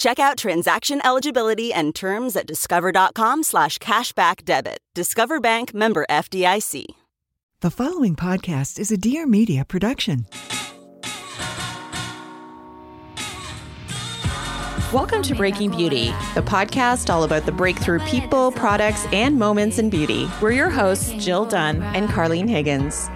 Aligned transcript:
Check 0.00 0.18
out 0.18 0.38
transaction 0.38 1.02
eligibility 1.04 1.74
and 1.74 1.94
terms 1.94 2.34
at 2.34 2.46
discover.com 2.46 3.42
slash 3.42 3.76
cashback 3.76 4.46
debit. 4.46 4.78
Discover 4.94 5.40
Bank 5.40 5.74
member 5.74 6.06
FDIC. 6.08 6.86
The 7.60 7.70
following 7.70 8.16
podcast 8.16 8.78
is 8.78 8.90
a 8.90 8.96
Dear 8.96 9.26
Media 9.26 9.62
production. 9.66 10.24
Welcome 14.90 15.20
to 15.20 15.34
Breaking 15.34 15.70
Beauty, 15.70 16.06
the 16.34 16.40
podcast 16.40 17.12
all 17.12 17.24
about 17.24 17.44
the 17.44 17.52
breakthrough 17.52 18.00
people, 18.06 18.52
products, 18.52 19.06
and 19.12 19.38
moments 19.38 19.78
in 19.78 19.90
beauty. 19.90 20.26
We're 20.40 20.52
your 20.52 20.70
hosts, 20.70 21.12
Jill 21.22 21.44
Dunn 21.44 21.82
and 21.82 22.08
Carlene 22.08 22.48
Higgins. 22.48 23.10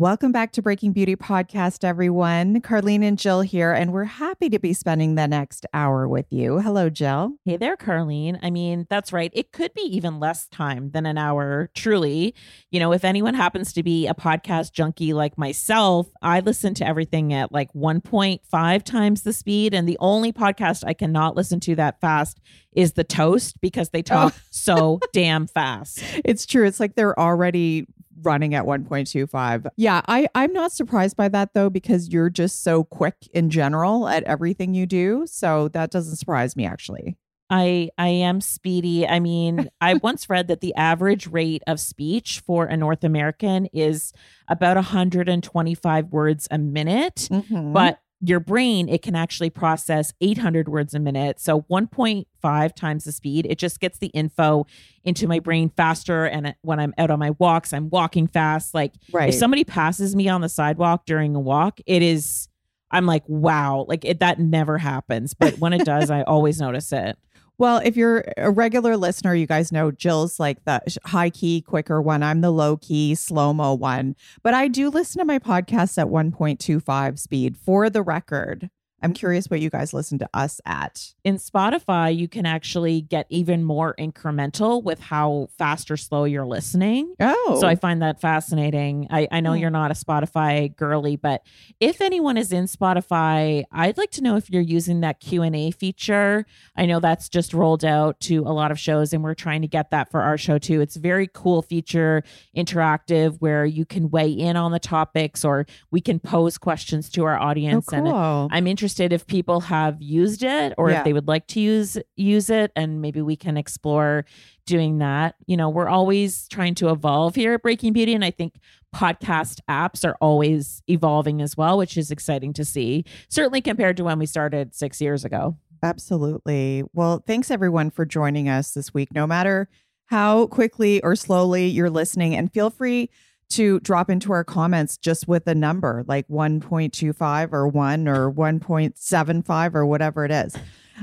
Welcome 0.00 0.30
back 0.30 0.52
to 0.52 0.62
Breaking 0.62 0.92
Beauty 0.92 1.16
Podcast, 1.16 1.82
everyone. 1.82 2.60
Carlene 2.60 3.02
and 3.02 3.18
Jill 3.18 3.40
here, 3.40 3.72
and 3.72 3.92
we're 3.92 4.04
happy 4.04 4.48
to 4.48 4.60
be 4.60 4.72
spending 4.72 5.16
the 5.16 5.26
next 5.26 5.66
hour 5.74 6.06
with 6.06 6.26
you. 6.30 6.60
Hello, 6.60 6.88
Jill. 6.88 7.32
Hey 7.44 7.56
there, 7.56 7.76
Carlene. 7.76 8.38
I 8.40 8.50
mean, 8.50 8.86
that's 8.88 9.12
right. 9.12 9.32
It 9.34 9.50
could 9.50 9.74
be 9.74 9.80
even 9.80 10.20
less 10.20 10.46
time 10.46 10.92
than 10.92 11.04
an 11.04 11.18
hour, 11.18 11.68
truly. 11.74 12.32
You 12.70 12.78
know, 12.78 12.92
if 12.92 13.04
anyone 13.04 13.34
happens 13.34 13.72
to 13.72 13.82
be 13.82 14.06
a 14.06 14.14
podcast 14.14 14.70
junkie 14.70 15.14
like 15.14 15.36
myself, 15.36 16.06
I 16.22 16.38
listen 16.38 16.74
to 16.74 16.86
everything 16.86 17.32
at 17.32 17.50
like 17.50 17.72
1.5 17.72 18.82
times 18.84 19.22
the 19.22 19.32
speed. 19.32 19.74
And 19.74 19.88
the 19.88 19.98
only 19.98 20.32
podcast 20.32 20.84
I 20.86 20.94
cannot 20.94 21.34
listen 21.34 21.58
to 21.58 21.74
that 21.74 22.00
fast 22.00 22.38
is 22.70 22.92
The 22.92 23.02
Toast 23.02 23.60
because 23.60 23.90
they 23.90 23.98
oh. 23.98 24.02
talk 24.02 24.34
oh. 24.36 24.40
so 24.50 25.00
damn 25.12 25.48
fast. 25.48 26.04
It's 26.24 26.46
true. 26.46 26.66
It's 26.66 26.78
like 26.78 26.94
they're 26.94 27.18
already 27.18 27.88
running 28.22 28.54
at 28.54 28.64
1.25. 28.64 29.68
Yeah, 29.76 30.02
I 30.08 30.28
I'm 30.34 30.52
not 30.52 30.72
surprised 30.72 31.16
by 31.16 31.28
that 31.28 31.54
though 31.54 31.70
because 31.70 32.08
you're 32.08 32.30
just 32.30 32.62
so 32.62 32.84
quick 32.84 33.16
in 33.32 33.50
general 33.50 34.08
at 34.08 34.24
everything 34.24 34.74
you 34.74 34.86
do, 34.86 35.24
so 35.26 35.68
that 35.68 35.90
doesn't 35.90 36.16
surprise 36.16 36.56
me 36.56 36.66
actually. 36.66 37.16
I 37.50 37.90
I 37.96 38.08
am 38.08 38.40
speedy. 38.40 39.06
I 39.06 39.20
mean, 39.20 39.70
I 39.80 39.94
once 39.94 40.28
read 40.28 40.48
that 40.48 40.60
the 40.60 40.74
average 40.74 41.26
rate 41.26 41.62
of 41.66 41.80
speech 41.80 42.42
for 42.44 42.66
a 42.66 42.76
North 42.76 43.04
American 43.04 43.66
is 43.66 44.12
about 44.48 44.76
125 44.76 46.06
words 46.08 46.48
a 46.50 46.58
minute, 46.58 47.28
mm-hmm. 47.30 47.72
but 47.72 48.00
your 48.20 48.40
brain 48.40 48.88
it 48.88 49.02
can 49.02 49.14
actually 49.14 49.50
process 49.50 50.12
800 50.20 50.68
words 50.68 50.94
a 50.94 50.98
minute. 50.98 51.40
So 51.40 51.62
1.5 51.70 52.74
times 52.74 53.04
the 53.04 53.12
speed 53.12 53.46
it 53.48 53.58
just 53.58 53.80
gets 53.80 53.98
the 53.98 54.08
info 54.08 54.66
into 55.04 55.28
my 55.28 55.36
mm-hmm. 55.36 55.44
brain 55.44 55.72
faster. 55.76 56.24
And 56.26 56.54
when 56.62 56.80
i'm 56.80 56.94
out 56.98 57.10
on 57.10 57.18
my 57.18 57.30
walks 57.38 57.72
i'm 57.72 57.90
walking 57.90 58.26
fast. 58.26 58.74
Like 58.74 58.94
right. 59.12 59.28
if 59.28 59.34
somebody 59.34 59.64
passes 59.64 60.16
me 60.16 60.28
on 60.28 60.40
the 60.40 60.48
sidewalk 60.48 61.06
during 61.06 61.34
a 61.34 61.40
walk 61.40 61.80
it 61.86 62.02
is 62.02 62.48
i'm 62.90 63.06
like 63.06 63.22
wow 63.28 63.84
like 63.88 64.04
it, 64.04 64.20
that 64.20 64.38
never 64.38 64.78
happens. 64.78 65.34
But 65.34 65.58
when 65.58 65.72
it 65.72 65.84
does 65.84 66.10
i 66.10 66.22
always 66.22 66.60
notice 66.60 66.92
it 66.92 67.18
well, 67.58 67.80
if 67.84 67.96
you're 67.96 68.24
a 68.36 68.50
regular 68.50 68.96
listener, 68.96 69.34
you 69.34 69.46
guys 69.46 69.72
know 69.72 69.90
Jill's 69.90 70.38
like 70.38 70.64
the 70.64 70.80
high 71.04 71.30
key, 71.30 71.60
quicker 71.60 72.00
one. 72.00 72.22
I'm 72.22 72.40
the 72.40 72.52
low 72.52 72.76
key, 72.76 73.14
slow 73.16 73.52
mo 73.52 73.74
one. 73.74 74.14
But 74.42 74.54
I 74.54 74.68
do 74.68 74.88
listen 74.88 75.18
to 75.18 75.24
my 75.24 75.40
podcasts 75.40 75.98
at 75.98 76.06
1.25 76.06 77.18
speed 77.18 77.56
for 77.56 77.90
the 77.90 78.02
record. 78.02 78.70
I'm 79.00 79.12
curious 79.12 79.46
what 79.46 79.60
you 79.60 79.70
guys 79.70 79.94
listen 79.94 80.18
to 80.18 80.28
us 80.34 80.60
at. 80.66 81.14
In 81.22 81.36
Spotify, 81.36 82.16
you 82.16 82.26
can 82.26 82.46
actually 82.46 83.02
get 83.02 83.26
even 83.28 83.62
more 83.62 83.94
incremental 83.96 84.82
with 84.82 84.98
how 84.98 85.48
fast 85.56 85.90
or 85.90 85.96
slow 85.96 86.24
you're 86.24 86.46
listening. 86.46 87.14
Oh. 87.20 87.58
So 87.60 87.68
I 87.68 87.76
find 87.76 88.02
that 88.02 88.20
fascinating. 88.20 89.06
I, 89.10 89.28
I 89.30 89.40
know 89.40 89.52
mm. 89.52 89.60
you're 89.60 89.70
not 89.70 89.92
a 89.92 89.94
Spotify 89.94 90.74
girly, 90.74 91.14
but 91.14 91.42
if 91.78 92.00
anyone 92.00 92.36
is 92.36 92.52
in 92.52 92.64
Spotify, 92.64 93.64
I'd 93.70 93.98
like 93.98 94.10
to 94.12 94.22
know 94.22 94.36
if 94.36 94.50
you're 94.50 94.62
using 94.62 95.00
that 95.00 95.20
Q&A 95.20 95.70
feature. 95.70 96.44
I 96.76 96.86
know 96.86 96.98
that's 96.98 97.28
just 97.28 97.54
rolled 97.54 97.84
out 97.84 98.18
to 98.20 98.38
a 98.38 98.52
lot 98.52 98.72
of 98.72 98.80
shows 98.80 99.12
and 99.12 99.22
we're 99.22 99.34
trying 99.34 99.62
to 99.62 99.68
get 99.68 99.90
that 99.90 100.10
for 100.10 100.22
our 100.22 100.36
show 100.36 100.58
too. 100.58 100.80
It's 100.80 100.96
a 100.96 101.00
very 101.00 101.28
cool 101.32 101.62
feature, 101.62 102.24
interactive 102.56 103.36
where 103.38 103.64
you 103.64 103.84
can 103.84 104.10
weigh 104.10 104.30
in 104.30 104.56
on 104.56 104.72
the 104.72 104.80
topics 104.80 105.44
or 105.44 105.66
we 105.92 106.00
can 106.00 106.18
pose 106.18 106.58
questions 106.58 107.08
to 107.10 107.24
our 107.24 107.38
audience 107.38 107.86
oh, 107.92 107.96
cool. 107.96 108.42
and 108.44 108.52
I'm 108.52 108.66
interested 108.66 108.87
interested 108.88 109.12
if 109.12 109.26
people 109.26 109.60
have 109.60 110.00
used 110.00 110.42
it 110.42 110.72
or 110.78 110.90
yeah. 110.90 110.98
if 110.98 111.04
they 111.04 111.12
would 111.12 111.28
like 111.28 111.46
to 111.46 111.60
use 111.60 111.98
use 112.16 112.48
it 112.48 112.72
and 112.74 113.02
maybe 113.02 113.20
we 113.20 113.36
can 113.36 113.58
explore 113.58 114.24
doing 114.64 114.96
that. 114.98 115.34
You 115.46 115.58
know, 115.58 115.68
we're 115.68 115.88
always 115.88 116.48
trying 116.48 116.74
to 116.76 116.88
evolve 116.88 117.34
here 117.34 117.52
at 117.52 117.62
Breaking 117.62 117.92
Beauty 117.92 118.14
and 118.14 118.24
I 118.24 118.30
think 118.30 118.54
podcast 118.96 119.60
apps 119.68 120.06
are 120.08 120.16
always 120.22 120.82
evolving 120.88 121.42
as 121.42 121.54
well, 121.54 121.76
which 121.76 121.98
is 121.98 122.10
exciting 122.10 122.54
to 122.54 122.64
see. 122.64 123.04
Certainly 123.28 123.60
compared 123.60 123.98
to 123.98 124.04
when 124.04 124.18
we 124.18 124.24
started 124.24 124.74
6 124.74 125.02
years 125.02 125.22
ago. 125.22 125.58
Absolutely. 125.82 126.82
Well, 126.94 127.22
thanks 127.26 127.50
everyone 127.50 127.90
for 127.90 128.06
joining 128.06 128.48
us 128.48 128.72
this 128.72 128.94
week 128.94 129.12
no 129.12 129.26
matter 129.26 129.68
how 130.06 130.46
quickly 130.46 131.02
or 131.02 131.14
slowly 131.14 131.66
you're 131.66 131.90
listening 131.90 132.34
and 132.34 132.50
feel 132.50 132.70
free 132.70 133.10
to 133.50 133.80
drop 133.80 134.10
into 134.10 134.32
our 134.32 134.44
comments 134.44 134.96
just 134.96 135.26
with 135.26 135.46
a 135.46 135.54
number 135.54 136.04
like 136.06 136.28
1.25 136.28 137.52
or 137.52 137.68
1 137.68 138.08
or 138.08 138.32
1.75 138.32 139.74
or 139.74 139.86
whatever 139.86 140.24
it 140.24 140.30
is. 140.30 140.56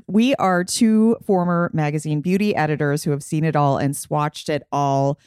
We 0.07 0.35
are 0.35 0.63
two 0.63 1.17
former 1.25 1.71
magazine 1.73 2.21
beauty 2.21 2.55
editors 2.55 3.03
who 3.03 3.11
have 3.11 3.23
seen 3.23 3.43
it 3.43 3.55
all 3.55 3.77
and 3.77 3.93
swatched 3.93 4.49
it 4.49 4.63
all. 4.71 5.19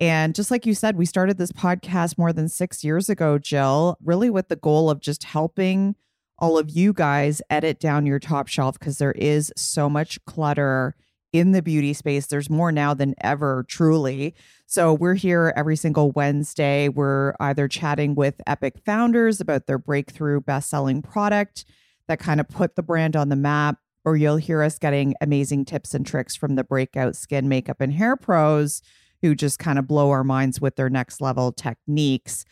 And 0.00 0.34
just 0.34 0.50
like 0.50 0.66
you 0.66 0.74
said, 0.74 0.96
we 0.96 1.06
started 1.06 1.38
this 1.38 1.52
podcast 1.52 2.18
more 2.18 2.32
than 2.32 2.48
six 2.48 2.82
years 2.82 3.08
ago, 3.08 3.38
Jill, 3.38 3.96
really 4.02 4.30
with 4.30 4.48
the 4.48 4.56
goal 4.56 4.90
of 4.90 5.00
just 5.00 5.24
helping 5.24 5.94
all 6.38 6.58
of 6.58 6.70
you 6.70 6.92
guys 6.92 7.40
edit 7.48 7.78
down 7.78 8.06
your 8.06 8.18
top 8.18 8.48
shelf 8.48 8.78
because 8.78 8.98
there 8.98 9.12
is 9.12 9.52
so 9.56 9.88
much 9.88 10.22
clutter 10.24 10.96
in 11.34 11.50
the 11.50 11.60
beauty 11.60 11.92
space. 11.92 12.28
There's 12.28 12.48
more 12.48 12.70
now 12.70 12.94
than 12.94 13.16
ever, 13.20 13.66
truly. 13.68 14.36
So 14.66 14.94
we're 14.94 15.14
here 15.14 15.52
every 15.56 15.74
single 15.74 16.12
Wednesday. 16.12 16.88
We're 16.88 17.34
either 17.40 17.66
chatting 17.66 18.14
with 18.14 18.40
Epic 18.46 18.78
founders 18.86 19.40
about 19.40 19.66
their 19.66 19.76
breakthrough 19.78 20.40
best 20.40 20.70
selling 20.70 21.02
product 21.02 21.64
that 22.06 22.20
kind 22.20 22.38
of 22.38 22.48
put 22.48 22.76
the 22.76 22.84
brand 22.84 23.16
on 23.16 23.30
the 23.30 23.36
map, 23.36 23.78
or 24.04 24.16
you'll 24.16 24.36
hear 24.36 24.62
us 24.62 24.78
getting 24.78 25.14
amazing 25.20 25.64
tips 25.64 25.92
and 25.92 26.06
tricks 26.06 26.36
from 26.36 26.54
the 26.54 26.62
breakout 26.62 27.16
skin, 27.16 27.48
makeup, 27.48 27.80
and 27.80 27.92
hair 27.92 28.16
pros 28.16 28.80
who 29.20 29.34
just 29.34 29.58
kind 29.58 29.78
of 29.78 29.88
blow 29.88 30.10
our 30.10 30.22
minds 30.22 30.60
with 30.60 30.76
their 30.76 30.90
next 30.90 31.20
level 31.20 31.50
techniques. 31.50 32.44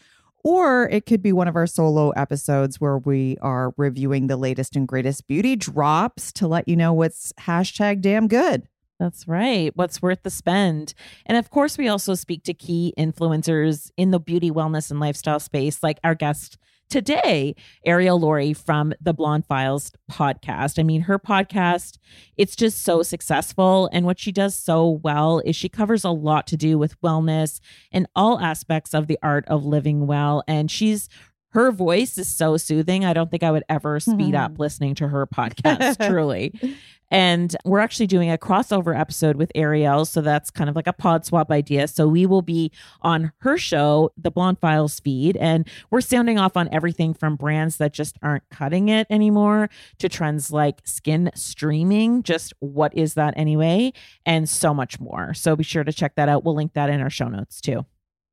Or 0.42 0.88
it 0.88 1.06
could 1.06 1.22
be 1.22 1.32
one 1.32 1.46
of 1.46 1.54
our 1.54 1.68
solo 1.68 2.10
episodes 2.10 2.80
where 2.80 2.98
we 2.98 3.36
are 3.42 3.74
reviewing 3.76 4.26
the 4.26 4.36
latest 4.36 4.74
and 4.74 4.88
greatest 4.88 5.28
beauty 5.28 5.54
drops 5.54 6.32
to 6.32 6.48
let 6.48 6.66
you 6.66 6.74
know 6.74 6.92
what's 6.92 7.32
hashtag 7.38 8.00
damn 8.00 8.26
good. 8.26 8.66
That's 9.02 9.26
right. 9.26 9.72
What's 9.74 10.00
worth 10.00 10.22
the 10.22 10.30
spend? 10.30 10.94
And 11.26 11.36
of 11.36 11.50
course, 11.50 11.76
we 11.76 11.88
also 11.88 12.14
speak 12.14 12.44
to 12.44 12.54
key 12.54 12.94
influencers 12.96 13.90
in 13.96 14.12
the 14.12 14.20
beauty, 14.20 14.48
wellness, 14.48 14.92
and 14.92 15.00
lifestyle 15.00 15.40
space, 15.40 15.82
like 15.82 15.98
our 16.04 16.14
guest 16.14 16.56
today, 16.88 17.56
Arielle 17.84 18.20
Lorre 18.20 18.56
from 18.56 18.92
the 19.00 19.12
Blonde 19.12 19.44
Files 19.44 19.90
podcast. 20.08 20.78
I 20.78 20.84
mean, 20.84 21.00
her 21.00 21.18
podcast, 21.18 21.98
it's 22.36 22.54
just 22.54 22.84
so 22.84 23.02
successful. 23.02 23.90
And 23.92 24.06
what 24.06 24.20
she 24.20 24.30
does 24.30 24.54
so 24.54 25.00
well 25.02 25.40
is 25.44 25.56
she 25.56 25.68
covers 25.68 26.04
a 26.04 26.10
lot 26.10 26.46
to 26.46 26.56
do 26.56 26.78
with 26.78 27.00
wellness 27.00 27.58
and 27.90 28.06
all 28.14 28.38
aspects 28.38 28.94
of 28.94 29.08
the 29.08 29.18
art 29.20 29.44
of 29.48 29.64
living 29.64 30.06
well. 30.06 30.44
And 30.46 30.70
she's 30.70 31.08
her 31.52 31.70
voice 31.72 32.18
is 32.18 32.28
so 32.28 32.56
soothing. 32.56 33.04
I 33.04 33.12
don't 33.12 33.30
think 33.30 33.42
I 33.42 33.50
would 33.50 33.64
ever 33.68 33.98
speed 34.00 34.34
up 34.34 34.52
Mm-hmm. 34.52 34.60
listening 34.62 34.94
to 34.96 35.08
her 35.08 35.26
podcast, 35.26 36.06
truly. 36.10 36.52
And 37.10 37.54
we're 37.66 37.80
actually 37.80 38.06
doing 38.06 38.30
a 38.30 38.38
crossover 38.38 38.98
episode 38.98 39.36
with 39.36 39.52
Arielle. 39.54 40.06
So 40.06 40.22
that's 40.22 40.50
kind 40.50 40.70
of 40.70 40.76
like 40.76 40.86
a 40.86 40.94
pod 40.94 41.26
swap 41.26 41.50
idea. 41.50 41.86
So 41.88 42.08
we 42.08 42.24
will 42.24 42.40
be 42.40 42.72
on 43.02 43.32
her 43.40 43.58
show, 43.58 44.12
the 44.16 44.30
Blonde 44.30 44.58
Files 44.60 44.98
feed. 44.98 45.36
And 45.36 45.68
we're 45.90 46.00
sounding 46.00 46.38
off 46.38 46.56
on 46.56 46.70
everything 46.72 47.12
from 47.12 47.36
brands 47.36 47.76
that 47.76 47.92
just 47.92 48.16
aren't 48.22 48.48
cutting 48.48 48.88
it 48.88 49.06
anymore 49.10 49.68
to 49.98 50.08
trends 50.08 50.50
like 50.50 50.82
skinstreaming. 50.84 52.22
Just 52.22 52.54
what 52.60 52.96
is 52.96 53.12
that 53.14 53.34
anyway? 53.36 53.92
And 54.24 54.48
so 54.48 54.72
much 54.72 54.98
more. 54.98 55.34
So 55.34 55.54
be 55.54 55.64
sure 55.64 55.84
to 55.84 55.92
check 55.92 56.14
that 56.14 56.30
out. 56.30 56.44
We'll 56.44 56.54
link 56.54 56.72
that 56.72 56.88
in 56.88 57.02
our 57.02 57.10
show 57.10 57.28
notes 57.28 57.60
too. 57.60 57.84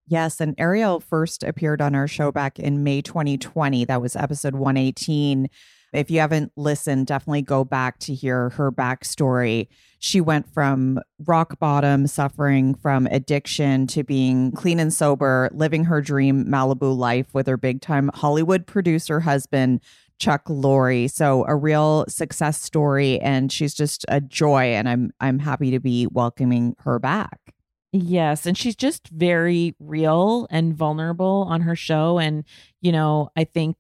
Yes, 0.10 0.42
and 0.42 0.58
Arielle 0.58 1.04
first 1.04 1.44
appeared 1.44 1.82
on 1.82 1.94
our 1.94 2.08
show 2.08 2.32
back 2.32 2.58
in 2.58 2.84
May 2.84 3.00
2020. 3.04 3.86
That 3.86 4.02
was 4.02 4.16
episode 4.16 4.56
118. 4.56 5.48
If 5.94 6.10
you 6.10 6.20
haven't 6.20 6.52
listened, 6.56 7.06
definitely 7.06 7.44
go 7.44 7.64
back 7.64 8.00
to 8.00 8.16
hear 8.16 8.50
her 8.50 8.72
backstory. 8.72 9.68
She 10.00 10.20
went 10.20 10.52
from 10.52 11.00
rock 11.28 11.60
bottom, 11.60 12.08
suffering 12.08 12.74
from 12.74 13.06
addiction, 13.06 13.86
to 13.88 14.04
being 14.04 14.52
clean 14.54 14.80
and 14.80 14.92
sober, 14.92 15.48
living 15.52 15.84
her 15.86 16.02
dream 16.02 16.44
Malibu 16.46 16.98
life 16.98 17.32
with 17.36 17.46
her 17.46 17.58
big 17.58 17.80
time 17.80 18.10
Hollywood 18.16 18.66
producer 18.66 19.20
husband, 19.20 19.80
Chuck 20.18 20.46
Lorre. 20.46 21.08
So 21.12 21.46
a 21.48 21.56
real 21.56 22.06
success 22.10 22.60
story, 22.60 23.20
and 23.20 23.52
she's 23.52 23.76
just 23.76 24.06
a 24.08 24.20
joy. 24.22 24.74
And 24.74 24.90
I'm 24.90 25.12
I'm 25.20 25.38
happy 25.38 25.70
to 25.70 25.80
be 25.80 26.08
welcoming 26.08 26.76
her 26.80 26.98
back. 26.98 27.49
Yes, 27.92 28.46
and 28.46 28.56
she's 28.56 28.76
just 28.76 29.08
very 29.08 29.76
real 29.80 30.46
and 30.52 30.76
vulnerable 30.76 31.48
on 31.50 31.62
her 31.62 31.76
show 31.76 32.20
and 32.20 32.44
you 32.82 32.92
know, 32.92 33.30
I 33.36 33.44
think 33.44 33.76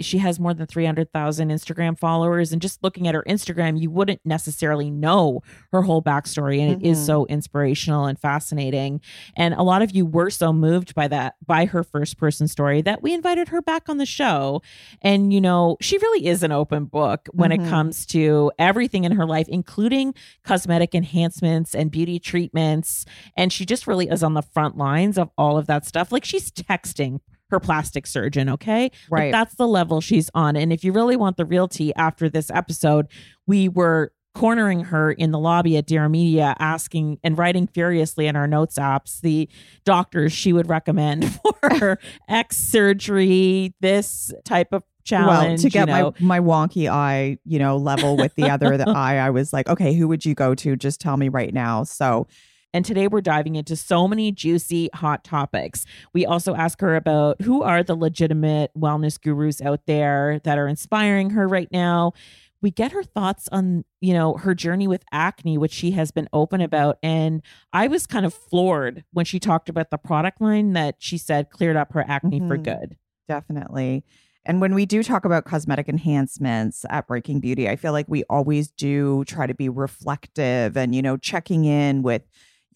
she 0.00 0.18
has 0.18 0.40
more 0.40 0.52
than 0.52 0.66
300,000 0.66 1.48
Instagram 1.50 1.96
followers 1.98 2.52
and 2.52 2.60
just 2.60 2.82
looking 2.82 3.06
at 3.06 3.14
her 3.14 3.24
Instagram, 3.28 3.80
you 3.80 3.88
wouldn't 3.90 4.20
necessarily 4.24 4.90
know 4.90 5.42
her 5.72 5.82
whole 5.82 6.02
backstory 6.02 6.58
and 6.60 6.72
it 6.82 6.86
is 6.86 6.98
Mhm. 6.98 7.06
so 7.06 7.26
inspirational 7.26 8.04
and 8.06 8.18
fascinating. 8.18 9.00
And 9.36 9.54
a 9.54 9.62
lot 9.62 9.82
of 9.82 9.92
you 9.92 10.04
were 10.04 10.28
so 10.30 10.52
moved 10.52 10.94
by 10.94 11.06
that 11.08 11.34
by 11.46 11.66
her 11.66 11.84
first 11.84 12.18
person 12.18 12.48
story 12.48 12.82
that 12.82 13.00
we 13.00 13.14
invited 13.14 13.48
her 13.48 13.62
back 13.62 13.88
on 13.88 13.98
the 13.98 14.06
show. 14.06 14.60
And 15.02 15.32
you 15.32 15.40
know, 15.40 15.76
she 15.80 15.98
really 15.98 16.26
is 16.26 16.42
an 16.42 16.50
open 16.52 16.86
book 16.86 17.28
when 17.32 17.50
Mhm. 17.52 17.66
it 17.66 17.70
comes 17.70 18.06
to 18.06 18.50
everything 18.58 19.04
in 19.04 19.12
her 19.12 19.26
life 19.26 19.46
including 19.48 20.14
cosmetic 20.44 20.94
enhancements 20.96 21.74
and 21.76 21.90
beauty 21.92 22.18
treatments 22.18 23.04
and 23.36 23.52
she 23.52 23.64
just 23.64 23.86
really 23.86 24.08
is 24.08 24.22
on 24.24 24.34
the 24.34 24.42
front 24.42 24.76
lines 24.76 25.16
of 25.16 25.30
all 25.38 25.56
of 25.58 25.66
that 25.68 25.86
stuff. 25.86 26.10
Like 26.10 26.24
she's 26.24 26.50
texting 26.50 27.20
her 27.50 27.60
plastic 27.60 28.06
surgeon, 28.06 28.48
okay? 28.48 28.84
Like 28.84 28.92
Right. 29.10 29.32
that's 29.32 29.54
the 29.54 29.68
level 29.68 30.00
she's 30.00 30.30
on. 30.34 30.56
And 30.56 30.72
if 30.72 30.84
you 30.84 30.92
really 30.92 31.16
want 31.16 31.36
the 31.36 31.44
real 31.44 31.68
tea 31.68 31.92
after 31.94 32.28
this 32.28 32.50
episode, 32.50 33.06
we 33.46 33.68
were 33.68 34.12
cornering 34.34 34.80
her 34.84 35.10
in 35.10 35.30
the 35.30 35.38
lobby 35.38 35.78
at 35.78 35.86
Dear 35.86 36.08
Media, 36.10 36.54
asking 36.58 37.18
and 37.24 37.38
writing 37.38 37.66
furiously 37.66 38.26
in 38.26 38.36
our 38.36 38.46
notes 38.46 38.78
apps 38.78 39.20
the 39.22 39.48
doctors 39.84 40.30
she 40.32 40.52
would 40.52 40.68
recommend 40.68 41.40
for 41.60 41.76
her 41.78 41.98
X 42.28 42.58
surgery, 42.58 43.74
this 43.80 44.32
type 44.44 44.68
of 44.72 44.82
challenge. 45.04 45.48
Well, 45.48 45.56
to 45.58 45.70
get 45.70 45.88
you 45.88 45.94
know. 45.94 46.14
my 46.20 46.38
my 46.38 46.40
wonky 46.40 46.86
eye, 46.90 47.38
you 47.46 47.58
know, 47.58 47.78
level 47.78 48.16
with 48.18 48.34
the 48.34 48.50
other 48.50 48.76
the 48.76 48.90
eye, 48.94 49.16
I 49.16 49.30
was 49.30 49.54
like, 49.54 49.68
okay, 49.68 49.94
who 49.94 50.06
would 50.08 50.24
you 50.26 50.34
go 50.34 50.54
to? 50.56 50.76
Just 50.76 51.00
tell 51.00 51.16
me 51.16 51.30
right 51.30 51.54
now. 51.54 51.84
So 51.84 52.26
And 52.76 52.84
today 52.84 53.08
we're 53.08 53.22
diving 53.22 53.56
into 53.56 53.74
so 53.74 54.06
many 54.06 54.30
juicy, 54.30 54.90
hot 54.92 55.24
topics. 55.24 55.86
We 56.12 56.26
also 56.26 56.54
ask 56.54 56.78
her 56.82 56.94
about 56.94 57.40
who 57.40 57.62
are 57.62 57.82
the 57.82 57.94
legitimate 57.94 58.70
wellness 58.76 59.18
gurus 59.18 59.62
out 59.62 59.86
there 59.86 60.40
that 60.44 60.58
are 60.58 60.68
inspiring 60.68 61.30
her 61.30 61.48
right 61.48 61.72
now. 61.72 62.12
We 62.60 62.70
get 62.70 62.92
her 62.92 63.02
thoughts 63.02 63.48
on, 63.50 63.86
you 64.02 64.12
know, 64.12 64.34
her 64.34 64.54
journey 64.54 64.86
with 64.88 65.04
acne, 65.10 65.56
which 65.56 65.72
she 65.72 65.92
has 65.92 66.10
been 66.10 66.28
open 66.34 66.60
about. 66.60 66.98
And 67.02 67.40
I 67.72 67.86
was 67.86 68.06
kind 68.06 68.26
of 68.26 68.34
floored 68.34 69.04
when 69.10 69.24
she 69.24 69.40
talked 69.40 69.70
about 69.70 69.88
the 69.88 69.96
product 69.96 70.42
line 70.42 70.74
that 70.74 70.96
she 70.98 71.16
said 71.16 71.48
cleared 71.48 71.76
up 71.76 71.94
her 71.94 72.04
acne 72.06 72.40
for 72.40 72.58
Mhm. 72.58 72.62
good. 72.62 72.96
definitely. 73.26 74.04
And 74.44 74.60
when 74.60 74.74
we 74.74 74.86
do 74.86 75.02
talk 75.02 75.24
about 75.24 75.44
cosmetic 75.46 75.88
enhancements 75.88 76.84
at 76.90 77.08
Breaking 77.08 77.40
Beauty, 77.40 77.68
I 77.68 77.74
feel 77.74 77.90
like 77.90 78.06
we 78.06 78.22
always 78.30 78.70
do 78.70 79.24
try 79.24 79.46
to 79.48 79.54
be 79.54 79.68
reflective 79.68 80.76
and, 80.76 80.94
you 80.94 81.02
know, 81.02 81.16
checking 81.16 81.64
in 81.64 82.02
with 82.02 82.22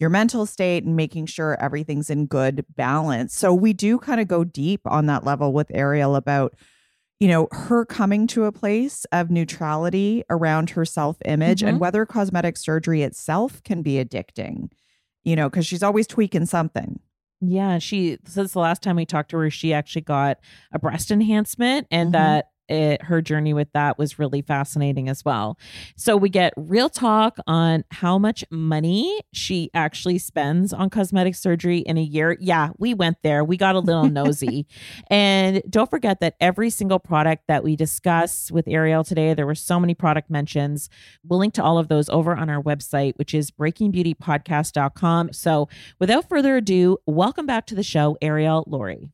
your 0.01 0.09
mental 0.09 0.45
state 0.47 0.83
and 0.83 0.95
making 0.97 1.27
sure 1.27 1.55
everything's 1.63 2.09
in 2.09 2.25
good 2.25 2.65
balance. 2.75 3.33
So 3.35 3.53
we 3.53 3.71
do 3.71 3.99
kind 3.99 4.19
of 4.19 4.27
go 4.27 4.43
deep 4.43 4.81
on 4.85 5.05
that 5.05 5.23
level 5.23 5.53
with 5.53 5.69
Arielle 5.69 6.17
about 6.17 6.53
you 7.19 7.27
know, 7.27 7.47
her 7.51 7.85
coming 7.85 8.25
to 8.25 8.45
a 8.45 8.51
place 8.51 9.05
of 9.11 9.29
neutrality 9.29 10.23
around 10.31 10.71
her 10.71 10.83
self 10.85 11.17
image 11.25 11.61
Mhm. 11.61 11.67
and 11.67 11.79
whether 11.79 12.03
cosmetic 12.03 12.57
surgery 12.57 13.03
itself 13.03 13.61
can 13.61 13.83
be 13.83 14.03
addicting, 14.03 14.71
you 15.23 15.35
know, 15.35 15.47
because 15.47 15.67
she's 15.67 15.83
always 15.83 16.07
tweaking 16.07 16.47
something. 16.47 16.99
Yeah, 17.39 17.77
she 17.77 18.17
since 18.25 18.53
the 18.53 18.59
last 18.59 18.81
time 18.81 18.95
we 18.95 19.05
talked 19.05 19.29
to 19.31 19.37
her, 19.37 19.51
she 19.51 19.71
actually 19.71 20.01
got 20.01 20.39
a 20.71 20.79
breast 20.79 21.11
enhancement, 21.11 21.85
and 21.91 22.09
Mhm. 22.09 22.13
that 22.13 22.45
it, 22.71 23.03
her 23.03 23.21
journey 23.21 23.53
with 23.53 23.71
that 23.73 23.97
was 23.97 24.17
really 24.17 24.41
fascinating 24.41 25.09
as 25.09 25.25
well. 25.25 25.57
So 25.97 26.15
we 26.15 26.29
get 26.29 26.53
real 26.55 26.89
talk 26.89 27.37
on 27.45 27.83
how 27.91 28.17
much 28.17 28.43
money 28.49 29.21
she 29.33 29.69
actually 29.73 30.17
spends 30.17 30.73
on 30.73 30.89
cosmetic 30.89 31.35
surgery 31.35 31.79
in 31.79 31.97
a 31.97 32.01
year. 32.01 32.37
Yeah, 32.39 32.69
we 32.77 32.93
went 32.93 33.17
there. 33.23 33.43
We 33.43 33.57
got 33.57 33.75
a 33.75 33.79
little 33.79 34.03
nosy, 34.09 34.65
and 35.09 35.61
don't 35.69 35.89
forget 35.89 36.21
that 36.21 36.35
every 36.39 36.69
single 36.69 36.99
product 36.99 37.43
that 37.47 37.63
we 37.63 37.75
discuss 37.75 38.49
with 38.51 38.65
Arielle 38.65 39.05
today, 39.07 39.33
there 39.33 39.45
were 39.45 39.55
so 39.55 39.79
many 39.79 39.93
product 39.93 40.29
mentions. 40.29 40.89
We'll 41.27 41.39
link 41.39 41.53
to 41.55 41.63
all 41.63 41.77
of 41.77 41.89
those 41.89 42.09
over 42.09 42.35
on 42.35 42.49
our 42.49 42.61
website, 42.61 43.13
which 43.17 43.33
is 43.33 43.51
breakingbeautypodcast.com. 43.51 45.33
So 45.33 45.67
without 45.99 46.29
further 46.29 46.57
ado, 46.57 46.97
welcome 47.05 47.45
back 47.45 47.65
to 47.67 47.75
the 47.75 47.83
show, 47.83 48.17
Arielle 48.21 48.65
Lorre. 48.67 49.09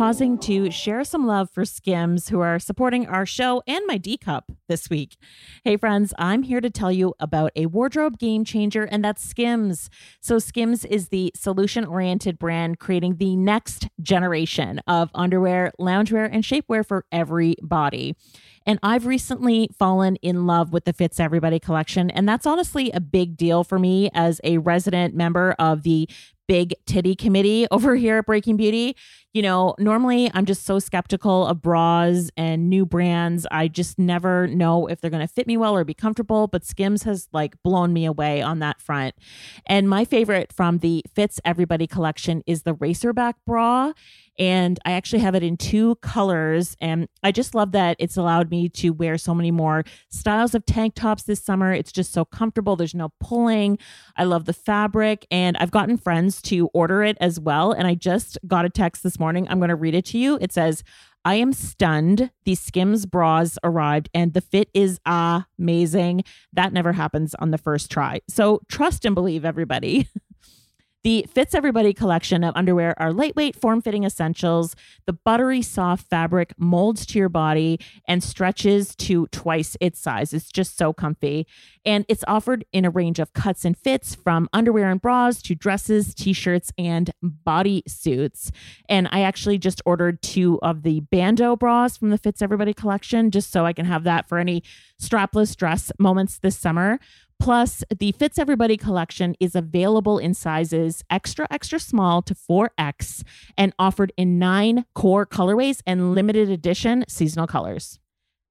Pausing 0.00 0.38
to 0.38 0.70
share 0.70 1.04
some 1.04 1.26
love 1.26 1.50
for 1.50 1.66
Skims, 1.66 2.30
who 2.30 2.40
are 2.40 2.58
supporting 2.58 3.06
our 3.06 3.26
show 3.26 3.62
and 3.66 3.84
my 3.86 3.98
D 3.98 4.16
cup 4.16 4.50
this 4.66 4.88
week. 4.88 5.18
Hey, 5.62 5.76
friends, 5.76 6.14
I'm 6.16 6.42
here 6.42 6.62
to 6.62 6.70
tell 6.70 6.90
you 6.90 7.12
about 7.20 7.52
a 7.54 7.66
wardrobe 7.66 8.18
game 8.18 8.42
changer, 8.42 8.84
and 8.84 9.04
that's 9.04 9.22
Skims. 9.22 9.90
So, 10.22 10.38
Skims 10.38 10.86
is 10.86 11.08
the 11.08 11.32
solution 11.36 11.84
oriented 11.84 12.38
brand 12.38 12.78
creating 12.78 13.16
the 13.16 13.36
next 13.36 13.90
generation 14.00 14.80
of 14.86 15.10
underwear, 15.14 15.70
loungewear, 15.78 16.30
and 16.32 16.44
shapewear 16.44 16.86
for 16.86 17.04
every 17.12 17.56
body. 17.60 18.16
And 18.64 18.78
I've 18.82 19.04
recently 19.04 19.68
fallen 19.78 20.16
in 20.16 20.46
love 20.46 20.72
with 20.72 20.86
the 20.86 20.94
Fits 20.94 21.20
Everybody 21.20 21.58
collection. 21.58 22.08
And 22.08 22.26
that's 22.26 22.46
honestly 22.46 22.90
a 22.92 23.00
big 23.00 23.36
deal 23.36 23.64
for 23.64 23.78
me 23.78 24.08
as 24.14 24.40
a 24.44 24.56
resident 24.58 25.14
member 25.14 25.54
of 25.58 25.82
the 25.82 26.08
Big 26.50 26.74
Titty 26.84 27.14
Committee 27.14 27.68
over 27.70 27.94
here 27.94 28.18
at 28.18 28.26
Breaking 28.26 28.56
Beauty. 28.56 28.96
You 29.32 29.42
know, 29.42 29.76
normally 29.78 30.28
I'm 30.34 30.44
just 30.44 30.64
so 30.64 30.80
skeptical 30.80 31.46
of 31.46 31.62
bras 31.62 32.30
and 32.36 32.68
new 32.68 32.84
brands. 32.84 33.46
I 33.50 33.68
just 33.68 33.96
never 33.96 34.48
know 34.48 34.88
if 34.88 35.00
they're 35.00 35.10
going 35.10 35.26
to 35.26 35.32
fit 35.32 35.46
me 35.46 35.56
well 35.56 35.76
or 35.76 35.84
be 35.84 35.94
comfortable. 35.94 36.48
But 36.48 36.64
Skims 36.64 37.04
has 37.04 37.28
like 37.32 37.54
blown 37.62 37.92
me 37.92 38.06
away 38.06 38.42
on 38.42 38.58
that 38.58 38.80
front. 38.80 39.14
And 39.66 39.88
my 39.88 40.04
favorite 40.04 40.52
from 40.52 40.78
the 40.78 41.04
Fits 41.14 41.38
Everybody 41.44 41.86
collection 41.86 42.42
is 42.46 42.62
the 42.62 42.74
Racerback 42.74 43.34
bra 43.46 43.92
and 44.40 44.80
I 44.86 44.92
actually 44.92 45.18
have 45.18 45.34
it 45.34 45.42
in 45.42 45.58
two 45.58 45.96
colors. 45.96 46.74
And 46.80 47.08
I 47.22 47.30
just 47.30 47.54
love 47.54 47.72
that 47.72 47.96
it's 47.98 48.16
allowed 48.16 48.50
me 48.50 48.70
to 48.70 48.88
wear 48.90 49.18
so 49.18 49.34
many 49.34 49.50
more 49.50 49.84
styles 50.08 50.54
of 50.54 50.64
tank 50.64 50.94
tops 50.94 51.24
this 51.24 51.44
summer. 51.44 51.74
It's 51.74 51.92
just 51.92 52.10
so 52.10 52.24
comfortable. 52.24 52.74
There's 52.74 52.94
no 52.94 53.12
pulling. 53.20 53.78
I 54.16 54.24
love 54.24 54.46
the 54.46 54.54
fabric, 54.54 55.26
and 55.30 55.58
I've 55.58 55.70
gotten 55.70 55.98
friends 55.98 56.40
to 56.42 56.68
order 56.72 57.02
it 57.02 57.18
as 57.20 57.38
well. 57.38 57.72
And 57.72 57.86
I 57.86 57.94
just 57.94 58.38
got 58.46 58.64
a 58.64 58.70
text 58.70 59.02
this 59.02 59.18
morning. 59.20 59.46
I'm 59.48 59.58
going 59.58 59.68
to 59.68 59.76
read 59.76 59.94
it 59.94 60.06
to 60.06 60.18
you. 60.18 60.38
It 60.40 60.52
says, 60.52 60.82
I 61.24 61.34
am 61.34 61.52
stunned. 61.52 62.30
The 62.44 62.54
Skims 62.54 63.04
bras 63.06 63.58
arrived 63.62 64.08
and 64.14 64.32
the 64.32 64.40
fit 64.40 64.70
is 64.72 64.98
amazing. 65.04 66.24
That 66.52 66.72
never 66.72 66.92
happens 66.92 67.34
on 67.36 67.50
the 67.50 67.58
first 67.58 67.90
try. 67.90 68.22
So 68.28 68.60
trust 68.68 69.04
and 69.04 69.14
believe, 69.14 69.44
everybody. 69.44 70.08
The 71.02 71.26
Fits 71.32 71.54
Everybody 71.54 71.94
collection 71.94 72.44
of 72.44 72.54
underwear 72.54 72.94
are 73.00 73.10
lightweight, 73.10 73.56
form 73.56 73.80
fitting 73.80 74.04
essentials. 74.04 74.76
The 75.06 75.14
buttery 75.14 75.62
soft 75.62 76.06
fabric 76.10 76.52
molds 76.58 77.06
to 77.06 77.18
your 77.18 77.30
body 77.30 77.80
and 78.06 78.22
stretches 78.22 78.94
to 78.96 79.26
twice 79.28 79.78
its 79.80 79.98
size. 79.98 80.34
It's 80.34 80.52
just 80.52 80.76
so 80.76 80.92
comfy. 80.92 81.46
And 81.86 82.04
it's 82.06 82.24
offered 82.28 82.66
in 82.70 82.84
a 82.84 82.90
range 82.90 83.18
of 83.18 83.32
cuts 83.32 83.64
and 83.64 83.78
fits 83.78 84.14
from 84.14 84.50
underwear 84.52 84.90
and 84.90 85.00
bras 85.00 85.40
to 85.42 85.54
dresses, 85.54 86.14
t 86.14 86.34
shirts, 86.34 86.70
and 86.76 87.10
body 87.22 87.82
suits. 87.86 88.52
And 88.86 89.08
I 89.10 89.22
actually 89.22 89.56
just 89.56 89.80
ordered 89.86 90.20
two 90.20 90.58
of 90.60 90.82
the 90.82 91.00
Bandeau 91.00 91.56
bras 91.56 91.96
from 91.96 92.10
the 92.10 92.18
Fits 92.18 92.42
Everybody 92.42 92.74
collection 92.74 93.30
just 93.30 93.50
so 93.50 93.64
I 93.64 93.72
can 93.72 93.86
have 93.86 94.04
that 94.04 94.28
for 94.28 94.36
any 94.36 94.62
strapless 95.00 95.56
dress 95.56 95.90
moments 95.98 96.36
this 96.38 96.58
summer. 96.58 97.00
Plus, 97.40 97.82
the 97.98 98.12
Fits 98.12 98.38
Everybody 98.38 98.76
collection 98.76 99.34
is 99.40 99.54
available 99.56 100.18
in 100.18 100.34
sizes 100.34 101.02
extra, 101.08 101.46
extra 101.50 101.80
small 101.80 102.20
to 102.22 102.34
4X 102.34 103.24
and 103.56 103.72
offered 103.78 104.12
in 104.18 104.38
nine 104.38 104.84
core 104.94 105.24
colorways 105.26 105.80
and 105.86 106.14
limited 106.14 106.50
edition 106.50 107.04
seasonal 107.08 107.46
colors. 107.46 107.98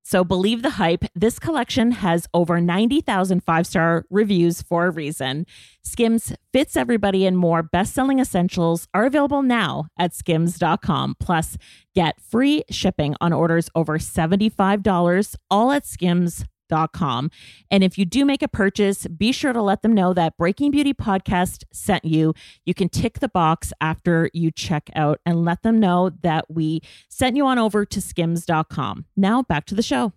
So 0.04 0.24
believe 0.24 0.64
the 0.64 0.72
hype. 0.72 1.06
This 1.14 1.38
collection 1.38 1.92
has 1.92 2.26
over 2.34 2.60
90,000 2.60 3.44
five 3.44 3.68
star 3.68 4.06
reviews 4.10 4.64
for 4.64 4.88
a 4.88 4.92
reason. 4.92 5.46
Skims 5.84 6.34
fits 6.52 6.76
everybody 6.76 7.28
and 7.28 7.38
more 7.38 7.62
best 7.62 7.94
selling 7.94 8.18
essentials 8.18 8.88
are 8.96 9.06
available 9.06 9.44
now 9.44 9.86
at 10.00 10.16
skims.com. 10.16 11.16
Plus, 11.20 11.58
get 11.94 12.20
free 12.20 12.64
shipping 12.72 13.16
on 13.22 13.34
orders 13.34 13.70
over 13.76 14.00
$75, 14.00 15.36
all 15.52 15.72
at 15.72 15.86
skims.com 15.86 16.50
com. 16.94 17.30
And 17.70 17.84
if 17.84 17.98
you 17.98 18.06
do 18.06 18.26
make 18.26 18.42
a 18.42 18.48
purchase, 18.48 19.08
be 19.08 19.32
sure 19.32 19.54
to 19.54 19.62
let 19.62 19.82
them 19.82 19.94
know 19.94 20.14
that 20.14 20.38
Breaking 20.38 20.72
Beauty 20.72 20.94
Podcast 20.94 21.64
sent 21.72 22.06
you. 22.06 22.34
You 22.66 22.74
can 22.74 22.90
tick 22.90 23.20
the 23.20 23.30
box 23.30 23.74
after 23.82 24.30
you 24.34 24.52
check 24.52 24.90
out 24.96 25.20
and 25.26 25.44
let 25.44 25.64
them 25.64 25.80
know 25.80 26.12
that 26.22 26.46
we 26.50 26.82
sent 27.10 27.36
you 27.36 27.46
on 27.46 27.60
over 27.60 27.86
to 27.86 28.02
skims.com. 28.02 29.06
Now 29.16 29.44
back 29.44 29.66
to 29.66 29.76
the 29.76 29.84
show. 29.84 30.14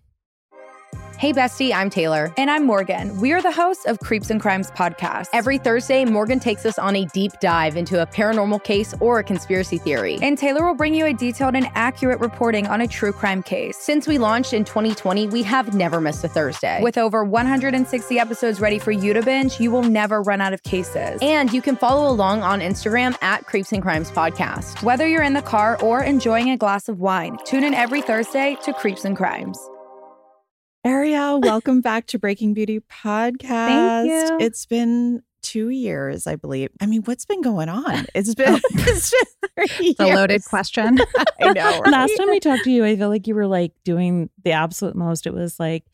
Hey, 1.23 1.31
bestie, 1.31 1.73
I'm 1.73 1.89
Taylor. 1.89 2.33
And 2.35 2.51
I'm 2.51 2.65
Morgan. 2.65 3.21
We 3.21 3.31
are 3.31 3.41
the 3.41 3.51
hosts 3.51 3.85
of 3.85 3.99
Creeps 3.99 4.29
and 4.29 4.41
Crimes 4.41 4.69
podcast. 4.71 5.27
Every 5.31 5.57
Thursday, 5.57 6.03
Morgan 6.03 6.37
takes 6.37 6.65
us 6.65 6.77
on 6.77 6.97
a 6.97 7.05
deep 7.05 7.31
dive 7.39 7.77
into 7.77 8.01
a 8.01 8.05
paranormal 8.05 8.61
case 8.65 8.93
or 8.99 9.19
a 9.19 9.23
conspiracy 9.23 9.77
theory. 9.77 10.19
And 10.21 10.37
Taylor 10.37 10.65
will 10.65 10.75
bring 10.75 10.93
you 10.93 11.05
a 11.05 11.13
detailed 11.13 11.55
and 11.55 11.69
accurate 11.75 12.19
reporting 12.19 12.67
on 12.67 12.81
a 12.81 12.87
true 12.87 13.13
crime 13.13 13.41
case. 13.41 13.77
Since 13.77 14.05
we 14.05 14.17
launched 14.17 14.51
in 14.51 14.65
2020, 14.65 15.27
we 15.27 15.43
have 15.43 15.73
never 15.73 16.01
missed 16.01 16.25
a 16.25 16.27
Thursday. 16.27 16.81
With 16.81 16.97
over 16.97 17.23
160 17.23 18.19
episodes 18.19 18.59
ready 18.59 18.77
for 18.77 18.91
you 18.91 19.13
to 19.13 19.21
binge, 19.21 19.61
you 19.61 19.71
will 19.71 19.83
never 19.83 20.21
run 20.21 20.41
out 20.41 20.51
of 20.51 20.63
cases. 20.63 21.19
And 21.21 21.53
you 21.53 21.61
can 21.61 21.77
follow 21.77 22.11
along 22.11 22.43
on 22.43 22.59
Instagram 22.59 23.15
at 23.21 23.45
Creeps 23.45 23.71
and 23.71 23.81
Crimes 23.81 24.11
podcast. 24.11 24.83
Whether 24.83 25.07
you're 25.07 25.23
in 25.23 25.33
the 25.33 25.41
car 25.41 25.79
or 25.81 26.03
enjoying 26.03 26.49
a 26.49 26.57
glass 26.57 26.89
of 26.89 26.99
wine, 26.99 27.37
tune 27.45 27.63
in 27.63 27.73
every 27.73 28.01
Thursday 28.01 28.57
to 28.63 28.73
Creeps 28.73 29.05
and 29.05 29.15
Crimes. 29.15 29.57
Arielle, 30.85 31.41
welcome 31.41 31.79
back 31.79 32.07
to 32.07 32.19
Breaking 32.19 32.53
Beauty 32.53 32.81
Podcast. 32.81 33.39
Thank 33.47 34.09
you. 34.09 34.37
It's 34.45 34.65
been 34.65 35.23
two 35.41 35.69
years, 35.69 36.27
I 36.27 36.35
believe. 36.35 36.71
I 36.81 36.87
mean, 36.87 37.03
what's 37.03 37.23
been 37.23 37.41
going 37.41 37.69
on? 37.69 38.05
It's 38.13 38.35
been, 38.35 38.59
it's 38.71 39.13
been 39.55 39.95
a 39.97 40.13
loaded 40.13 40.43
question. 40.43 40.99
I 41.41 41.53
know. 41.53 41.79
right? 41.79 41.87
Last 41.89 42.17
time 42.17 42.29
we 42.29 42.41
talked 42.41 42.65
to 42.65 42.71
you, 42.71 42.83
I 42.83 42.97
feel 42.97 43.07
like 43.07 43.27
you 43.27 43.35
were 43.35 43.47
like 43.47 43.71
doing 43.85 44.29
the 44.43 44.51
absolute 44.51 44.95
most. 44.95 45.25
It 45.25 45.33
was 45.33 45.57
like 45.57 45.85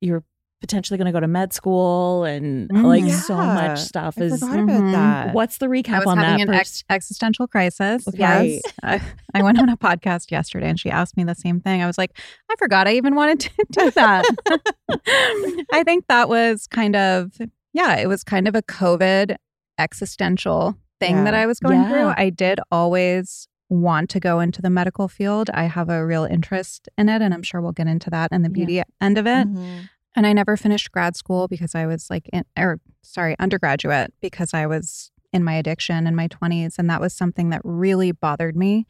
you 0.00 0.12
were 0.14 0.24
potentially 0.60 0.98
going 0.98 1.06
to 1.06 1.12
go 1.12 1.20
to 1.20 1.26
med 1.28 1.52
school 1.52 2.24
and 2.24 2.68
Mm, 2.68 2.84
like 2.84 3.02
yeah. 3.04 3.18
so 3.20 3.36
much 3.36 3.78
stuff 3.80 4.16
I 4.18 4.24
is. 4.24 4.40
forgot 4.40 4.58
about 4.60 4.80
Mhm. 4.82 4.92
that. 4.92 5.34
What's 5.34 5.58
the 5.58 5.66
recap 5.66 5.94
I 5.94 5.98
was 6.00 6.06
on 6.08 6.18
having 6.18 6.46
that? 6.46 6.52
an 6.52 6.58
pers- 6.58 6.58
ex- 6.58 6.84
existential 6.90 7.46
crisis. 7.46 8.06
Okay. 8.06 8.18
Yes. 8.64 8.72
I, 8.82 9.00
I 9.34 9.42
went 9.42 9.58
on 9.58 9.68
a 9.70 9.76
podcast 9.76 10.30
yesterday 10.30 10.68
and 10.68 10.78
she 10.78 10.90
asked 10.90 11.16
me 11.16 11.24
the 11.24 11.34
same 11.34 11.60
thing. 11.60 11.82
I 11.82 11.86
was 11.86 11.96
like, 11.98 12.12
I 12.50 12.56
forgot 12.58 12.86
I 12.86 12.92
even 12.92 13.14
wanted 13.14 13.40
to 13.40 13.50
do 13.72 13.90
that. 13.92 14.24
I 15.72 15.82
think 15.84 16.04
that 16.08 16.28
was 16.28 16.66
kind 16.66 16.96
of, 16.96 17.32
yeah, 17.72 17.96
it 17.96 18.06
was 18.08 18.22
kind 18.24 18.46
of 18.48 18.54
a 18.54 18.62
COVID 18.62 19.36
existential 19.78 20.76
thing 21.00 21.16
Yeah. 21.16 21.24
that 21.24 21.34
I 21.34 21.46
was 21.46 21.58
going 21.60 21.80
Yeah. 21.80 21.88
through. 21.88 22.12
I 22.16 22.30
did 22.30 22.60
always 22.70 23.48
want 23.68 24.10
to 24.10 24.20
go 24.20 24.40
into 24.40 24.60
the 24.60 24.68
medical 24.70 25.08
field. 25.08 25.48
I 25.54 25.64
have 25.64 25.88
a 25.88 26.04
real 26.04 26.24
interest 26.24 26.88
in 26.98 27.08
it, 27.08 27.22
and 27.22 27.32
I'm 27.32 27.42
sure 27.42 27.60
we'll 27.60 27.72
get 27.72 27.86
into 27.86 28.10
that 28.10 28.28
and 28.32 28.44
the 28.44 28.48
Yeah. 28.50 28.52
beauty 28.66 28.82
end 29.00 29.16
of 29.16 29.26
it. 29.26 29.48
Mhm. 29.48 29.88
And 30.16 30.26
I 30.26 30.32
never 30.32 30.56
finished 30.56 30.90
grad 30.92 31.16
school 31.16 31.48
because 31.48 31.74
I 31.74 31.86
was 31.86 32.10
like, 32.10 32.28
in, 32.32 32.44
or 32.58 32.80
sorry, 33.02 33.36
undergraduate 33.38 34.12
because 34.20 34.52
I 34.52 34.66
was 34.66 35.10
in 35.32 35.44
my 35.44 35.54
addiction 35.54 36.06
in 36.06 36.14
my 36.14 36.28
20s. 36.28 36.74
And 36.78 36.90
that 36.90 37.00
was 37.00 37.14
something 37.14 37.50
that 37.50 37.60
really 37.64 38.12
bothered 38.12 38.56
me 38.56 38.86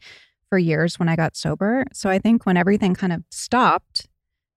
for 0.49 0.57
years 0.57 0.99
when 0.99 1.07
I 1.07 1.15
got 1.15 1.35
sober. 1.35 1.85
So 1.93 2.09
I 2.09 2.19
think 2.19 2.45
when 2.45 2.57
everything 2.57 2.95
kind 2.95 3.13
of 3.13 3.23
stopped 3.29 4.07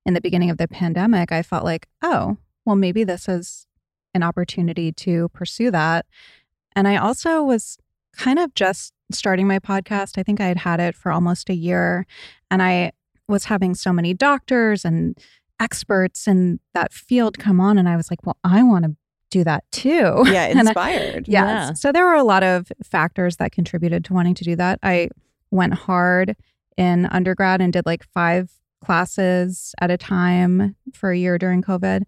in 0.06 0.14
the 0.14 0.21
beginning 0.21 0.50
of 0.50 0.59
the 0.59 0.68
pandemic, 0.68 1.30
I 1.33 1.42
felt 1.42 1.64
like, 1.64 1.87
oh, 2.02 2.38
well, 2.64 2.76
maybe 2.76 3.04
this 3.04 3.28
is 3.28 3.66
an 4.14 4.23
opportunity 4.23 4.92
to 4.92 5.28
pursue 5.30 5.71
that. 5.71 6.06
And 6.75 6.88
I 6.88 6.97
also 6.97 7.42
was 7.42 7.78
kind 8.16 8.38
of 8.38 8.54
just 8.54 8.92
starting 9.12 9.47
my 9.47 9.59
podcast. 9.59 10.18
I 10.18 10.23
think 10.23 10.40
I 10.40 10.47
had 10.47 10.59
had 10.59 10.80
it 10.80 10.94
for 10.94 11.12
almost 11.12 11.50
a 11.50 11.54
year. 11.54 12.06
And 12.50 12.62
I 12.62 12.92
was 13.28 13.44
having 13.47 13.75
so 13.75 13.92
many 13.92 14.14
doctors 14.14 14.85
and 14.85 15.18
experts 15.64 16.26
in 16.28 16.61
that 16.75 16.92
field 16.92 17.38
come 17.38 17.59
on 17.61 17.78
and 17.78 17.88
I 17.88 17.97
was 17.97 18.11
like, 18.11 18.25
well, 18.26 18.37
I 18.44 18.62
want 18.62 18.85
to 18.85 18.97
do 19.30 19.42
that 19.44 19.64
too. 19.73 20.23
Yeah, 20.26 20.44
And 20.44 20.59
I- 20.59 20.62
inspired. 20.62 21.26
Yes. 21.26 21.68
Yeah. 21.68 21.73
So 21.73 21.90
there 21.92 22.04
were 22.04 22.14
a 22.14 22.23
lot 22.23 22.42
of 22.42 22.71
factors 22.85 23.37
that 23.38 23.52
contributed 23.52 24.04
to 24.06 24.12
wanting 24.14 24.35
to 24.35 24.44
do 24.44 24.54
that. 24.56 24.78
I 24.83 25.09
went 25.50 25.75
hard 25.75 26.37
in 26.76 27.06
undergrad 27.06 27.61
and 27.61 27.73
did 27.73 27.87
like 27.87 28.04
five 28.12 28.50
classes 28.85 29.75
at 29.80 29.90
a 29.90 29.97
time 29.97 30.76
for 30.92 31.11
a 31.11 31.18
year 31.18 31.38
during 31.38 31.62
COVID. 31.62 32.02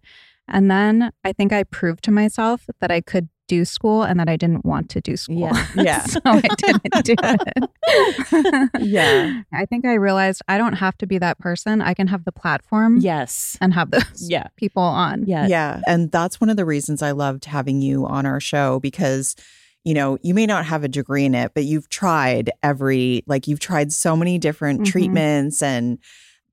And 0.47 0.71
then 0.71 1.11
I 1.23 1.33
think 1.33 1.51
I 1.51 1.63
proved 1.63 2.03
to 2.05 2.11
myself 2.11 2.67
that 2.79 2.91
I 2.91 3.01
could 3.01 3.27
do 3.47 3.65
school 3.65 4.03
and 4.03 4.19
that 4.19 4.29
I 4.29 4.35
didn't 4.37 4.65
want 4.65 4.89
to 4.91 5.01
do 5.01 5.17
school. 5.17 5.39
Yeah. 5.39 5.67
Yeah. 5.75 6.03
so 6.05 6.19
I 6.25 6.41
didn't 6.57 7.03
do 7.05 7.15
it. 7.17 8.69
Yeah. 8.79 9.41
I 9.53 9.65
think 9.65 9.85
I 9.85 9.93
realized 9.93 10.41
I 10.47 10.57
don't 10.57 10.73
have 10.73 10.97
to 10.99 11.07
be 11.07 11.17
that 11.19 11.39
person. 11.39 11.81
I 11.81 11.93
can 11.93 12.07
have 12.07 12.25
the 12.25 12.31
platform 12.31 12.97
yes. 12.97 13.57
and 13.61 13.73
have 13.73 13.91
those 13.91 14.03
Yeah. 14.29 14.47
people 14.55 14.83
on. 14.83 15.25
Yeah. 15.25 15.47
Yeah. 15.47 15.81
And 15.87 16.11
that's 16.11 16.39
one 16.41 16.49
of 16.49 16.57
the 16.57 16.65
reasons 16.65 17.01
I 17.01 17.11
loved 17.11 17.45
having 17.45 17.81
you 17.81 18.05
on 18.05 18.25
our 18.25 18.39
show 18.39 18.79
because, 18.79 19.35
you 19.83 19.93
know, 19.93 20.17
you 20.21 20.33
may 20.33 20.45
not 20.45 20.65
have 20.65 20.83
a 20.83 20.87
degree 20.89 21.25
in 21.25 21.33
it, 21.35 21.53
but 21.53 21.63
you've 21.63 21.89
tried 21.89 22.51
every, 22.63 23.23
like, 23.27 23.47
you've 23.47 23.59
tried 23.59 23.91
so 23.93 24.15
many 24.15 24.37
different 24.37 24.81
Mhm. 24.81 24.85
treatments 24.85 25.63
and 25.63 25.97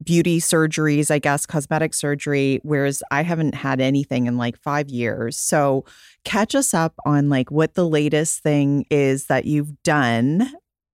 beauty 0.03 0.39
surgeries, 0.41 1.11
I 1.11 1.19
guess, 1.19 1.47
cosmetic 1.47 1.95
surgery, 1.95 2.61
whereas 2.63 3.03
I 3.11 3.23
haven't 3.23 3.55
had 3.55 3.81
anything 3.81 4.27
in 4.27 4.37
like 4.37 4.57
five 4.59 4.89
years. 4.91 5.39
So 5.39 5.85
catch 6.25 6.54
us 6.54 6.75
up 6.75 6.95
on 7.07 7.28
like 7.28 7.50
what 7.50 7.75
the 7.75 7.87
latest 7.88 8.43
thing 8.43 8.87
is 8.90 9.26
that 9.26 9.45
you've 9.45 9.83
done. 9.83 10.50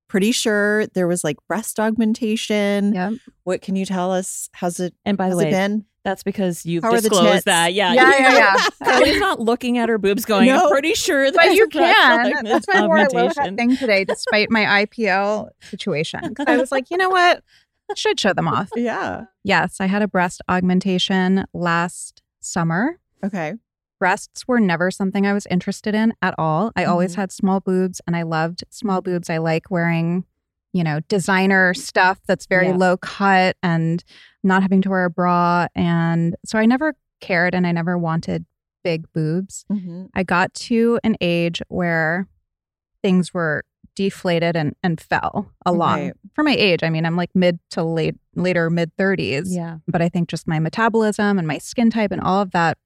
Pretty 0.08 0.32
sure 0.32 0.87
there 0.88 1.06
was 1.06 1.22
like 1.22 1.37
breast 1.49 1.78
augmentation. 1.78 2.92
Yep. 2.94 3.12
What 3.44 3.62
can 3.62 3.76
you 3.76 3.87
tell 3.87 4.10
us? 4.12 4.49
How's 4.52 4.80
it, 4.80 4.94
And 5.04 5.16
by 5.16 5.28
the 5.30 5.37
way, 5.37 5.50
been? 5.50 5.84
that's 6.04 6.22
because 6.25 6.66
you've 6.66 6.82
How 6.82 6.90
disclosed 6.92 7.44
that. 7.44 7.75
Yeah. 7.75 7.92
Yeah, 7.92 8.10
yeah, 8.18 8.37
yeah. 8.37 8.56
Carly's 8.84 9.20
not 9.20 9.38
looking 9.38 9.78
at 9.78 9.88
her 9.88 9.99
boobs 9.99 10.25
going, 10.25 10.46
No. 10.49 10.64
I'm 10.64 10.70
pretty 10.70 10.94
sure 10.94 11.30
that 11.30 11.37
But 11.37 11.54
you 11.54 11.68
can. 11.68 12.44
That's 12.44 12.66
why 12.66 12.80
I 12.80 12.87
wore 12.87 12.96
a 12.99 13.08
low 13.12 13.28
hat 13.28 13.54
thing 13.56 13.76
today, 13.76 14.04
despite 14.04 14.50
my 14.50 14.84
IPL 14.84 15.50
situation. 15.62 16.34
'Cause 16.34 16.46
I 16.49 16.56
was 16.56 16.72
like, 16.72 16.90
you 16.90 16.96
know 16.96 17.10
what? 17.10 17.44
I 17.88 17.94
should 17.94 18.18
show 18.18 18.32
them 18.32 18.49
off. 18.49 18.70
Yeah. 18.76 19.26
Yes, 19.44 19.76
I 19.80 19.87
had 19.87 20.02
a 20.02 20.08
breast 20.08 20.42
augmentation 20.49 21.44
last 21.54 22.22
summer. 22.40 22.99
Okay. 23.25 23.54
Breasts 24.00 24.49
were 24.49 24.59
never 24.59 24.90
something 24.90 25.26
I 25.26 25.33
was 25.35 25.47
interested 25.47 25.95
in 25.95 26.14
at 26.23 26.35
all. 26.38 26.73
I 26.75 26.85
always 26.87 27.12
Mhm. 27.12 27.16
had 27.16 27.33
small 27.33 27.61
boobs 27.61 28.00
and 28.07 28.16
I 28.16 28.23
loved 28.23 28.64
small 28.71 29.00
boobs. 29.02 29.28
I 29.30 29.37
like 29.38 29.71
wearing, 29.71 30.25
you 30.73 30.83
know, 30.83 31.00
designer 31.09 31.75
stuff 31.75 32.19
that's 32.26 32.47
very 32.47 32.69
Yeah. 32.69 32.76
low 32.76 32.97
cut 32.97 33.57
and 33.62 34.02
not 34.42 34.62
having 34.62 34.80
to 34.83 34.90
wear 34.90 35.04
a 35.04 35.11
bra. 35.11 35.66
And 35.75 36.35
so 36.47 36.59
I 36.59 36.64
never 36.66 36.95
cared 37.21 37.54
and 37.54 37.66
I 37.66 37.73
never 37.73 37.99
wanted 37.99 38.47
big 38.83 39.04
boobs. 39.12 39.66
Mm-hmm. 39.71 40.07
I 40.14 40.23
got 40.23 40.54
to 40.54 40.99
an 41.04 41.16
age 41.21 41.61
where 41.69 42.26
things 43.02 43.35
were 43.35 43.64
deflated 43.95 44.57
and, 44.57 44.75
and 44.83 44.99
fell 44.99 45.50
a 45.66 45.73
lot. 45.73 45.99
Right. 45.99 46.14
For 46.35 46.42
my 46.42 46.54
age, 46.54 46.83
I 46.83 46.88
mean, 46.88 47.04
I'm 47.04 47.16
like 47.16 47.30
mid 47.35 47.59
to 47.73 47.83
late, 47.83 48.16
later 48.35 48.71
mid 48.71 48.97
30s. 48.97 49.54
Yeah. 49.54 49.78
But 49.87 50.00
I 50.00 50.09
think 50.09 50.30
just 50.30 50.49
my 50.49 50.59
metabolism 50.59 51.38
and 51.38 51.47
my 51.47 51.59
skin 51.59 51.90
type 51.90 52.11
and 52.12 52.23
all 52.23 52.40
of 52.40 52.52
that 52.52 52.78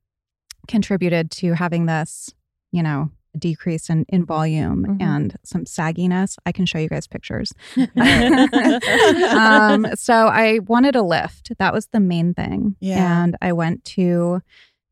contributed 0.69 1.31
to 1.33 1.53
having 1.55 1.87
this, 1.87 2.31
you 2.73 2.83
know, 2.83 3.11
decrease 3.37 3.91
in, 3.91 4.05
in 4.09 4.25
volume 4.25 4.85
Mhm. 4.87 5.03
and 5.03 5.37
some 5.43 5.65
sagginess. 5.65 6.37
I 6.47 6.53
can 6.53 6.67
show 6.67 6.79
you 6.79 6.89
guys 6.89 7.07
pictures. 7.09 7.53
um, 7.97 9.87
so 9.95 10.15
I 10.29 10.61
wanted 10.67 10.97
a 10.97 11.03
lift. 11.03 11.53
That 11.59 11.73
was 11.73 11.87
the 11.89 12.01
main 12.01 12.35
thing. 12.35 12.77
Yeah. 12.81 13.25
And 13.25 13.37
I 13.43 13.53
went 13.53 13.85
to 13.87 14.41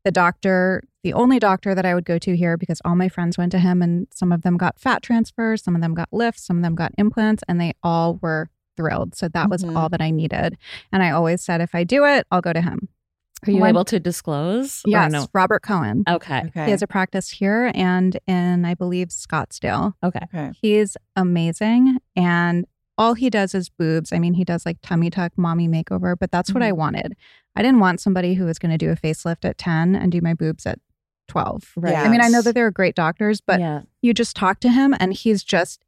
the 0.03 0.11
doctor, 0.11 0.83
the 1.03 1.13
only 1.13 1.39
doctor 1.39 1.73
that 1.73 1.85
I 1.85 1.95
would 1.95 2.05
go 2.05 2.17
to 2.19 2.35
here 2.35 2.57
because 2.57 2.81
all 2.83 2.95
my 2.95 3.07
friends 3.09 3.37
went 3.37 3.51
to 3.53 3.59
him 3.59 3.81
and 3.81 4.07
some 4.13 4.31
of 4.33 4.41
them 4.41 4.57
got 4.57 4.77
fat 4.79 5.01
transfers, 5.01 5.63
some 5.63 5.75
of 5.75 5.81
them 5.81 5.93
got 5.93 6.09
lifts, 6.11 6.43
some 6.45 6.57
of 6.57 6.63
them 6.63 6.75
got 6.75 6.91
implants, 6.97 7.43
and 7.47 7.61
they 7.61 7.73
all 7.81 8.19
were 8.21 8.49
thrilled. 8.75 9.15
So 9.15 9.27
that 9.29 9.49
was 9.49 9.63
Mhm. 9.63 9.77
all 9.77 9.87
that 9.89 10.01
I 10.01 10.09
needed. 10.11 10.57
And 10.91 11.01
I 11.03 11.11
always 11.11 11.41
said, 11.41 11.61
if 11.61 11.73
I 11.75 11.83
do 11.85 12.03
it, 12.05 12.25
I'll 12.31 12.41
go 12.41 12.51
to 12.51 12.61
him. 12.61 12.89
Are 13.47 13.51
you 13.51 13.59
One- 13.59 13.69
able 13.69 13.85
to 13.85 13.99
disclose? 13.99 14.81
Yes, 14.85 15.11
no? 15.11 15.27
Robert 15.33 15.61
Cohen. 15.63 16.03
Okay. 16.07 16.43
Okay. 16.47 16.65
He 16.65 16.71
has 16.71 16.81
a 16.81 16.87
practice 16.87 17.29
here 17.29 17.71
and 17.75 18.17
in, 18.27 18.65
I 18.65 18.73
believe, 18.73 19.09
Scottsdale. 19.09 19.93
Okay. 20.03 20.19
okay. 20.33 20.51
He's 20.61 20.95
amazing. 21.15 21.97
And 22.15 22.65
all 22.97 23.15
he 23.15 23.29
does 23.29 23.55
is 23.55 23.69
boobs. 23.69 24.13
I 24.13 24.19
mean, 24.19 24.35
he 24.35 24.43
does 24.43 24.65
like 24.65 24.77
tummy 24.83 25.09
tuck, 25.09 25.31
mommy 25.35 25.67
makeover, 25.67 26.15
but 26.19 26.31
that's 26.31 26.53
what 26.53 26.61
I 26.63 26.71
Mhm. 26.71 26.77
wanted. 26.77 27.15
I 27.55 27.61
didn't 27.61 27.79
want 27.79 27.99
somebody 27.99 28.35
who 28.35 28.45
was 28.45 28.59
going 28.59 28.71
to 28.71 28.77
do 28.77 28.91
a 28.91 28.95
facelift 28.95 29.45
at 29.45 29.57
10 29.57 29.95
and 29.95 30.11
do 30.11 30.21
my 30.21 30.33
boobs 30.33 30.65
at 30.65 30.79
12. 31.27 31.71
Right. 31.75 31.95
I 31.95 32.09
mean, 32.09 32.21
I 32.21 32.27
know 32.27 32.41
that 32.41 32.53
they're 32.53 32.69
great 32.71 32.95
doctors, 32.95 33.41
but 33.41 33.59
yeah. 33.59 33.81
you 34.01 34.13
just 34.13 34.35
talk 34.35 34.59
to 34.61 34.69
him 34.69 34.93
and 34.99 35.13
he's 35.13 35.43
just 35.43 35.83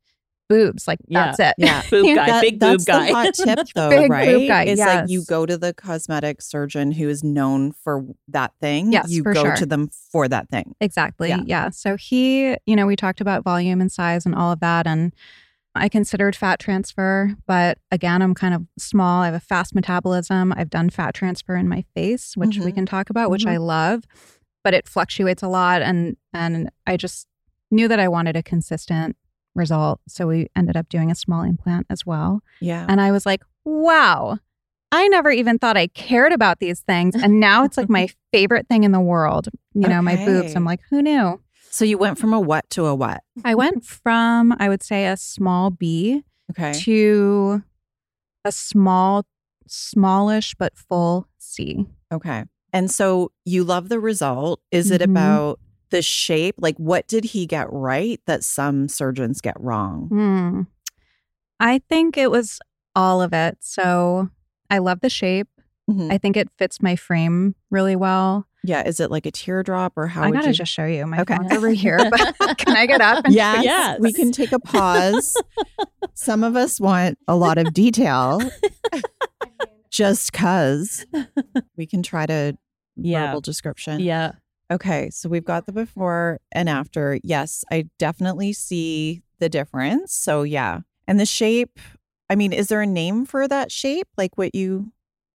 boobs. 0.47 0.87
Like 0.87 0.99
Yeah. 1.07 1.25
that's 1.25 1.39
it. 1.39 1.55
Yeah. 1.57 1.81
Boob 1.89 2.15
guy, 2.15 2.25
That- 2.27 2.41
big 2.41 2.59
that's 2.59 2.85
boob 2.85 2.87
guy. 2.87 3.07
the 3.07 3.13
hot 3.13 3.33
tip 3.57 3.67
though, 3.75 3.89
Big 3.89 4.01
boob 4.03 4.11
right? 4.11 4.47
guy, 4.47 4.63
It's 4.63 4.79
like 4.81 5.09
you 5.09 5.23
go 5.25 5.45
to 5.45 5.57
the 5.57 5.73
cosmetic 5.73 6.41
surgeon 6.41 6.91
who 6.91 7.09
is 7.09 7.23
known 7.23 7.71
for 7.71 8.05
that 8.27 8.53
thing. 8.61 8.91
Yes, 8.91 9.09
you 9.09 9.23
for 9.23 9.33
go 9.33 9.43
sure. 9.43 9.55
to 9.55 9.65
them 9.65 9.89
for 10.11 10.27
that 10.27 10.49
thing. 10.49 10.75
Exactly. 10.81 11.29
Yeah. 11.29 11.41
Yeah. 11.45 11.69
So 11.69 11.95
he, 11.97 12.55
you 12.65 12.75
know, 12.75 12.85
we 12.85 12.95
talked 12.95 13.21
about 13.21 13.43
volume 13.43 13.81
and 13.81 13.91
size 13.91 14.25
and 14.25 14.35
all 14.35 14.51
of 14.51 14.59
that. 14.61 14.85
And 14.87 15.13
I 15.77 15.89
considered 15.89 16.35
fat 16.37 16.59
transfer, 16.59 17.35
but 17.47 17.79
again, 17.91 18.21
I'm 18.21 18.33
kind 18.33 18.53
of 18.53 18.65
small. 18.79 19.23
I 19.23 19.25
have 19.25 19.35
a 19.35 19.41
fast 19.41 19.75
metabolism. 19.75 20.53
I've 20.55 20.69
done 20.69 20.89
fat 20.89 21.13
transfer 21.13 21.55
in 21.57 21.67
my 21.67 21.83
face, 21.93 22.37
which 22.37 22.57
we 22.59 22.71
Mhm. 22.71 22.75
can 22.75 22.85
talk 22.85 23.09
about, 23.09 23.29
which 23.29 23.43
Mhm. 23.45 23.51
I 23.51 23.57
love, 23.57 24.03
but 24.63 24.73
it 24.73 24.87
fluctuates 24.87 25.43
a 25.43 25.49
lot. 25.49 25.81
And, 25.81 26.15
and 26.33 26.69
I 26.87 26.95
just 26.95 27.27
knew 27.71 27.89
that 27.89 27.99
I 27.99 28.07
wanted 28.07 28.37
a 28.37 28.43
consistent 28.43 29.17
result. 29.55 29.99
So 30.07 30.27
we 30.27 30.47
ended 30.55 30.75
up 30.77 30.89
doing 30.89 31.09
a 31.11 31.15
small 31.15 31.41
implant 31.43 31.87
as 31.89 32.05
well. 32.05 32.41
Yeah. 32.61 32.85
And 32.87 32.99
I 33.01 33.11
was 33.11 33.25
like, 33.25 33.41
wow, 33.63 34.37
I 34.91 35.07
never 35.07 35.31
even 35.31 35.57
thought 35.59 35.77
I 35.77 35.87
cared 35.87 36.31
about 36.33 36.59
these 36.59 36.81
things. 36.81 37.15
And 37.15 37.39
now 37.39 37.63
it's 37.63 37.77
like 37.77 37.89
my 37.89 38.07
favorite 38.33 38.67
thing 38.67 38.83
in 38.83 38.91
the 38.91 38.99
world. 38.99 39.49
You 39.73 39.87
know, 39.87 40.01
my 40.01 40.15
boobs. 40.17 40.55
I'm 40.55 40.65
like, 40.65 40.81
who 40.89 41.01
knew? 41.01 41.41
So 41.71 41.83
you 41.83 41.97
went 41.97 42.17
from 42.17 42.33
a 42.33 42.39
what 42.39 42.69
to 42.71 42.85
a 42.85 42.95
what? 42.95 43.21
I 43.43 43.55
went 43.55 43.83
from, 43.83 44.55
I 44.59 44.69
would 44.69 44.83
say, 44.83 45.07
a 45.07 45.17
small 45.17 45.69
B 45.71 46.23
Okay. 46.51 46.71
to 46.81 47.63
a 48.45 48.51
small, 48.51 49.25
smallish, 49.67 50.55
but 50.55 50.77
full 50.77 51.27
C. 51.37 51.85
Okay. 52.13 52.45
And 52.71 52.91
so 52.91 53.31
you 53.45 53.63
love 53.63 53.89
the 53.89 53.99
result. 53.99 54.61
Is 54.71 54.91
it 54.91 55.01
Mhm. 55.01 55.05
about 55.11 55.59
the 55.95 56.01
shape? 56.01 56.55
Like 56.59 56.75
what 56.77 57.07
did 57.07 57.23
he 57.23 57.45
get 57.45 57.71
right 57.71 58.19
that 58.27 58.43
some 58.43 58.87
surgeons 58.87 59.41
get 59.41 59.59
wrong? 59.59 60.07
Hmm. 60.09 60.61
I 61.59 61.79
think 61.89 62.17
it 62.17 62.29
was 62.31 62.59
all 62.95 63.21
of 63.21 63.33
it. 63.33 63.57
So 63.61 64.29
I 64.69 64.79
love 64.79 64.99
the 65.01 65.09
shape. 65.09 65.47
Mhm. 65.89 66.11
I 66.11 66.17
think 66.17 66.35
it 66.35 66.49
fits 66.57 66.81
my 66.81 66.95
frame 66.95 67.55
really 67.71 67.95
well. 67.95 68.47
yeah. 68.63 68.81
Is 68.87 68.99
it 68.99 69.11
like 69.11 69.27
a 69.27 69.31
teardrop 69.31 69.93
or 69.95 70.07
how 70.07 70.23
I 70.23 70.27
would 70.29 70.33
gotta 70.37 70.47
you? 70.47 70.53
just 70.53 70.71
show 70.71 70.85
you. 70.85 71.05
My 71.05 71.21
Okay. 71.21 71.35
phone's 71.37 71.51
over 71.51 71.69
here, 71.69 71.99
but 72.09 72.35
can 72.57 72.75
I 72.75 72.87
get 72.87 72.99
up? 72.99 73.23
And 73.25 73.33
Yes, 73.33 73.63
Yes. 73.63 73.99
we 73.99 74.11
can 74.11 74.31
take 74.31 74.51
a 74.51 74.59
pause. 74.59 75.35
Some 76.15 76.43
of 76.43 76.55
us 76.55 76.79
want 76.79 77.19
a 77.27 77.35
lot 77.35 77.59
of 77.59 77.73
detail 77.73 78.41
just 79.91 80.33
cuz 80.33 81.05
we 81.77 81.85
can 81.85 82.01
try 82.03 82.25
to 82.25 82.57
Yeah. 82.95 83.27
verbal 83.27 83.41
description. 83.41 83.99
yeah. 83.99 84.31
Okay, 84.71 85.09
so 85.11 85.29
we've 85.29 85.45
got 85.45 85.65
the 85.65 85.71
before 85.71 86.39
and 86.51 86.67
after. 86.67 87.19
Yes, 87.23 87.63
I 87.71 87.87
definitely 87.99 88.53
see 88.53 89.21
the 89.39 89.49
difference. 89.49 90.13
So 90.13 90.43
yeah. 90.43 90.79
And 91.07 91.19
the 91.19 91.25
shape, 91.25 91.79
I 92.29 92.35
mean, 92.35 92.51
is 92.51 92.67
there 92.67 92.81
a 92.81 92.87
name 92.87 93.25
for 93.25 93.47
that 93.47 93.71
shape? 93.71 94.07
Like 94.17 94.37
what 94.37 94.55
you 94.55 94.91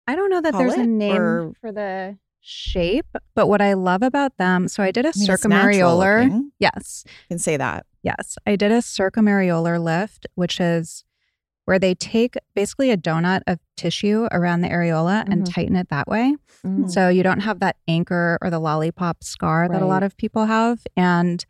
I 0.06 0.16
don't 0.16 0.30
know 0.30 0.40
that 0.40 0.54
there's 0.54 0.74
a 0.74 0.86
name 0.86 1.20
or- 1.20 1.52
for 1.60 1.70
the 1.72 2.16
shape, 2.40 3.04
but 3.34 3.46
what 3.48 3.60
I 3.60 3.74
love 3.74 4.02
about 4.02 4.38
them, 4.38 4.68
so 4.68 4.82
I 4.82 4.90
did 4.90 5.04
a 5.04 5.08
I 5.08 5.12
mean, 5.18 5.28
circumareolar. 5.28 6.42
Yes. 6.58 7.04
can 7.28 7.38
say 7.38 7.58
that. 7.58 7.84
Yes. 8.02 8.38
I 8.46 8.56
did 8.56 8.72
a 8.72 8.78
circumareolar 8.78 9.78
lift, 9.82 10.26
which 10.34 10.58
is 10.58 11.04
where 11.68 11.78
they 11.78 11.94
take 11.94 12.34
basically 12.54 12.90
a 12.90 12.96
donut 12.96 13.42
of 13.46 13.58
tissue 13.76 14.26
around 14.32 14.62
the 14.62 14.68
areola 14.70 15.22
and 15.30 15.42
Mhm. 15.42 15.52
tighten 15.52 15.76
it 15.76 15.90
that 15.90 16.08
way. 16.08 16.34
Mm. 16.64 16.90
So 16.90 17.10
you 17.10 17.22
don't 17.22 17.40
have 17.40 17.60
that 17.60 17.76
anchor 17.86 18.38
or 18.40 18.48
the 18.48 18.58
lollipop 18.58 19.22
scar 19.22 19.68
that 19.68 19.82
a 19.82 19.86
lot 19.86 20.02
of 20.02 20.16
people 20.16 20.46
have. 20.46 20.86
And 20.96 21.44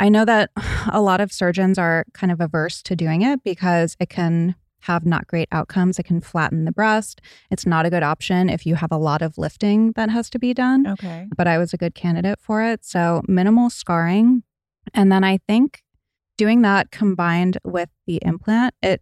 I 0.00 0.08
know 0.08 0.24
that 0.24 0.50
a 0.92 1.00
lot 1.00 1.20
of 1.20 1.32
surgeons 1.32 1.78
are 1.78 2.04
kind 2.14 2.32
of 2.32 2.40
averse 2.40 2.82
to 2.82 2.96
doing 2.96 3.22
it 3.22 3.44
because 3.44 3.96
it 4.00 4.08
can 4.08 4.56
have 4.80 5.06
not 5.06 5.28
great 5.28 5.46
outcomes. 5.52 6.00
It 6.00 6.04
can 6.06 6.20
flatten 6.20 6.64
the 6.64 6.72
breast. 6.72 7.20
It's 7.48 7.64
not 7.64 7.86
a 7.86 7.90
good 7.90 8.02
option 8.02 8.48
if 8.48 8.66
you 8.66 8.74
have 8.74 8.90
a 8.90 8.96
lot 8.96 9.22
of 9.22 9.38
lifting 9.38 9.92
that 9.92 10.10
has 10.10 10.28
to 10.30 10.40
be 10.40 10.52
done 10.52 10.84
Okay. 10.84 11.28
but 11.36 11.46
I 11.46 11.58
was 11.58 11.72
a 11.72 11.76
good 11.76 11.94
candidate 11.94 12.40
for 12.40 12.60
it. 12.64 12.84
So 12.84 13.22
minimal 13.28 13.70
scarring. 13.70 14.42
And 14.94 15.12
then 15.12 15.22
I 15.22 15.38
think 15.46 15.84
doing 16.36 16.62
that 16.62 16.90
combined 16.90 17.58
with 17.64 17.90
the 18.08 18.18
implant, 18.22 18.74
it 18.82 19.00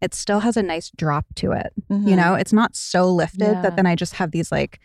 it 0.00 0.14
still 0.14 0.40
has 0.40 0.56
a 0.56 0.62
nice 0.62 0.90
drop 0.96 1.26
to 1.36 1.52
it. 1.52 1.72
Mm-hmm. 1.90 2.08
You 2.08 2.16
know, 2.16 2.34
it's 2.34 2.52
not 2.52 2.76
so 2.76 3.08
lifted 3.12 3.40
Yeah. 3.40 3.62
that 3.62 3.76
then 3.76 3.86
I 3.86 3.94
just 3.94 4.14
have 4.14 4.30
these 4.30 4.50
like 4.52 4.78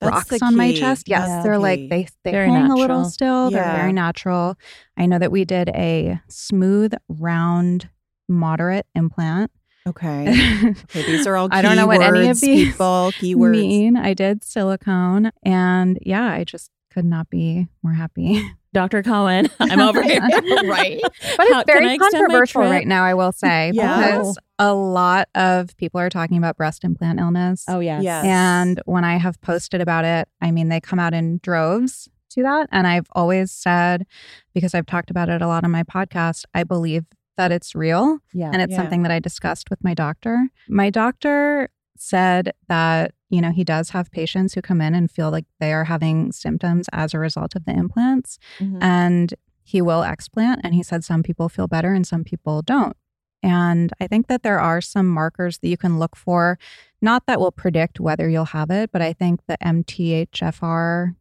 That's 0.00 0.12
rocks 0.12 0.38
the 0.40 0.44
on 0.44 0.56
my 0.56 0.72
chest. 0.74 1.08
Yes, 1.08 1.26
That's 1.28 1.44
they're 1.44 1.54
the 1.54 1.58
like 1.60 1.78
key. 1.80 1.88
they 1.88 2.08
they 2.24 2.30
Very 2.32 2.48
hang 2.48 2.70
a 2.70 2.74
little 2.76 2.98
natural. 2.98 3.04
still. 3.10 3.50
They're 3.50 3.76
very 3.76 3.92
natural. 3.92 4.56
I 4.96 5.06
know 5.06 5.18
that 5.18 5.32
we 5.32 5.44
did 5.44 5.68
a 5.70 6.20
smooth, 6.28 6.94
round, 7.08 7.88
moderate 8.28 8.86
implant. 8.94 9.50
Okay. 9.86 10.26
Okay, 10.90 11.02
these 11.06 11.26
are 11.26 11.36
all 11.36 11.48
I 11.50 11.62
don't 11.62 11.76
know 11.76 11.86
what 11.86 12.02
any 12.02 12.28
of 12.28 12.38
these 12.40 12.68
people, 12.72 13.10
keywords. 13.18 13.50
mean. 13.52 13.96
I 13.96 14.12
did 14.14 14.44
silicone, 14.44 15.30
and 15.42 15.98
yeah, 16.02 16.30
I 16.30 16.44
just 16.44 16.70
could 16.92 17.04
not 17.04 17.30
be 17.30 17.68
more 17.82 17.92
happy. 17.94 18.42
Dr. 18.72 19.02
Cohen, 19.02 19.48
I'm 19.58 19.80
over 19.80 20.00
here. 20.08 20.20
Right. 20.64 21.00
But 21.02 21.48
How- 21.50 21.60
it's 21.60 21.70
can 21.70 21.82
very 21.82 21.98
controversial 21.98 22.62
right 22.62 22.86
now, 22.86 23.02
I 23.04 23.14
will 23.14 23.32
say, 23.32 23.72
Yeah. 23.74 23.96
because 23.96 24.38
a 24.60 24.72
lot 24.74 25.28
of 25.34 25.76
people 25.76 25.98
are 26.00 26.08
talking 26.10 26.38
about 26.38 26.56
breast 26.56 26.84
implant 26.84 27.18
illness. 27.18 27.64
Oh, 27.66 27.80
yes. 27.80 28.02
Yes. 28.04 28.24
And 28.24 28.80
when 28.84 29.02
I 29.04 29.16
have 29.16 29.40
posted 29.40 29.80
about 29.80 30.04
it, 30.04 30.28
I 30.40 30.50
mean, 30.52 30.68
they 30.68 30.80
come 30.80 30.98
out 31.00 31.14
in 31.14 31.40
droves 31.42 32.08
to 32.30 32.42
that. 32.44 32.68
And 32.70 32.86
I've 32.86 33.06
always 33.12 33.50
said, 33.50 34.06
because 34.54 34.72
I've 34.74 34.86
talked 34.86 35.10
about 35.10 35.28
it 35.28 35.42
a 35.42 35.48
lot 35.48 35.64
on 35.64 35.70
my 35.72 35.82
podcast, 35.82 36.44
I 36.54 36.62
believe 36.62 37.06
that 37.36 37.50
it's 37.50 37.74
real. 37.74 38.18
Yeah. 38.32 38.50
And 38.52 38.62
it's 38.62 38.70
Yeah. 38.72 38.76
something 38.76 39.02
that 39.02 39.10
I 39.10 39.18
discussed 39.18 39.68
with 39.70 39.82
my 39.82 39.94
doctor. 39.94 40.48
My 40.68 40.90
doctor 40.90 41.70
said 42.02 42.52
that, 42.68 43.12
you 43.28 43.40
know, 43.42 43.50
he 43.52 43.62
does 43.62 43.90
have 43.90 44.10
patients 44.10 44.54
who 44.54 44.62
come 44.62 44.80
in 44.80 44.94
and 44.94 45.10
feel 45.10 45.30
like 45.30 45.44
they 45.58 45.72
are 45.72 45.84
having 45.84 46.32
symptoms 46.32 46.88
as 46.92 47.12
a 47.12 47.18
result 47.18 47.54
of 47.54 47.64
the 47.66 47.72
implants 47.72 48.38
Mhm. 48.58 48.82
and 48.82 49.34
he 49.62 49.82
will 49.82 50.00
explant 50.02 50.60
and 50.64 50.74
he 50.74 50.82
said 50.82 51.04
some 51.04 51.22
people 51.22 51.48
feel 51.50 51.68
better 51.68 51.92
and 51.92 52.06
some 52.06 52.24
people 52.24 52.62
don't. 52.62 52.96
And 53.42 53.92
i 54.00 54.06
think 54.06 54.26
that 54.28 54.42
there 54.42 54.60
are 54.60 54.80
some 54.80 55.06
markers 55.08 55.58
that 55.58 55.68
you 55.68 55.76
can 55.76 55.98
look 55.98 56.14
for 56.16 56.58
not 57.02 57.26
that 57.26 57.38
will 57.40 57.52
predict 57.52 57.98
whether 58.00 58.28
you'll 58.28 58.46
have 58.60 58.70
it 58.70 58.90
but 58.92 59.00
i 59.02 59.12
think 59.14 59.40
the 59.46 59.56
mthfr 59.62 61.14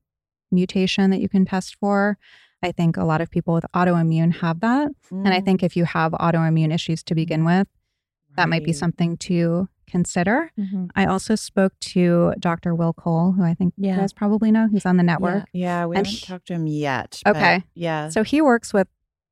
mutation 0.51 1.11
that 1.11 1.21
you 1.21 1.29
can 1.29 1.45
test 1.45 1.75
for 1.75 2.17
i 2.63 2.71
think 2.71 2.97
a 2.97 3.03
lot 3.05 3.21
of 3.21 3.29
people 3.29 3.53
with 3.53 3.65
autoimmune 3.73 4.33
have 4.37 4.59
that. 4.61 4.89
And 5.11 5.29
i 5.33 5.39
Mm, 5.41 5.45
think 5.45 5.63
if 5.63 5.75
you 5.77 5.85
have 5.85 6.11
autoimmune 6.13 6.73
issues 6.73 7.03
to 7.03 7.15
begin 7.15 7.43
with 7.45 7.67
that 8.35 8.49
might 8.49 8.63
be 8.63 8.73
something 8.73 9.17
to 9.17 9.67
consider 9.89 10.51
Mhm. 10.57 10.89
i 10.95 11.05
also 11.05 11.35
spoke 11.35 11.73
to 11.79 12.33
dr 12.39 12.73
will 12.75 12.93
cole 12.93 13.33
who 13.33 13.43
i 13.43 13.53
think 13.53 13.73
Yeah. 13.77 13.95
you 13.95 13.99
guys 14.01 14.13
probably 14.13 14.51
know 14.51 14.67
he's 14.71 14.85
on 14.85 14.97
the 14.97 15.03
network 15.03 15.45
Yeah, 15.53 15.85
we 15.87 15.97
And 15.97 16.05
haven't 16.07 16.19
he- 16.19 16.25
talked 16.25 16.47
to 16.47 16.53
him 16.53 16.67
yet. 16.67 17.21
but 17.25 17.35
Okay. 17.35 17.63
Yeah. 17.75 18.09
So 18.09 18.23
he 18.23 18.41
works 18.41 18.73
with 18.73 18.87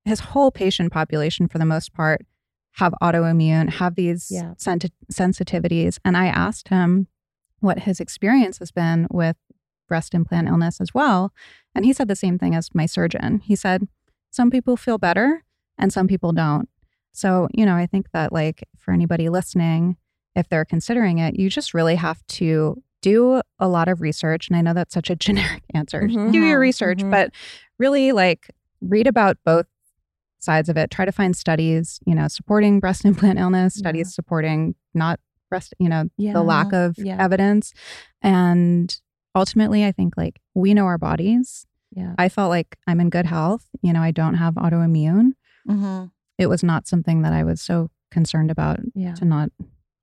his 0.05 0.19
whole 0.19 0.51
patient 0.51 0.91
population 0.91 1.47
for 1.47 1.57
the 1.57 1.65
most 1.65 1.93
part 1.93 2.25
have 2.73 2.93
autoimmune, 3.01 3.69
have 3.73 3.95
these 3.95 4.29
Yeah. 4.31 4.53
senti- 4.57 4.91
sensitivities. 5.11 5.97
And 6.05 6.15
I 6.15 6.27
asked 6.27 6.67
him 6.69 7.07
what 7.59 7.79
his 7.79 7.99
experience 7.99 8.59
has 8.59 8.71
been 8.71 9.07
with 9.11 9.35
breast 9.87 10.13
implant 10.13 10.47
illness 10.47 10.79
as 10.79 10.93
well. 10.93 11.33
And 11.73 11.85
he 11.85 11.93
said 11.93 12.07
the 12.07 12.15
same 12.15 12.37
thing 12.37 12.53
as 12.55 12.69
my 12.75 12.85
surgeon. 12.85 13.39
He 13.39 13.55
said, 13.55 13.87
some 14.29 14.49
people 14.51 14.77
feel 14.77 14.97
better 14.97 15.43
and 15.77 15.91
some 15.91 16.07
people 16.07 16.31
don't. 16.33 16.69
So, 17.11 17.47
you 17.53 17.65
know, 17.65 17.75
I 17.75 17.87
think 17.87 18.11
that 18.11 18.31
like 18.31 18.63
for 18.77 18.93
anybody 18.93 19.27
listening, 19.29 19.97
if 20.37 20.47
they're 20.49 20.63
considering 20.65 21.17
it, 21.17 21.37
you 21.37 21.49
just 21.49 21.73
really 21.73 21.95
have 21.95 22.25
to 22.27 22.81
do 23.01 23.41
a 23.59 23.67
lot 23.67 23.87
of 23.87 24.01
research. 24.01 24.47
And 24.47 24.55
I 24.57 24.61
know 24.61 24.73
that's 24.73 24.93
such 24.93 25.09
a 25.09 25.15
generic 25.27 25.63
answer. 25.73 26.03
Mhm. 26.03 26.31
Do 26.31 26.39
your 26.39 26.59
research, 26.59 26.99
Mhm. 26.99 27.11
but 27.11 27.31
really 27.79 28.11
like 28.13 28.49
read 28.81 29.07
about 29.07 29.37
both 29.43 29.65
sides 30.39 30.69
of 30.69 30.77
it. 30.77 30.91
Try 30.91 31.05
to 31.05 31.11
find 31.11 31.35
studies, 31.35 31.99
you 32.05 32.13
know, 32.15 32.27
supporting 32.27 32.79
breast 32.79 33.03
implant 33.33 33.39
illness, 33.39 33.73
studies 33.75 34.13
supporting 34.13 34.75
not 34.93 35.19
breast, 35.49 35.73
you 35.79 35.89
know, 35.89 36.05
Yeah. 36.17 36.33
the 36.33 36.43
lack 36.43 36.71
of 36.73 36.95
Yeah. 36.97 37.17
evidence. 37.19 37.73
And 38.21 38.95
ultimately, 39.35 39.85
I 39.85 39.91
think 39.91 40.15
like 40.17 40.39
we 40.53 40.73
know 40.73 40.85
our 40.85 40.97
bodies. 40.97 41.65
Yeah. 41.91 42.13
I 42.17 42.29
felt 42.29 42.49
like 42.49 42.77
I'm 42.85 42.99
in 42.99 43.09
good 43.09 43.25
health. 43.25 43.65
You 43.81 43.93
know, 43.93 44.01
I 44.01 44.11
don't 44.11 44.35
have 44.35 44.55
autoimmune. 44.55 45.31
Mhm. 45.67 46.11
It 46.37 46.47
was 46.47 46.63
not 46.63 46.87
something 46.87 47.21
that 47.23 47.33
I 47.33 47.43
was 47.43 47.61
so 47.61 47.89
concerned 48.11 48.51
about 48.51 48.79
Yeah. 48.93 49.13
to 49.15 49.25
not 49.25 49.49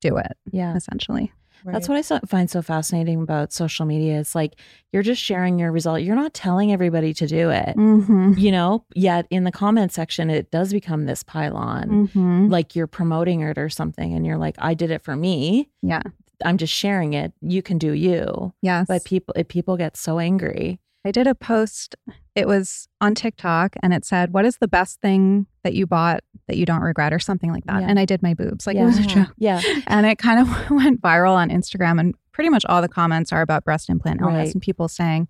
do 0.09 0.17
it, 0.17 0.37
Yeah. 0.53 0.75
essentially. 0.77 1.33
That's 1.67 1.88
what 1.88 1.97
I 1.97 2.03
so- 2.03 2.21
find 2.27 2.51
so 2.51 2.61
fascinating 2.61 3.23
about 3.23 3.51
social 3.51 3.87
media. 3.87 4.21
It's 4.21 4.35
like 4.35 4.53
you're 4.93 5.03
just 5.03 5.23
sharing 5.23 5.59
your 5.59 5.73
result. 5.73 6.03
You're 6.03 6.14
not 6.14 6.35
telling 6.35 6.73
everybody 6.73 7.14
to 7.14 7.27
do 7.27 7.49
it. 7.49 7.75
Mm-hmm. 7.75 8.35
You 8.37 8.53
know, 8.53 8.85
yet 8.95 9.27
in 9.31 9.45
the 9.45 9.51
comment 9.53 9.90
section, 9.90 10.29
it 10.29 10.51
does 10.51 10.73
become 10.75 11.07
this 11.07 11.23
pylon. 11.23 11.88
Mm-hmm. 12.09 12.49
Like 12.51 12.77
you're 12.77 12.87
promoting 12.87 13.40
it 13.40 13.57
or 13.57 13.71
something, 13.71 14.12
and 14.12 14.27
you're 14.27 14.37
like, 14.37 14.57
"I 14.59 14.75
did 14.75 14.90
it 14.90 15.01
for 15.03 15.17
me. 15.17 15.71
Yeah. 15.81 16.03
I'm 16.45 16.59
just 16.59 16.75
sharing 16.75 17.14
it. 17.14 17.33
You 17.40 17.62
can 17.62 17.79
do 17.79 17.93
you." 17.93 18.53
Yes. 18.61 18.85
But 18.87 19.05
people, 19.05 19.33
if 19.35 19.49
people 19.49 19.79
get 19.79 19.97
so 19.97 20.19
angry, 20.19 20.81
I 21.03 21.12
did 21.12 21.27
a 21.27 21.35
post 21.35 21.97
it 22.35 22.49
was 22.49 22.88
on 23.01 23.14
TikTok 23.14 23.77
and 23.83 23.94
it 23.94 24.05
said, 24.05 24.33
What 24.33 24.44
is 24.44 24.57
the 24.59 24.68
best 24.68 25.01
thing 25.01 25.47
that 25.62 25.75
you 25.75 25.87
bought 25.87 26.20
that 26.49 26.57
you 26.57 26.66
don't 26.66 26.81
regret 26.83 27.12
or 27.12 27.18
something 27.18 27.53
like 27.53 27.64
that? 27.66 27.81
Yeah. 27.83 27.88
And 27.88 27.99
I 27.99 28.05
did 28.05 28.23
my 28.23 28.35
boobs. 28.35 28.66
Like 28.66 28.77
Yeah. 28.77 28.83
it 28.83 28.87
was 28.87 28.99
a 28.99 29.03
joke. 29.03 29.33
Yeah. 29.38 29.61
And 29.87 30.05
it 30.07 30.18
kind 30.18 30.40
of 30.40 30.70
went 30.70 31.01
viral 31.01 31.35
on 31.35 31.49
Instagram. 31.51 32.01
And 32.01 32.14
pretty 32.33 32.51
much 32.51 32.64
all 32.66 32.83
the 32.83 32.88
comments 32.88 33.33
are 33.33 33.40
about 33.42 33.64
breast 33.64 33.88
implant 33.88 34.20
illness 34.20 34.47
Right. 34.49 34.55
and 34.55 34.62
people 34.62 34.88
saying, 34.88 35.29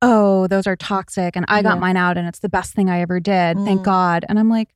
Oh, 0.00 0.46
those 0.46 0.66
are 0.66 0.76
toxic. 0.76 1.36
And 1.36 1.44
I 1.48 1.60
got 1.62 1.74
Yeah. 1.76 1.80
mine 1.80 1.96
out 1.98 2.16
and 2.16 2.26
it's 2.26 2.38
the 2.38 2.48
best 2.48 2.72
thing 2.74 2.88
I 2.88 3.00
ever 3.00 3.20
did. 3.20 3.58
Thank 3.58 3.80
Mm. 3.82 3.84
God. 3.84 4.24
And 4.28 4.38
I'm 4.38 4.48
like, 4.48 4.70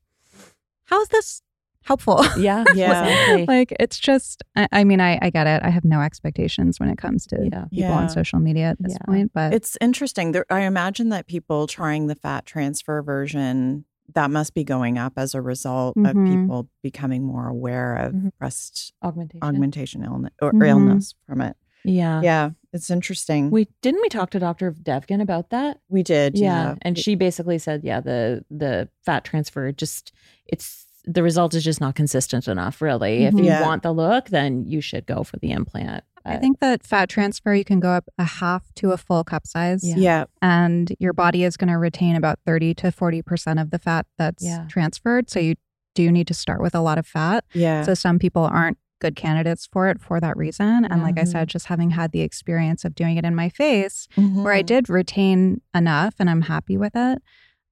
How 0.85 1.01
is 1.01 1.07
this 1.09 1.41
helpful? 1.83 2.23
Yeah. 2.37 2.63
Yeah. 2.75 3.03
Exactly. 3.05 3.45
like 3.47 3.73
it's 3.79 3.99
just 3.99 4.43
I, 4.55 4.67
I 4.71 4.83
mean 4.83 4.99
I, 5.01 5.17
I 5.21 5.29
get 5.29 5.47
it 5.47 5.61
i 5.63 5.69
have 5.69 5.83
no 5.85 6.01
expectations 6.01 6.79
when 6.79 6.89
it 6.89 6.97
comes 6.97 7.25
to 7.27 7.37
Yeah. 7.41 7.65
people 7.65 7.67
Yeah. 7.71 7.91
on 7.97 8.09
social 8.09 8.39
media 8.39 8.69
at 8.71 8.77
this 8.81 8.93
Yeah. 8.93 9.05
point 9.05 9.31
but 9.33 9.53
It's 9.53 9.77
interesting. 9.81 10.31
There, 10.31 10.45
I 10.49 10.61
imagine 10.61 11.09
that 11.09 11.27
people 11.27 11.67
trying 11.67 12.07
the 12.07 12.15
fat 12.15 12.45
transfer 12.45 13.01
version 13.01 13.85
that 14.13 14.29
must 14.29 14.53
be 14.53 14.63
going 14.63 14.97
up 14.97 15.13
as 15.17 15.33
a 15.33 15.41
result 15.41 15.95
of 15.97 16.03
Mhm. 16.15 16.27
people 16.41 16.69
becoming 16.83 17.23
more 17.23 17.47
aware 17.47 17.95
of 17.95 18.13
Mhm. 18.13 18.31
breast 18.39 18.93
Augmentation. 19.01 19.43
augmentation 19.43 20.03
illness 20.03 20.33
or 20.41 20.51
Mhm. 20.51 20.67
illness 20.67 21.15
from 21.25 21.39
it. 21.41 21.55
Yeah. 21.85 22.21
Yeah, 22.21 22.49
it's 22.73 22.89
interesting. 22.91 23.49
We 23.51 23.67
didn't 23.81 24.01
we 24.01 24.09
talk 24.09 24.29
to 24.31 24.39
Dr. 24.39 24.71
Devgan 24.71 25.21
about 25.21 25.49
that? 25.49 25.79
we 25.89 26.03
did. 26.03 26.37
yeah. 26.37 26.45
Yeah, 26.71 26.75
and 26.83 26.97
she 26.97 27.15
basically 27.15 27.57
said 27.57 27.83
yeah 27.83 28.01
the 28.01 28.43
the 28.51 28.89
fat 29.05 29.23
transfer 29.23 29.71
just 29.71 30.11
it's 30.45 30.85
the 31.05 31.23
result 31.23 31.53
is 31.55 31.63
just 31.63 31.81
not 31.81 31.95
consistent 31.95 32.47
enough 32.47 32.81
really 32.81 33.25
if 33.25 33.33
Mhm. 33.33 33.39
you 33.39 33.45
Yeah. 33.45 33.61
want 33.63 33.81
the 33.83 33.91
look 33.91 34.29
then 34.29 34.65
you 34.65 34.81
should 34.81 35.05
go 35.07 35.23
for 35.23 35.37
the 35.37 35.51
implant 35.51 36.03
i 36.25 36.35
Uh, 36.35 36.39
think 36.39 36.59
that 36.59 36.83
fat 36.85 37.09
transfer 37.09 37.53
you 37.55 37.63
can 37.65 37.79
go 37.79 37.89
up 37.89 38.05
a 38.19 38.23
half 38.23 38.71
to 38.75 38.91
a 38.91 38.97
full 38.97 39.23
cup 39.23 39.47
size 39.47 39.83
Yeah. 39.83 39.95
yeah, 39.97 40.23
and 40.41 40.93
your 40.99 41.13
body 41.13 41.43
is 41.43 41.57
going 41.57 41.69
to 41.71 41.77
retain 41.79 42.15
about 42.15 42.39
30 42.45 42.73
to 42.75 42.91
40% 42.91 43.59
of 43.59 43.71
the 43.71 43.79
fat 43.79 44.05
that's 44.19 44.43
Yeah. 44.45 44.65
transferred 44.69 45.29
so 45.29 45.39
you 45.39 45.55
do 45.95 46.11
need 46.11 46.27
to 46.27 46.33
start 46.35 46.61
with 46.61 46.75
a 46.75 46.81
lot 46.81 46.97
of 46.99 47.07
fat 47.07 47.45
yeah. 47.53 47.81
so 47.83 47.93
some 47.95 48.19
people 48.19 48.43
aren't 48.43 48.77
good 48.99 49.15
candidates 49.15 49.65
for 49.65 49.87
it 49.89 49.99
for 49.99 50.19
that 50.19 50.37
reason 50.37 50.85
and 50.85 51.01
like 51.01 51.17
i 51.17 51.23
said 51.23 51.47
just 51.49 51.65
having 51.65 51.89
had 51.89 52.11
the 52.11 52.21
experience 52.21 52.85
of 52.85 52.93
doing 52.93 53.17
it 53.17 53.25
in 53.25 53.33
my 53.33 53.49
face 53.49 54.07
where 54.15 54.53
I 54.53 54.61
Mhm. 54.61 54.65
did 54.67 54.89
retain 54.89 55.61
enough 55.73 56.13
and 56.19 56.29
I'm 56.29 56.41
happy 56.43 56.77
with 56.77 56.95
it. 56.95 57.19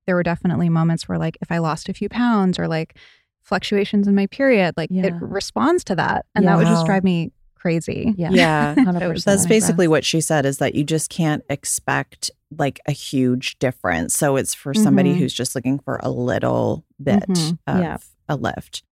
There 0.08 0.15
were 0.15 0.24
definitely 0.24 0.70
moments 0.70 1.08
where, 1.08 1.20
like, 1.20 1.38
if 1.39 1.52
I 1.52 1.60
lost 1.60 1.88
a 1.88 1.94
few 1.94 2.10
pounds 2.10 2.58
or 2.58 2.68
like 2.68 2.98
fluctuations 3.43 4.08
in 4.08 4.15
my 4.15 4.28
period, 4.28 4.75
like 4.78 4.91
it 4.91 5.13
responds 5.21 5.84
to 5.86 5.95
that. 5.95 6.25
And 6.36 6.47
that 6.47 6.58
would 6.58 6.67
just 6.67 6.86
drive 6.86 7.04
me 7.04 7.32
crazy. 7.56 8.13
yeah 8.17 8.30
Yeah. 8.32 8.75
That's 9.25 9.45
basically 9.45 9.88
what 9.88 10.06
she 10.06 10.21
said 10.21 10.45
is 10.45 10.60
that 10.60 10.75
you 10.75 10.84
just 10.86 11.10
can't 11.10 11.43
expect 11.49 12.32
like 12.58 12.80
a 12.88 12.91
huge 12.93 13.60
difference. 13.60 14.15
So 14.15 14.38
it's 14.38 14.54
for 14.54 14.73
somebody 14.73 15.13
Mhm. 15.13 15.17
who's 15.17 15.34
just 15.34 15.56
looking 15.56 15.78
for 15.80 15.99
a 16.02 16.10
little 16.10 16.86
bit 17.04 17.23
Mhm. 17.28 17.58
of 17.67 17.80
Yeah. 17.80 17.97
a 18.30 18.36
lift. 18.38 18.84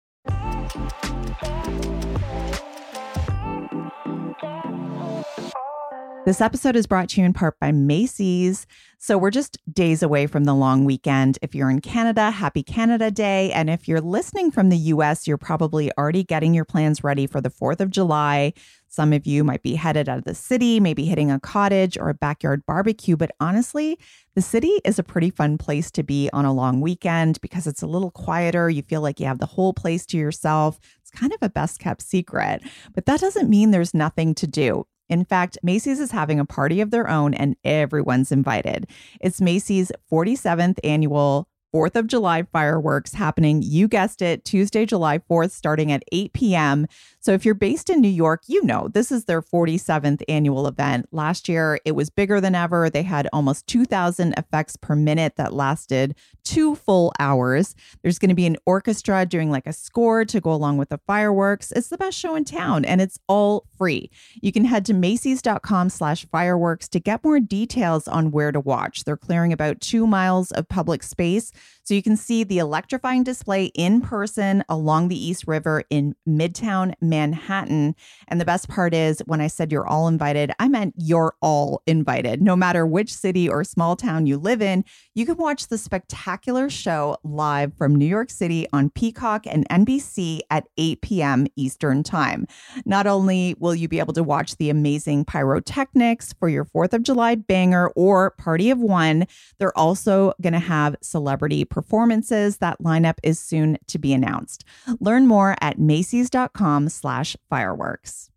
This 6.26 6.40
episode 6.40 6.74
is 6.74 6.88
brought 6.88 7.10
to 7.10 7.20
you 7.20 7.24
in 7.24 7.32
part 7.32 7.56
by 7.60 7.70
Macy's. 7.70 8.66
So 8.98 9.16
we're 9.16 9.30
just 9.30 9.58
days 9.72 10.02
away 10.02 10.26
from 10.26 10.42
the 10.42 10.56
long 10.56 10.84
weekend. 10.84 11.38
If 11.40 11.54
you're 11.54 11.70
in 11.70 11.80
Canada, 11.80 12.32
happy 12.32 12.64
Canada 12.64 13.12
Day. 13.12 13.52
And 13.52 13.70
if 13.70 13.86
you're 13.86 14.00
listening 14.00 14.50
from 14.50 14.68
the 14.68 14.76
US, 14.76 15.28
you're 15.28 15.38
probably 15.38 15.92
already 15.96 16.24
getting 16.24 16.52
your 16.52 16.64
plans 16.64 17.04
ready 17.04 17.28
for 17.28 17.40
the 17.40 17.48
4th 17.48 17.78
of 17.78 17.90
July. 17.90 18.54
Some 18.88 19.12
of 19.12 19.24
you 19.24 19.44
might 19.44 19.62
be 19.62 19.76
headed 19.76 20.08
out 20.08 20.18
of 20.18 20.24
the 20.24 20.34
city, 20.34 20.80
maybe 20.80 21.04
hitting 21.04 21.30
a 21.30 21.38
cottage 21.38 21.96
or 21.96 22.08
a 22.08 22.14
backyard 22.14 22.66
barbecue. 22.66 23.16
But 23.16 23.30
honestly, 23.38 23.96
the 24.34 24.42
city 24.42 24.80
is 24.84 24.98
a 24.98 25.04
pretty 25.04 25.30
fun 25.30 25.58
place 25.58 25.92
to 25.92 26.02
be 26.02 26.28
on 26.32 26.44
a 26.44 26.52
long 26.52 26.80
weekend 26.80 27.40
because 27.40 27.68
it's 27.68 27.82
a 27.82 27.86
little 27.86 28.10
quieter. 28.10 28.68
You 28.68 28.82
feel 28.82 29.00
like 29.00 29.20
you 29.20 29.26
have 29.26 29.38
the 29.38 29.46
whole 29.46 29.72
place 29.72 30.04
to 30.06 30.16
yourself. 30.16 30.80
It's 31.02 31.10
kind 31.12 31.32
of 31.32 31.38
a 31.40 31.50
best 31.50 31.78
kept 31.78 32.02
secret. 32.02 32.64
But 32.96 33.06
that 33.06 33.20
doesn't 33.20 33.48
mean 33.48 33.70
there's 33.70 33.94
nothing 33.94 34.34
to 34.34 34.48
do. 34.48 34.86
In 35.08 35.24
fact, 35.24 35.58
Macy's 35.62 36.00
is 36.00 36.10
having 36.10 36.40
a 36.40 36.44
party 36.44 36.80
of 36.80 36.90
their 36.90 37.08
own 37.08 37.34
and 37.34 37.56
everyone's 37.64 38.32
invited. 38.32 38.86
It's 39.20 39.40
Macy's 39.40 39.92
47th 40.10 40.78
annual 40.84 41.48
4th 41.74 41.96
of 41.96 42.06
July 42.06 42.42
fireworks 42.42 43.12
happening, 43.12 43.60
you 43.62 43.86
guessed 43.86 44.22
it, 44.22 44.44
Tuesday, 44.44 44.86
July 44.86 45.18
4th, 45.18 45.50
starting 45.50 45.92
at 45.92 46.02
8 46.10 46.32
p.m. 46.32 46.86
So 47.26 47.32
if 47.32 47.44
you're 47.44 47.56
based 47.56 47.90
in 47.90 48.00
New 48.00 48.06
York, 48.06 48.42
you 48.46 48.62
know 48.62 48.86
this 48.86 49.10
is 49.10 49.24
their 49.24 49.42
47th 49.42 50.22
annual 50.28 50.68
event. 50.68 51.08
Last 51.10 51.48
year, 51.48 51.80
it 51.84 51.96
was 51.96 52.08
bigger 52.08 52.40
than 52.40 52.54
ever. 52.54 52.88
They 52.88 53.02
had 53.02 53.28
almost 53.32 53.66
2,000 53.66 54.34
effects 54.38 54.76
per 54.76 54.94
minute 54.94 55.34
that 55.34 55.52
lasted 55.52 56.14
two 56.44 56.76
full 56.76 57.12
hours. 57.18 57.74
There's 58.04 58.20
going 58.20 58.28
to 58.28 58.36
be 58.36 58.46
an 58.46 58.56
orchestra 58.64 59.26
doing 59.26 59.50
like 59.50 59.66
a 59.66 59.72
score 59.72 60.24
to 60.24 60.40
go 60.40 60.52
along 60.52 60.76
with 60.76 60.90
the 60.90 61.00
fireworks. 61.04 61.72
It's 61.72 61.88
the 61.88 61.98
best 61.98 62.16
show 62.16 62.36
in 62.36 62.44
town 62.44 62.84
and 62.84 63.00
it's 63.00 63.18
all 63.26 63.66
free. 63.76 64.08
You 64.40 64.52
can 64.52 64.64
head 64.64 64.84
to 64.84 64.94
Macy's.com 64.94 65.88
slash 65.88 66.26
fireworks 66.30 66.88
to 66.90 67.00
get 67.00 67.24
more 67.24 67.40
details 67.40 68.06
on 68.06 68.30
where 68.30 68.52
to 68.52 68.60
watch. 68.60 69.02
They're 69.02 69.16
clearing 69.16 69.52
about 69.52 69.80
two 69.80 70.06
miles 70.06 70.52
of 70.52 70.68
public 70.68 71.02
space 71.02 71.50
so 71.86 71.94
you 71.94 72.02
can 72.02 72.16
see 72.16 72.42
the 72.42 72.58
electrifying 72.58 73.22
display 73.22 73.66
in 73.66 74.00
person 74.00 74.64
along 74.68 75.06
the 75.06 75.24
East 75.24 75.44
River 75.46 75.84
in 75.88 76.16
Midtown 76.28 76.94
Manhattan. 77.00 77.94
And 78.26 78.40
the 78.40 78.44
best 78.44 78.68
part 78.68 78.92
is 78.92 79.22
when 79.26 79.40
I 79.40 79.46
said 79.46 79.70
you're 79.70 79.86
all 79.86 80.08
invited, 80.08 80.50
I 80.58 80.66
meant 80.66 80.94
you're 80.96 81.34
all 81.40 81.82
invited. 81.86 82.42
No 82.42 82.56
matter 82.56 82.84
which 82.84 83.14
city 83.14 83.48
or 83.48 83.62
small 83.62 83.94
town 83.94 84.26
you 84.26 84.36
live 84.36 84.60
in, 84.60 84.84
you 85.14 85.24
can 85.24 85.36
watch 85.36 85.68
the 85.68 85.78
spectacular 85.78 86.68
show 86.68 87.18
live 87.22 87.72
from 87.74 87.94
New 87.94 88.06
York 88.06 88.30
City 88.30 88.66
on 88.72 88.90
Peacock 88.90 89.46
and 89.46 89.68
NBC 89.68 90.40
at 90.50 90.64
8 90.76 91.02
p.m. 91.02 91.46
Eastern 91.54 92.02
Time. 92.02 92.48
Not 92.84 93.06
only 93.06 93.54
will 93.60 93.76
you 93.76 93.86
be 93.86 94.00
able 94.00 94.14
to 94.14 94.24
watch 94.24 94.56
the 94.56 94.70
amazing 94.70 95.24
pyrotechnics 95.24 96.32
for 96.32 96.48
your 96.48 96.64
4th 96.64 96.94
of 96.94 97.04
July 97.04 97.36
banger 97.36 97.92
or 97.94 98.32
party 98.32 98.70
of 98.70 98.80
one, 98.80 99.28
they're 99.60 99.76
also 99.78 100.32
going 100.42 100.52
to 100.52 100.58
have 100.58 100.96
celebrity 101.00 101.64
performances. 101.76 102.56
That 102.56 102.82
lineup 102.82 103.18
is 103.22 103.38
soon 103.38 103.76
to 103.88 103.98
be 103.98 104.14
announced. 104.14 104.64
Learn 104.98 105.26
more 105.26 105.56
at 105.60 105.78
macys.com 105.78 106.88
slash 106.88 107.36
fireworks. 107.50 108.30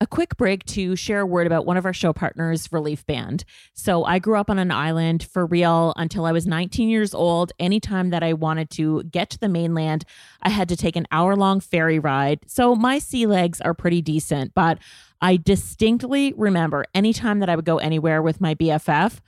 A 0.00 0.06
quick 0.06 0.36
break 0.36 0.64
to 0.66 0.94
share 0.94 1.20
a 1.20 1.26
word 1.26 1.48
about 1.48 1.66
one 1.66 1.76
of 1.76 1.84
our 1.84 1.92
show 1.92 2.12
partners, 2.12 2.72
Relief 2.72 3.04
Band. 3.06 3.44
So, 3.74 4.04
I 4.04 4.18
grew 4.18 4.36
up 4.36 4.48
on 4.48 4.58
an 4.58 4.70
island 4.70 5.24
for 5.24 5.44
real 5.44 5.92
until 5.96 6.24
I 6.24 6.32
was 6.32 6.46
19 6.46 6.88
years 6.88 7.12
old. 7.12 7.52
Anytime 7.58 8.08
that 8.10 8.22
I 8.22 8.32
wanted 8.32 8.70
to 8.70 9.02
get 9.02 9.28
to 9.30 9.38
the 9.38 9.48
mainland, 9.48 10.04
I 10.42 10.48
had 10.48 10.70
to 10.70 10.76
take 10.76 10.96
an 10.96 11.06
hour 11.10 11.36
long 11.36 11.60
ferry 11.60 11.98
ride. 11.98 12.38
So, 12.46 12.74
my 12.74 12.98
sea 12.98 13.26
legs 13.26 13.60
are 13.60 13.74
pretty 13.74 14.00
decent, 14.00 14.54
but 14.54 14.78
I 15.20 15.36
distinctly 15.36 16.32
remember 16.34 16.86
anytime 16.94 17.40
that 17.40 17.50
I 17.50 17.56
would 17.56 17.66
go 17.66 17.76
anywhere 17.76 18.22
with 18.22 18.40
my 18.40 18.54
BFF, 18.54 19.18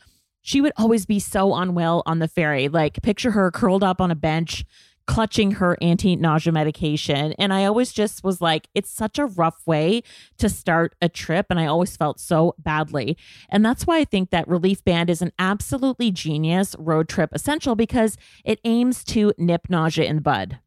she 0.43 0.61
would 0.61 0.73
always 0.77 1.07
be 1.07 1.19
so 1.19 1.55
unwell 1.55 2.03
on 2.05 2.19
the 2.19 2.29
ferry. 2.29 2.69
Like, 2.69 3.01
picture 3.03 3.31
her 3.31 3.51
curled 3.51 3.83
up 3.83 4.01
on 4.01 4.11
a 4.11 4.17
bench, 4.17 4.65
clutching 5.07 5.53
her 5.53 5.77
anti 5.81 6.17
nausea 6.17 6.53
medication. 6.53 7.33
And 7.39 7.53
I 7.53 7.65
always 7.65 7.93
just 7.93 8.23
was 8.23 8.41
like, 8.41 8.69
it's 8.75 8.91
such 8.91 9.19
a 9.19 9.27
rough 9.27 9.67
way 9.67 10.03
to 10.39 10.49
start 10.49 10.95
a 11.01 11.09
trip. 11.09 11.47
And 11.51 11.59
I 11.59 11.67
always 11.67 11.97
felt 11.97 12.21
so 12.21 12.55
badly. 12.59 13.17
And 13.49 13.65
that's 13.65 13.87
why 13.87 13.99
I 13.99 14.05
think 14.05 14.31
that 14.31 14.49
Relief 14.49 14.85
Band 14.85 15.11
is 15.11 15.23
an 15.23 15.33
absolutely 15.39 16.11
genius 16.11 16.77
road 16.79 17.09
trip 17.09 17.31
essential 17.33 17.75
because 17.75 18.17
it 18.45 18.61
aims 18.65 19.05
to 19.05 19.33
nip 19.39 19.69
nausea 19.69 20.05
in 20.05 20.17
the 20.17 20.23
bud. 20.23 20.59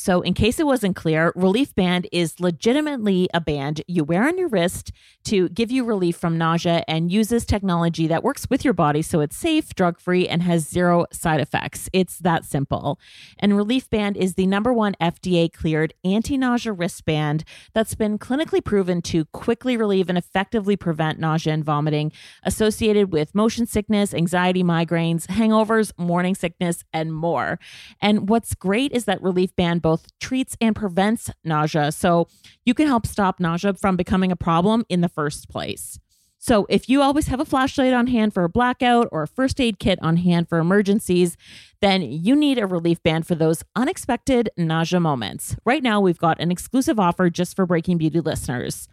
So, 0.00 0.22
in 0.22 0.32
case 0.32 0.58
it 0.58 0.64
wasn't 0.64 0.96
clear, 0.96 1.30
Relief 1.36 1.74
Band 1.74 2.08
is 2.10 2.40
legitimately 2.40 3.28
a 3.34 3.40
band 3.40 3.82
you 3.86 4.02
wear 4.02 4.26
on 4.26 4.38
your 4.38 4.48
wrist 4.48 4.92
to 5.24 5.50
give 5.50 5.70
you 5.70 5.84
relief 5.84 6.16
from 6.16 6.38
nausea 6.38 6.82
and 6.88 7.12
uses 7.12 7.44
technology 7.44 8.06
that 8.06 8.24
works 8.24 8.48
with 8.48 8.64
your 8.64 8.72
body 8.72 9.02
so 9.02 9.20
it's 9.20 9.36
safe, 9.36 9.74
drug 9.74 10.00
free, 10.00 10.26
and 10.26 10.42
has 10.42 10.66
zero 10.66 11.04
side 11.12 11.38
effects. 11.38 11.90
It's 11.92 12.16
that 12.20 12.46
simple. 12.46 12.98
And 13.38 13.54
Relief 13.54 13.90
Band 13.90 14.16
is 14.16 14.36
the 14.36 14.46
number 14.46 14.72
one 14.72 14.96
FDA 15.02 15.52
cleared 15.52 15.92
anti 16.02 16.38
nausea 16.38 16.72
wristband 16.72 17.44
that's 17.74 17.94
been 17.94 18.18
clinically 18.18 18.64
proven 18.64 19.02
to 19.02 19.26
quickly 19.26 19.76
relieve 19.76 20.08
and 20.08 20.16
effectively 20.16 20.76
prevent 20.76 21.18
nausea 21.18 21.52
and 21.52 21.62
vomiting 21.62 22.10
associated 22.42 23.12
with 23.12 23.34
motion 23.34 23.66
sickness, 23.66 24.14
anxiety, 24.14 24.64
migraines, 24.64 25.26
hangovers, 25.26 25.92
morning 25.98 26.34
sickness, 26.34 26.84
and 26.90 27.14
more. 27.14 27.58
And 28.00 28.30
what's 28.30 28.54
great 28.54 28.92
is 28.92 29.04
that 29.04 29.20
Relief 29.20 29.54
Band 29.56 29.82
both 29.90 30.06
treats 30.20 30.56
and 30.60 30.76
prevents 30.76 31.30
nausea. 31.42 31.90
So 31.90 32.28
you 32.64 32.74
can 32.74 32.86
help 32.86 33.06
stop 33.06 33.40
nausea 33.40 33.74
from 33.74 33.96
becoming 33.96 34.30
a 34.30 34.36
problem 34.36 34.84
in 34.88 35.00
the 35.00 35.08
first 35.08 35.48
place. 35.48 35.98
So, 36.42 36.66
if 36.70 36.88
you 36.88 37.02
always 37.02 37.26
have 37.26 37.38
a 37.38 37.44
flashlight 37.44 37.92
on 37.92 38.06
hand 38.06 38.32
for 38.32 38.44
a 38.44 38.48
blackout 38.48 39.08
or 39.12 39.24
a 39.24 39.28
first 39.28 39.60
aid 39.60 39.78
kit 39.78 39.98
on 40.00 40.16
hand 40.16 40.48
for 40.48 40.58
emergencies, 40.58 41.36
then 41.82 42.00
you 42.00 42.34
need 42.34 42.58
a 42.58 42.66
relief 42.66 43.02
band 43.02 43.26
for 43.26 43.34
those 43.34 43.62
unexpected 43.76 44.48
nausea 44.56 45.00
moments. 45.00 45.54
Right 45.66 45.82
now, 45.82 46.00
we've 46.00 46.16
got 46.16 46.40
an 46.40 46.50
exclusive 46.50 46.98
offer 46.98 47.28
just 47.28 47.54
for 47.54 47.66
Breaking 47.66 47.98
Beauty 47.98 48.20
listeners. 48.20 48.88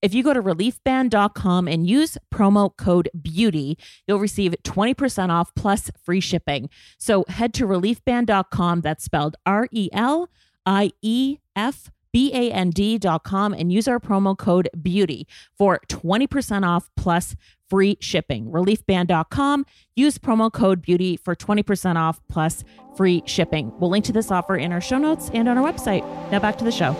If 0.00 0.14
you 0.14 0.22
go 0.22 0.32
to 0.32 0.40
reliefband.com 0.42 1.66
and 1.66 1.86
use 1.86 2.16
promo 2.32 2.76
code 2.76 3.08
BEAUTY, 3.20 3.76
you'll 4.06 4.20
receive 4.20 4.54
20% 4.62 5.30
off 5.30 5.52
plus 5.56 5.90
free 6.02 6.20
shipping. 6.20 6.70
So 6.98 7.24
head 7.28 7.52
to 7.54 7.66
reliefband.com, 7.66 8.80
that's 8.82 9.04
spelled 9.04 9.36
R 9.44 9.68
E 9.72 9.88
L 9.92 10.28
I 10.64 10.92
E 11.02 11.38
F 11.56 11.90
B 12.12 12.32
A 12.32 12.52
N 12.52 12.70
D.com, 12.70 13.52
and 13.52 13.72
use 13.72 13.88
our 13.88 13.98
promo 13.98 14.38
code 14.38 14.68
BEAUTY 14.80 15.26
for 15.56 15.80
20% 15.88 16.66
off 16.66 16.88
plus 16.96 17.34
free 17.68 17.98
shipping. 18.00 18.46
Reliefband.com, 18.46 19.66
use 19.96 20.16
promo 20.18 20.52
code 20.52 20.80
BEAUTY 20.80 21.16
for 21.16 21.34
20% 21.34 21.96
off 21.96 22.20
plus 22.28 22.64
free 22.96 23.22
shipping. 23.26 23.72
We'll 23.78 23.90
link 23.90 24.04
to 24.06 24.12
this 24.12 24.30
offer 24.30 24.56
in 24.56 24.72
our 24.72 24.80
show 24.80 24.98
notes 24.98 25.30
and 25.34 25.48
on 25.48 25.58
our 25.58 25.72
website. 25.72 26.02
Now 26.30 26.38
back 26.38 26.56
to 26.58 26.64
the 26.64 26.72
show. 26.72 26.96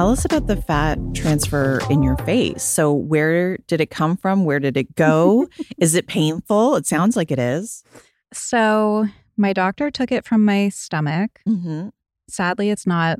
Tell 0.00 0.12
us 0.12 0.24
about 0.24 0.46
the 0.46 0.56
fat 0.56 0.98
transfer 1.12 1.78
in 1.90 2.02
your 2.02 2.16
face. 2.16 2.62
So, 2.62 2.90
where 2.90 3.58
did 3.66 3.82
it 3.82 3.90
come 3.90 4.16
from? 4.16 4.46
Where 4.46 4.58
did 4.58 4.78
it 4.78 4.94
go? 4.94 5.46
is 5.78 5.94
it 5.94 6.06
painful? 6.06 6.76
It 6.76 6.86
sounds 6.86 7.18
like 7.18 7.30
it 7.30 7.38
is. 7.38 7.84
So, 8.32 9.08
my 9.36 9.52
doctor 9.52 9.90
took 9.90 10.10
it 10.10 10.24
from 10.24 10.42
my 10.42 10.70
stomach. 10.70 11.42
Mm-hmm. 11.46 11.90
Sadly, 12.30 12.70
it's 12.70 12.86
not 12.86 13.18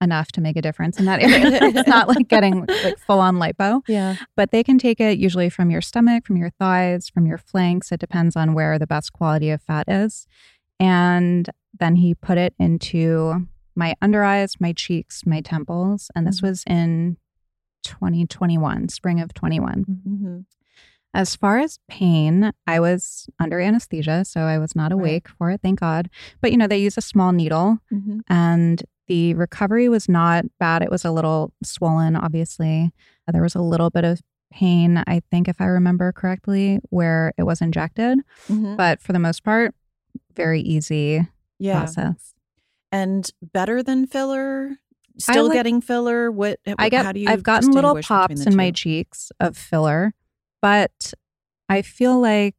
enough 0.00 0.30
to 0.30 0.40
make 0.40 0.56
a 0.56 0.62
difference 0.62 1.00
in 1.00 1.06
that 1.06 1.20
area. 1.20 1.58
it's 1.62 1.88
not 1.88 2.06
like 2.06 2.28
getting 2.28 2.64
like 2.64 2.96
full 3.00 3.18
on 3.18 3.34
lipo, 3.38 3.82
Yeah. 3.88 4.14
but 4.36 4.52
they 4.52 4.62
can 4.62 4.78
take 4.78 5.00
it 5.00 5.18
usually 5.18 5.50
from 5.50 5.68
your 5.68 5.80
stomach, 5.80 6.26
from 6.28 6.36
your 6.36 6.50
thighs, 6.60 7.08
from 7.08 7.26
your 7.26 7.38
flanks. 7.38 7.90
It 7.90 7.98
depends 7.98 8.36
on 8.36 8.54
where 8.54 8.78
the 8.78 8.86
best 8.86 9.12
quality 9.12 9.50
of 9.50 9.62
fat 9.62 9.86
is. 9.88 10.28
And 10.78 11.50
then 11.76 11.96
he 11.96 12.14
put 12.14 12.38
it 12.38 12.54
into 12.60 13.48
my 13.74 13.94
under 14.02 14.22
eyes, 14.24 14.56
my 14.60 14.72
cheeks, 14.72 15.24
my 15.26 15.40
temples. 15.40 16.10
And 16.14 16.26
this 16.26 16.42
was 16.42 16.64
in 16.66 17.16
2021, 17.84 18.88
spring 18.88 19.20
of 19.20 19.32
21. 19.34 19.84
Mm-hmm. 20.08 20.38
As 21.12 21.34
far 21.34 21.58
as 21.58 21.80
pain, 21.88 22.52
I 22.68 22.78
was 22.78 23.28
under 23.40 23.58
anesthesia, 23.58 24.24
so 24.24 24.42
I 24.42 24.58
was 24.58 24.76
not 24.76 24.92
Right. 24.92 25.00
awake 25.00 25.28
for 25.28 25.50
it, 25.50 25.60
thank 25.62 25.80
God. 25.80 26.08
But 26.40 26.52
you 26.52 26.56
know, 26.56 26.68
they 26.68 26.78
use 26.78 26.96
a 26.96 27.00
small 27.02 27.32
needle 27.32 27.78
Mm-hmm. 27.92 28.20
and 28.28 28.82
the 29.08 29.34
recovery 29.34 29.88
was 29.88 30.08
not 30.08 30.44
bad. 30.60 30.82
It 30.82 30.90
was 30.90 31.04
a 31.04 31.10
little 31.10 31.52
swollen, 31.64 32.14
obviously. 32.14 32.92
There 33.32 33.42
was 33.42 33.56
a 33.56 33.60
little 33.62 33.90
bit 33.90 34.04
of 34.04 34.20
pain, 34.52 35.02
I 35.04 35.20
think, 35.32 35.48
if 35.48 35.60
I 35.60 35.64
remember 35.64 36.12
correctly, 36.12 36.78
where 36.90 37.32
it 37.36 37.42
was 37.42 37.60
injected. 37.60 38.20
Mm-hmm. 38.48 38.76
But 38.76 39.00
for 39.02 39.12
the 39.12 39.18
most 39.18 39.42
part, 39.42 39.74
very 40.36 40.60
easy 40.60 41.26
Yeah. 41.58 41.78
process. 41.80 42.34
And 42.92 43.30
better 43.40 43.82
than 43.82 44.06
filler? 44.06 44.76
Still 45.18 45.44
like- 45.46 45.54
getting 45.54 45.80
filler? 45.80 46.30
What? 46.30 46.58
I 46.78 46.88
get 46.88 47.04
how 47.04 47.12
do 47.12 47.20
you 47.20 47.28
I've 47.28 47.42
gotten 47.42 47.70
little 47.72 48.00
pops 48.02 48.44
the 48.44 48.50
in 48.50 48.56
my 48.56 48.70
cheeks 48.70 49.30
of 49.40 49.56
filler, 49.56 50.12
but 50.62 51.12
I 51.68 51.82
feel 51.82 52.18
like 52.20 52.56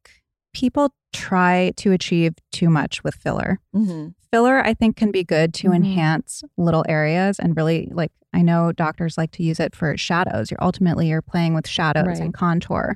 people 0.53 0.93
try 1.13 1.73
to 1.77 1.91
achieve 1.91 2.33
too 2.51 2.69
much 2.69 3.03
with 3.03 3.15
filler. 3.15 3.59
Mhm. 3.75 4.13
filler 4.31 4.65
i 4.65 4.73
think 4.73 4.95
can 4.95 5.11
be 5.11 5.25
good 5.25 5.53
to 5.53 5.67
Mhm. 5.71 5.75
enhance 5.75 6.41
little 6.55 6.85
areas 6.87 7.37
and 7.37 7.53
really 7.57 7.89
like 7.93 8.13
i 8.33 8.41
know 8.41 8.71
doctors 8.71 9.17
like 9.17 9.31
to 9.31 9.43
use 9.43 9.59
it 9.59 9.75
for 9.75 9.97
shadows 9.97 10.49
you're 10.49 10.63
ultimately 10.63 11.09
you're 11.09 11.21
playing 11.21 11.53
with 11.53 11.67
shadows 11.67 12.07
Right. 12.07 12.19
and 12.21 12.33
contour 12.33 12.95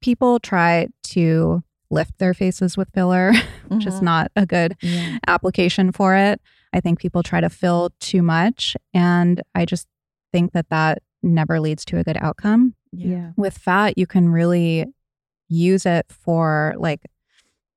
people 0.00 0.40
try 0.40 0.88
to 1.14 1.62
lift 1.88 2.18
their 2.18 2.34
faces 2.34 2.76
with 2.76 2.88
filler 2.92 3.30
which 3.68 3.86
is 3.86 4.00
Mhm. 4.00 4.02
not 4.02 4.32
a 4.34 4.44
good 4.44 4.74
Yeah. 4.82 5.18
application 5.28 5.92
for 5.92 6.16
it 6.16 6.40
i 6.72 6.80
think 6.80 6.98
people 6.98 7.22
try 7.22 7.40
to 7.40 7.48
fill 7.50 7.90
too 8.00 8.22
much 8.22 8.76
and 8.94 9.42
i 9.54 9.64
just 9.64 9.86
think 10.32 10.52
that 10.52 10.68
that 10.70 10.98
never 11.22 11.60
leads 11.60 11.84
to 11.84 11.98
a 11.98 12.04
good 12.04 12.16
outcome 12.20 12.74
Yeah. 12.92 13.32
with 13.36 13.56
fat, 13.56 13.96
you 13.96 14.06
can 14.06 14.28
really 14.28 14.86
use 15.48 15.86
it 15.86 16.06
for 16.10 16.74
like 16.78 17.00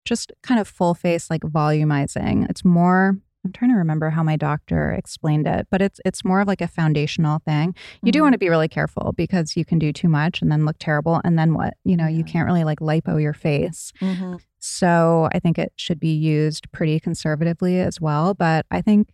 just 0.05 0.31
kind 0.41 0.59
of 0.59 0.67
full 0.67 0.93
face 0.95 1.29
like 1.29 1.41
volumizing. 1.41 2.49
It's 2.49 2.63
more 2.65 3.17
I'm 3.45 3.51
trying 3.51 3.69
to 3.71 3.77
remember 3.77 4.09
how 4.09 4.23
my 4.23 4.35
doctor 4.35 4.91
explained 4.91 5.45
it, 5.45 5.67
but 5.69 5.79
it's 5.81 5.99
it's 6.03 6.25
more 6.25 6.41
of 6.41 6.47
like 6.47 6.61
a 6.61 6.67
foundational 6.67 7.39
thing. 7.45 7.75
You 8.01 8.11
do 8.11 8.19
Mhm. 8.19 8.23
want 8.23 8.33
to 8.33 8.39
be 8.39 8.49
really 8.49 8.67
careful 8.67 9.13
because 9.15 9.55
you 9.55 9.63
can 9.63 9.77
do 9.77 9.93
too 9.93 10.09
much 10.09 10.41
and 10.41 10.51
then 10.51 10.65
look 10.65 10.77
terrible 10.79 11.21
and 11.23 11.37
then 11.37 11.53
what? 11.53 11.75
You 11.83 11.95
know, 11.95 12.07
you 12.07 12.23
can't 12.23 12.47
really 12.47 12.63
like 12.63 12.79
lipo 12.79 13.21
your 13.21 13.33
face. 13.33 13.93
Mhm. 14.01 14.39
So, 14.57 15.29
I 15.31 15.37
think 15.39 15.59
it 15.59 15.73
should 15.75 15.99
be 15.99 16.13
used 16.15 16.71
pretty 16.71 16.99
conservatively 16.99 17.79
as 17.79 18.01
well, 18.01 18.33
but 18.33 18.65
I 18.71 18.81
think, 18.81 19.09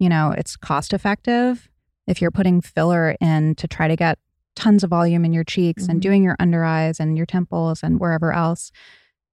you 0.00 0.08
know, 0.08 0.32
it's 0.36 0.56
cost 0.56 0.92
effective 0.92 1.68
if 2.08 2.20
you're 2.20 2.32
putting 2.32 2.60
filler 2.60 3.14
in 3.20 3.54
to 3.54 3.68
try 3.68 3.86
to 3.86 3.94
get 3.94 4.18
tons 4.56 4.82
of 4.82 4.90
volume 4.90 5.24
in 5.24 5.32
your 5.32 5.44
cheeks 5.44 5.86
and 5.86 5.98
Mhm. 6.00 6.02
doing 6.02 6.22
your 6.24 6.34
under 6.40 6.64
eyes 6.64 6.98
and 6.98 7.16
your 7.16 7.26
temples 7.26 7.84
and 7.84 8.00
wherever 8.00 8.32
else 8.32 8.72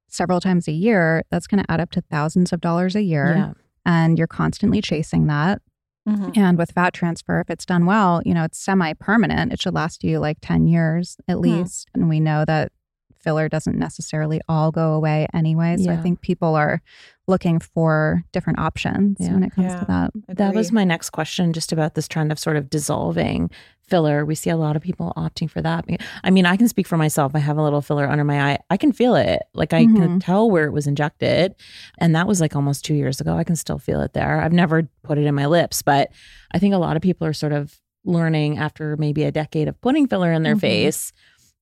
several 0.10 0.40
times 0.40 0.68
a 0.68 0.72
year, 0.72 1.24
that's 1.32 1.48
going 1.48 1.64
to 1.64 1.72
add 1.72 1.80
up 1.80 1.90
to 1.92 2.02
thousands 2.02 2.54
of 2.54 2.62
dollars 2.62 2.96
a 2.96 3.02
year. 3.02 3.34
Yeah. 3.36 3.54
And 3.86 4.18
you're 4.18 4.28
constantly 4.28 4.82
chasing 4.82 5.28
that. 5.28 5.62
Mhm. 6.08 6.38
And 6.38 6.58
with 6.58 6.72
fat 6.72 6.94
transfer, 6.94 7.40
if 7.40 7.50
it's 7.50 7.66
done 7.66 7.86
well, 7.86 8.22
you 8.26 8.34
know, 8.34 8.44
it's 8.44 8.58
semi 8.60 8.94
permanent. 8.94 9.54
It 9.54 9.62
should 9.62 9.74
last 9.74 10.04
you 10.04 10.20
like 10.20 10.38
10 10.42 10.68
years 10.68 11.18
at 11.28 11.40
least. 11.40 11.90
And 11.94 12.10
we 12.10 12.20
know 12.20 12.44
that 12.46 12.72
filler 13.16 13.48
doesn't 13.48 13.78
necessarily 13.78 14.42
all 14.50 14.70
go 14.72 14.94
away 14.94 15.28
anyway. 15.34 15.78
So 15.78 15.92
I 15.92 15.96
think 16.02 16.20
people 16.22 16.56
are 16.56 16.82
looking 17.28 17.60
for 17.60 18.24
different 18.34 18.60
options 18.60 19.18
Yeah. 19.20 19.34
when 19.34 19.44
it 19.44 19.52
comes 19.54 19.68
Yeah. 19.72 19.80
to 19.80 19.86
that. 19.86 20.12
That 20.38 20.54
was 20.56 20.72
my 20.72 20.84
next 20.84 21.12
question, 21.12 21.54
just 21.54 21.72
about 21.72 21.96
this 21.96 22.08
trend 22.08 22.32
of 22.32 22.40
sort 22.40 22.58
of 22.58 22.70
dissolving 22.70 23.50
filler. 23.88 24.26
We 24.26 24.36
see 24.36 24.50
a 24.50 24.58
lot 24.58 24.76
of 24.76 24.82
people 24.82 25.14
opting 25.16 25.50
for 25.50 25.62
that. 25.62 25.86
I 26.24 26.30
mean, 26.32 26.46
I 26.46 26.58
can 26.58 26.68
speak 26.68 26.88
for 26.88 26.98
myself. 26.98 27.34
I 27.36 27.40
have 27.40 27.58
a 27.58 27.64
little 27.64 27.82
filler 27.82 28.08
under 28.08 28.24
my 28.24 28.52
eye. 28.54 28.60
I 28.70 28.78
can 28.78 28.92
feel 28.92 29.16
it. 29.16 29.42
Like 29.54 29.74
I 29.74 29.86
Mhm. 29.86 29.96
can 29.98 30.20
tell 30.20 30.50
where 30.50 30.66
it 30.66 30.72
was 30.74 30.88
injected. 30.88 31.54
And 31.98 32.16
that 32.16 32.28
was 32.28 32.42
like 32.42 32.56
almost 32.56 32.84
two 32.86 32.94
years 32.96 33.22
ago. 33.22 33.38
I 33.38 33.44
can 33.44 33.56
still 33.56 33.78
feel 33.78 34.02
it 34.02 34.14
there. 34.14 34.42
I've 34.42 34.54
never 34.54 34.90
put 35.04 35.18
it 35.18 35.26
in 35.26 35.36
my 35.36 35.46
lips, 35.46 35.82
but 35.82 36.10
I 36.54 36.60
think 36.60 36.74
a 36.74 36.78
lot 36.78 36.96
of 36.96 37.02
people 37.02 37.26
are 37.28 37.34
sort 37.34 37.52
of 37.54 37.78
learning 38.06 38.58
after 38.58 38.98
maybe 38.98 39.24
a 39.24 39.32
decade 39.32 39.70
of 39.70 39.80
putting 39.80 40.08
filler 40.08 40.32
in 40.34 40.44
their 40.44 40.56
Mhm. 40.58 40.62
face 40.62 41.14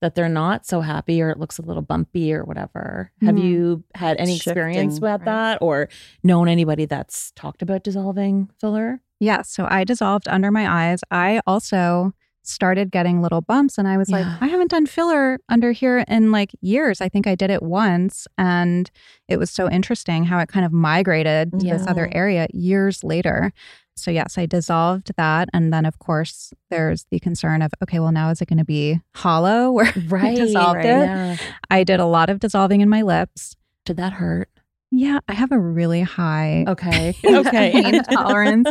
that 0.01 0.15
they're 0.15 0.27
not 0.29 0.65
so 0.65 0.81
happy 0.81 1.21
or 1.21 1.29
it 1.29 1.39
looks 1.39 1.57
a 1.59 1.61
little 1.61 1.81
bumpy 1.83 2.33
or 2.33 2.43
whatever. 2.43 3.11
Have 3.21 3.35
Mhm. 3.35 3.43
you 3.43 3.83
had 3.95 4.17
any 4.19 4.35
experience 4.35 4.95
Shifting, 4.95 5.01
with 5.01 5.11
right. 5.21 5.25
that 5.25 5.57
or 5.61 5.89
known 6.23 6.47
anybody 6.47 6.85
that's 6.85 7.31
talked 7.35 7.61
about 7.61 7.83
dissolving 7.83 8.49
filler? 8.59 9.01
Yeah. 9.19 9.43
So 9.43 9.67
I 9.69 9.83
dissolved 9.83 10.27
under 10.27 10.49
my 10.51 10.67
eyes. 10.91 11.01
I 11.11 11.41
also 11.45 12.13
started 12.43 12.91
getting 12.91 13.21
little 13.21 13.41
bumps 13.41 13.77
and 13.77 13.87
I 13.87 13.97
was 13.97 14.09
Yeah. 14.09 14.17
like, 14.17 14.41
I 14.41 14.47
haven't 14.47 14.71
done 14.71 14.87
filler 14.87 15.37
under 15.47 15.71
here 15.71 15.99
in 16.07 16.31
like 16.31 16.51
years. 16.61 16.99
I 16.99 17.07
think 17.07 17.27
I 17.27 17.35
did 17.35 17.51
it 17.51 17.61
once 17.61 18.27
and 18.39 18.89
it 19.27 19.37
was 19.37 19.51
so 19.51 19.69
interesting 19.69 20.23
how 20.23 20.39
it 20.39 20.49
kind 20.49 20.65
of 20.65 20.71
migrated 20.73 21.51
to 21.59 21.65
this 21.67 21.85
other 21.85 22.09
area 22.11 22.47
years 22.51 23.03
later. 23.03 23.53
So 24.01 24.11
yes, 24.11 24.37
I 24.37 24.45
dissolved 24.45 25.11
that. 25.17 25.49
And 25.53 25.71
then 25.71 25.85
of 25.85 25.99
course 25.99 26.53
there's 26.69 27.05
the 27.11 27.19
concern 27.19 27.61
of, 27.61 27.71
okay, 27.83 27.99
well 27.99 28.11
now 28.11 28.29
is 28.29 28.41
it 28.41 28.47
going 28.47 28.57
to 28.59 28.65
be 28.65 28.99
hollow 29.15 29.71
where 29.71 30.21
I 30.21 30.35
dissolved 30.35 30.79
it? 30.81 30.85
Yeah. 30.85 31.37
I 31.69 31.83
did 31.83 31.99
a 31.99 32.05
lot 32.05 32.29
of 32.29 32.39
dissolving 32.39 32.81
in 32.81 32.89
my 32.89 33.01
lips. 33.01 33.55
Did 33.85 33.97
that 33.97 34.13
hurt? 34.13 34.49
Yeah, 34.93 35.19
I 35.29 35.33
have 35.33 35.53
a 35.53 35.57
really 35.59 36.01
high 36.01 36.65
Okay. 36.67 37.15
pain 37.23 38.03
tolerance 38.11 38.69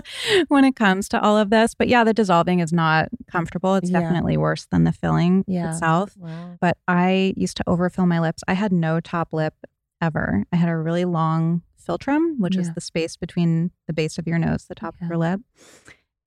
when 0.49 0.65
it 0.67 0.77
comes 0.77 1.09
to 1.09 1.21
all 1.21 1.39
of 1.39 1.49
this. 1.49 1.75
But 1.75 1.89
yeah, 1.89 2.05
the 2.05 2.13
dissolving 2.13 2.61
is 2.61 2.75
not 2.75 3.09
comfortable. 3.31 3.75
It's 3.77 3.89
Yeah. 3.91 4.01
definitely 4.01 4.37
worse 4.37 4.67
than 4.71 4.85
the 4.85 4.93
filling 4.93 5.45
Yeah. 5.49 5.71
itself. 5.71 6.15
Wow. 6.19 6.59
But 6.61 6.77
I 6.87 7.33
used 7.39 7.57
to 7.57 7.65
overfill 7.67 8.05
my 8.05 8.21
lips. 8.21 8.43
I 8.47 8.53
had 8.53 8.71
no 8.71 9.01
top 9.01 9.33
lip 9.33 9.55
ever. 10.01 10.45
I 10.53 10.57
had 10.57 10.69
a 10.69 10.77
really 10.77 11.05
long 11.05 11.63
philtrum, 11.87 12.39
which 12.39 12.57
is 12.57 12.73
the 12.75 12.81
space 12.81 13.17
between 13.17 13.71
the 13.87 13.93
base 13.93 14.19
of 14.19 14.27
your 14.27 14.39
nose, 14.39 14.67
the 14.67 14.75
top 14.75 14.95
Yeah. 15.01 15.07
of 15.07 15.11
your 15.11 15.19
lip. 15.19 15.41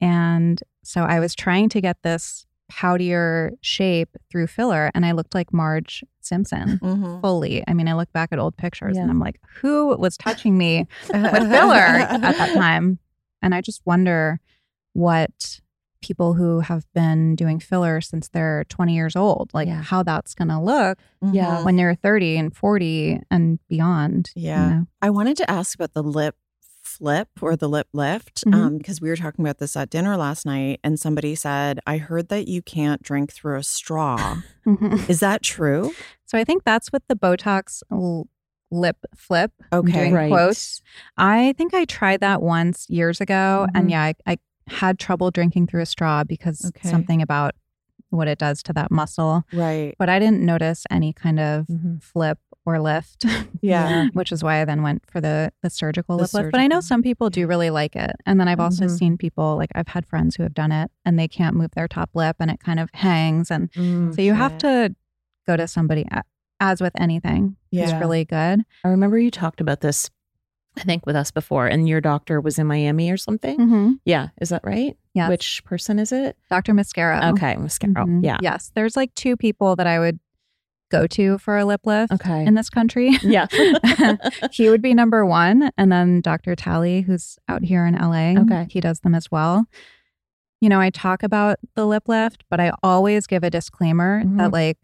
And 0.02 0.62
so 0.84 1.04
I 1.04 1.20
was 1.20 1.36
trying 1.36 1.70
to 1.70 1.82
get 1.82 2.02
this 2.04 2.46
poutier 2.72 3.52
shape 3.62 4.10
through 4.32 4.48
filler, 4.48 4.90
and 4.96 5.06
I 5.06 5.12
looked 5.12 5.36
like 5.36 5.54
Marge 5.54 6.04
Simpson 6.22 6.80
Mhm. 6.82 7.22
fully. 7.22 7.64
I 7.68 7.74
mean, 7.74 7.88
I 7.88 7.94
look 7.94 8.12
back 8.14 8.30
at 8.32 8.40
old 8.40 8.58
pictures 8.58 8.98
and 8.98 9.12
I'm 9.12 9.20
like, 9.20 9.40
who 9.62 9.96
was 9.98 10.18
touching 10.18 10.58
me 10.58 10.88
with 11.12 11.12
filler 11.52 11.78
at 11.78 12.22
that 12.38 12.54
time? 12.54 13.00
And 13.42 13.54
I 13.54 13.62
just 13.62 13.82
wonder 13.86 14.40
what 14.94 15.60
people 16.04 16.34
who 16.36 16.60
have 16.60 16.86
been 16.94 17.36
doing 17.36 17.60
filler 17.60 18.02
since 18.02 18.30
they're 18.30 18.66
20 18.66 18.94
years 18.94 19.16
old, 19.16 19.50
like 19.54 19.68
Yeah. 19.68 19.82
how 19.82 20.04
that's 20.04 20.36
going 20.36 20.50
to 20.50 20.60
look 20.60 21.00
Yeah. 21.32 21.58
Mhm. 21.58 21.63
when 21.66 21.76
they're 21.78 21.96
30 21.96 22.38
and 22.38 22.56
40 22.56 23.22
and 23.32 23.58
beyond. 23.68 24.30
you 24.36 24.50
Yeah. 24.50 24.70
know? 24.70 24.88
I 25.02 25.10
wanted 25.10 25.38
to 25.38 25.50
ask 25.50 25.74
about 25.76 25.94
the 25.94 26.04
lip 26.04 26.36
flip 26.84 27.30
or 27.42 27.56
the 27.56 27.68
lip 27.70 27.88
lift 27.94 28.44
Mhm. 28.46 28.54
um, 28.54 28.78
because 28.78 29.00
we 29.02 29.10
were 29.10 29.16
talking 29.16 29.44
about 29.44 29.58
this 29.58 29.76
at 29.78 29.89
dinner 29.89 30.16
last 30.18 30.46
night 30.46 30.80
and 30.84 31.00
somebody 31.00 31.34
said, 31.34 31.80
I 31.88 31.98
heard 31.98 32.28
that 32.28 32.48
you 32.48 32.62
can't 32.62 33.02
drink 33.02 33.32
through 33.32 33.58
a 33.58 33.63
straw. 33.63 34.18
Mhm. 34.68 35.10
Is 35.10 35.20
that 35.22 35.42
true? 35.42 35.92
So 36.26 36.38
I 36.38 36.44
think 36.44 36.63
that's 36.66 36.92
with 36.92 37.04
the 37.08 37.16
Botox 37.16 37.82
l- 37.92 38.28
lip 38.70 38.98
flip. 39.16 39.52
Okay. 39.72 40.12
Right. 40.12 40.30
quotes. 40.30 40.82
I 41.18 41.54
think 41.58 41.74
I 41.74 41.86
tried 41.86 42.20
that 42.22 42.42
once 42.42 42.86
years 42.89 43.22
ago, 43.22 43.66
and 43.74 43.88
Mhm. 43.88 43.92
yeah, 43.92 44.02
I, 44.04 44.13
I 44.26 44.38
had 44.67 44.99
trouble 44.99 45.32
drinking 45.32 45.67
through 45.67 45.82
a 45.82 45.86
straw 45.86 46.23
because 46.23 46.65
Okay. 46.65 46.89
something 46.89 47.21
about 47.21 47.56
what 48.10 48.28
it 48.28 48.38
does 48.38 48.62
to 48.63 48.73
that 48.73 48.91
muscle. 48.91 49.43
Right. 49.52 49.95
But 49.97 50.08
I 50.10 50.19
didn't 50.19 50.41
notice 50.41 50.84
any 50.91 51.13
kind 51.13 51.39
of 51.39 51.65
Mhm. 51.67 52.02
flip 52.04 52.38
or 52.65 52.80
lift. 52.80 53.26
Yeah. 53.62 54.08
which 54.13 54.32
is 54.34 54.43
why 54.43 54.62
I 54.62 54.65
then 54.65 54.82
went 54.84 55.04
for 55.10 55.21
the 55.21 55.52
the 55.62 55.69
surgical 55.69 56.17
The 56.17 56.23
lip 56.23 56.34
lift. 56.34 56.52
But 56.52 56.60
I 56.62 56.67
know 56.67 56.80
some 56.82 57.02
people 57.02 57.30
do 57.30 57.47
really 57.47 57.69
like 57.69 57.95
it. 57.95 58.12
And 58.26 58.39
then 58.39 58.47
I've 58.49 58.60
also 58.60 58.86
Mhm. 58.86 58.97
seen 58.97 59.17
people 59.17 59.56
like 59.56 59.69
I've 59.73 59.88
had 59.88 60.06
friends 60.06 60.36
who 60.36 60.43
have 60.43 60.54
done 60.54 60.71
it 60.73 60.91
and 61.06 61.17
they 61.17 61.28
can't 61.30 61.56
move 61.56 61.71
their 61.71 61.88
top 61.88 62.10
lip 62.13 62.36
and 62.39 62.52
it 62.52 62.60
kind 62.60 62.80
of 62.80 62.89
hangs 62.93 63.49
and 63.49 63.71
Mm. 63.71 64.13
so 64.13 64.21
you 64.21 64.34
have 64.34 64.58
to 64.60 64.93
go 65.47 65.56
to 65.58 65.67
somebody 65.67 66.06
as 66.60 66.82
with 66.82 66.93
anything. 66.99 67.56
It's 67.71 67.91
Yeah. 67.91 67.99
really 67.99 68.26
good. 68.26 68.63
I 68.84 68.88
remember 68.89 69.17
you 69.17 69.32
talked 69.32 69.60
about 69.62 69.80
this, 69.82 70.10
I 70.78 70.82
think, 70.82 71.06
with 71.06 71.16
us 71.16 71.30
before, 71.32 71.68
and 71.68 71.88
your 71.88 72.02
doctor 72.02 72.42
was 72.42 72.58
in 72.58 72.68
Miami 72.68 73.12
or 73.12 73.18
something. 73.18 73.58
Mm-hmm. 73.58 73.92
Yeah, 74.06 74.30
is 74.42 74.50
that 74.50 74.62
right? 74.64 74.98
Yes. 75.14 75.30
Which 75.30 75.64
person 75.66 76.00
is 76.00 76.12
it? 76.12 76.36
Dr. 76.50 76.74
Mascaro. 76.74 77.32
Okay, 77.34 77.56
mascara. 77.58 77.94
Mhm. 78.06 78.24
Yeah. 78.24 78.38
Yes. 78.42 78.72
There's 78.74 78.96
like 78.96 79.14
two 79.14 79.38
people 79.38 79.76
that 79.76 79.86
I 79.86 80.00
would 80.00 80.20
go 80.92 81.06
to 81.08 81.38
for 81.40 81.58
a 81.58 81.66
lip 81.66 81.82
lift 81.86 82.12
Okay. 82.14 82.46
in 82.46 82.56
this 82.56 82.70
country. 82.70 83.12
yeah. 83.24 83.48
he 84.52 84.70
would 84.70 84.82
be 84.82 84.94
number 84.94 85.26
one. 85.26 85.70
And 85.78 85.92
then 85.92 86.22
Dr. 86.22 86.56
Talei, 86.56 87.04
who's 87.04 87.38
out 87.48 87.64
here 87.64 87.86
in 87.86 87.94
LA, 87.96 88.40
Okay. 88.42 88.68
he 88.70 88.80
does 88.82 89.00
them 89.02 89.14
as 89.16 89.32
well. 89.32 89.66
You 90.62 90.70
know, 90.70 90.80
I 90.80 90.90
talk 90.92 91.24
about 91.24 91.58
the 91.76 91.86
lip 91.86 92.08
lift, 92.08 92.44
but 92.50 92.60
I 92.60 92.72
always 92.84 93.28
give 93.28 93.44
a 93.44 93.50
disclaimer 93.50 94.24
Mhm. 94.24 94.38
that, 94.38 94.52
like, 94.54 94.78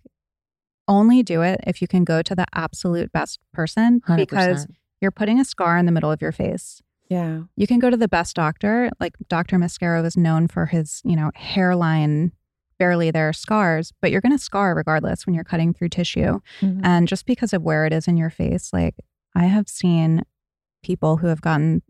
only 0.88 1.22
do 1.24 1.42
it 1.44 1.60
if 1.68 1.82
you 1.82 1.88
can 1.88 2.04
go 2.04 2.22
to 2.24 2.36
the 2.36 2.46
absolute 2.54 3.12
best 3.12 3.40
person 3.54 4.02
100%. 4.08 4.18
because 4.30 4.68
you're 5.02 5.12
putting 5.12 5.40
a 5.40 5.46
scar 5.46 5.78
in 5.78 5.86
the 5.86 5.92
middle 5.92 6.12
of 6.12 6.22
your 6.22 6.32
face. 6.32 6.82
Yeah. 7.10 7.42
You 7.56 7.66
can 7.68 7.80
go 7.80 7.90
to 7.90 7.98
the 7.98 8.08
best 8.08 8.36
doctor. 8.36 8.90
Like 9.00 9.16
Dr. 9.30 9.58
Mascaro 9.58 10.06
is 10.06 10.16
known 10.18 10.48
for 10.48 10.68
his, 10.68 11.02
you 11.04 11.16
know, 11.16 11.32
hairline, 11.36 12.32
barely 12.78 13.10
there 13.12 13.34
scars, 13.34 13.92
but 14.02 14.12
you're 14.12 14.22
going 14.22 14.32
to 14.38 14.44
scar 14.44 14.76
regardless 14.76 15.26
when 15.26 15.34
you're 15.34 15.44
cutting 15.44 15.74
through 15.74 15.90
tissue. 15.90 16.40
Mhm. 16.62 16.82
And 16.84 17.08
just 17.08 17.26
because 17.26 17.52
of 17.54 17.64
where 17.64 17.86
it 17.86 17.94
is 17.94 18.08
in 18.08 18.16
your 18.18 18.30
face, 18.30 18.72
like 18.72 18.96
I 19.36 19.46
have 19.46 19.68
seen 19.68 20.22
people 20.84 21.18
who 21.18 21.28
have 21.28 21.42
gotten 21.42 21.82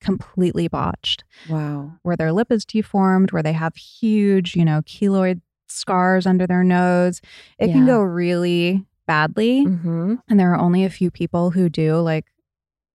completely 0.00 0.68
botched, 0.68 1.24
Wow. 1.50 1.92
where 2.02 2.16
their 2.16 2.32
lip 2.32 2.52
is 2.52 2.64
deformed, 2.64 3.32
where 3.32 3.42
they 3.42 3.52
have 3.52 3.74
huge, 3.76 4.54
you 4.54 4.64
know, 4.64 4.80
keloid 4.82 5.40
scars 5.66 6.24
under 6.26 6.46
their 6.46 6.62
nose. 6.64 7.20
It 7.58 7.72
can 7.72 7.84
go 7.84 8.00
really 8.00 8.86
badly. 9.06 9.64
hmm 9.64 10.14
And 10.28 10.38
there 10.38 10.52
are 10.52 10.58
only 10.58 10.84
a 10.84 10.90
few 10.90 11.10
people 11.10 11.50
who 11.50 11.68
do 11.68 11.96
like, 11.96 12.26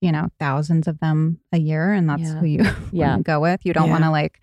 you 0.03 0.11
know, 0.11 0.27
thousands 0.39 0.87
of 0.87 0.99
them 0.99 1.39
a 1.51 1.57
year. 1.59 1.93
And 1.93 2.09
that's 2.09 2.21
Yeah. 2.21 2.33
who 2.35 2.45
you 2.45 2.63
Yeah. 2.91 3.17
go 3.23 3.39
with. 3.39 3.61
You 3.65 3.73
don't 3.73 3.85
Yeah. 3.87 3.91
want 3.93 4.03
to 4.03 4.11
like, 4.11 4.39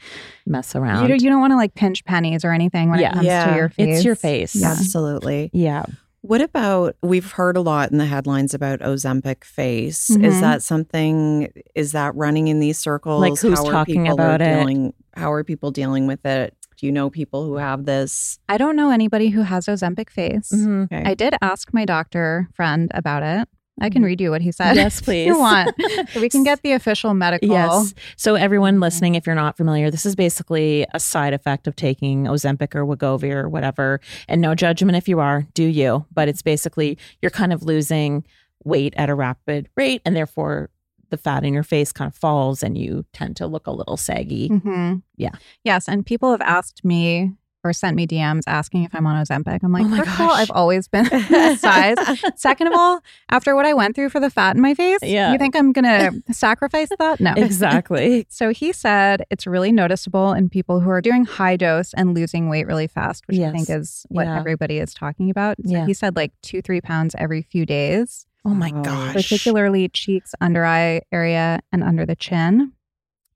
Mess 0.46 0.74
you 0.74 0.80
around. 0.80 1.08
don't, 1.08 1.22
you 1.22 1.28
don't 1.30 1.40
want 1.40 1.52
to 1.52 1.56
like 1.56 1.74
pinch 1.74 2.04
pennies 2.04 2.44
or 2.44 2.52
anything 2.52 2.90
when 2.90 2.98
Yeah. 3.00 3.10
it 3.10 3.14
comes 3.14 3.26
Yeah. 3.26 3.46
to 3.50 3.56
your 3.56 3.68
face. 3.68 3.96
It's 3.96 4.04
your 4.04 4.14
face. 4.16 4.54
Yeah. 4.56 4.70
Absolutely. 4.70 5.50
yeah. 5.52 5.84
What 6.22 6.42
about 6.42 6.96
we've 7.02 7.32
heard 7.32 7.56
a 7.56 7.62
lot 7.62 7.90
in 7.90 7.96
the 7.98 8.04
headlines 8.04 8.52
about 8.52 8.80
Ozempic 8.80 9.42
face. 9.42 10.10
Is 10.10 10.16
Mhm. 10.18 10.40
that 10.42 10.62
something 10.62 11.48
is 11.74 11.92
that 11.92 12.14
running 12.14 12.48
in 12.48 12.60
these 12.60 12.76
circles? 12.78 13.22
Like, 13.22 13.38
who's 13.38 13.58
How 13.58 13.66
are 13.66 13.72
talking 13.72 14.02
people 14.04 14.14
about 14.20 14.42
it? 14.42 14.54
Dealing, 14.58 14.92
how 15.14 15.32
are 15.32 15.42
people 15.44 15.70
dealing 15.70 16.06
with 16.06 16.26
it? 16.26 16.54
Do 16.76 16.84
you 16.86 16.92
know 16.92 17.08
people 17.08 17.44
who 17.44 17.56
have 17.56 17.84
this? 17.86 18.38
I 18.50 18.58
don't 18.58 18.76
know 18.76 18.90
anybody 18.90 19.28
who 19.30 19.42
has 19.42 19.64
Ozempic 19.66 20.10
face. 20.10 20.50
Mhm. 20.54 20.84
Okay. 20.84 21.02
I 21.06 21.14
did 21.14 21.34
ask 21.40 21.72
my 21.72 21.84
doctor 21.86 22.48
friend 22.54 22.90
about 22.94 23.22
it. 23.22 23.48
I 23.80 23.90
can 23.90 24.02
read 24.02 24.20
you 24.20 24.30
what 24.30 24.42
he 24.42 24.52
said. 24.52 24.74
Yes, 24.76 25.00
please. 25.04 25.26
you 25.26 25.38
want. 25.38 25.74
We 26.16 26.28
can 26.28 26.42
get 26.44 26.62
the 26.62 26.72
official 26.72 27.14
medical. 27.14 27.48
Yes. 27.48 27.94
So 28.16 28.34
everyone 28.34 28.80
listening, 28.80 29.14
if 29.14 29.26
you're 29.26 29.34
not 29.34 29.56
familiar, 29.56 29.90
this 29.90 30.04
is 30.06 30.14
basically 30.16 30.86
a 30.92 31.00
side 31.00 31.32
effect 31.32 31.66
of 31.66 31.76
taking 31.76 32.24
Ozempic 32.24 32.74
or 32.74 32.84
Wegovy 32.84 33.32
or 33.32 33.48
whatever. 33.48 34.00
And 34.28 34.40
no 34.40 34.54
judgment 34.54 34.96
if 34.96 35.08
you 35.08 35.20
are, 35.20 35.46
do 35.54 35.64
you? 35.64 36.04
But 36.12 36.28
it's 36.28 36.42
basically 36.42 36.98
you're 37.22 37.30
kind 37.30 37.52
of 37.52 37.62
losing 37.62 38.24
weight 38.64 38.92
at 38.96 39.08
a 39.08 39.14
rapid 39.14 39.68
rate, 39.76 40.02
and 40.04 40.14
therefore 40.14 40.68
the 41.08 41.16
fat 41.16 41.44
in 41.44 41.52
your 41.54 41.62
face 41.64 41.90
kind 41.92 42.08
of 42.08 42.14
falls, 42.14 42.62
and 42.62 42.76
you 42.78 43.04
tend 43.12 43.36
to 43.36 43.46
look 43.46 43.66
a 43.66 43.72
little 43.72 43.96
saggy. 43.96 44.48
hmm 44.48 44.96
Yeah. 45.16 45.32
Yes. 45.64 45.88
And 45.88 46.04
people 46.06 46.30
have 46.30 46.40
asked 46.42 46.84
me 46.84 47.32
or 47.62 47.72
sent 47.72 47.94
me 47.96 48.06
DMs 48.06 48.42
asking 48.46 48.84
if 48.84 48.94
I'm 48.94 49.06
on 49.06 49.22
Ozempic. 49.24 49.60
I'm 49.62 49.72
like, 49.72 49.84
Oh 49.84 49.88
my 49.88 49.98
first 49.98 50.10
of 50.14 50.20
all. 50.20 50.30
I've 50.30 50.50
always 50.50 50.88
been 50.88 51.04
this 51.10 51.60
size. 51.60 51.96
Second 52.36 52.68
of 52.68 52.72
all, 52.76 53.00
after 53.30 53.54
what 53.54 53.66
I 53.66 53.74
went 53.74 53.94
through 53.94 54.08
for 54.10 54.20
the 54.20 54.30
fat 54.30 54.56
in 54.56 54.62
my 54.62 54.74
face, 54.74 55.00
Yeah. 55.02 55.32
you 55.32 55.38
think 55.38 55.54
I'm 55.54 55.72
going 55.72 55.84
to 56.26 56.32
sacrifice 56.34 56.88
that? 56.98 57.20
No. 57.20 57.34
Exactly. 57.36 58.26
So 58.30 58.50
he 58.50 58.72
said 58.72 59.24
it's 59.30 59.46
really 59.46 59.72
noticeable 59.72 60.32
in 60.32 60.48
people 60.48 60.80
who 60.80 60.90
are 60.90 61.00
doing 61.02 61.24
high 61.24 61.56
dose 61.56 61.92
and 61.94 62.14
losing 62.14 62.48
weight 62.48 62.66
really 62.66 62.86
fast, 62.86 63.26
which 63.28 63.38
I 63.40 63.50
think 63.52 63.68
is 63.68 64.06
what 64.08 64.26
Yeah. 64.26 64.38
everybody 64.38 64.78
is 64.78 64.94
talking 64.94 65.28
about. 65.30 65.56
So 65.64 65.70
Yeah. 65.72 65.86
he 65.86 65.92
said 65.94 66.16
like 66.16 66.32
two, 66.42 66.62
three 66.62 66.80
pounds 66.80 67.14
every 67.18 67.42
few 67.42 67.66
days, 67.66 68.26
Oh 68.44 68.50
my 68.54 68.72
Oh. 68.74 68.82
gosh. 68.82 69.12
particularly 69.12 69.88
cheeks, 69.88 70.34
under 70.40 70.64
eye 70.64 71.02
area, 71.12 71.60
and 71.72 71.84
under 71.84 72.06
the 72.06 72.16
chin. 72.16 72.72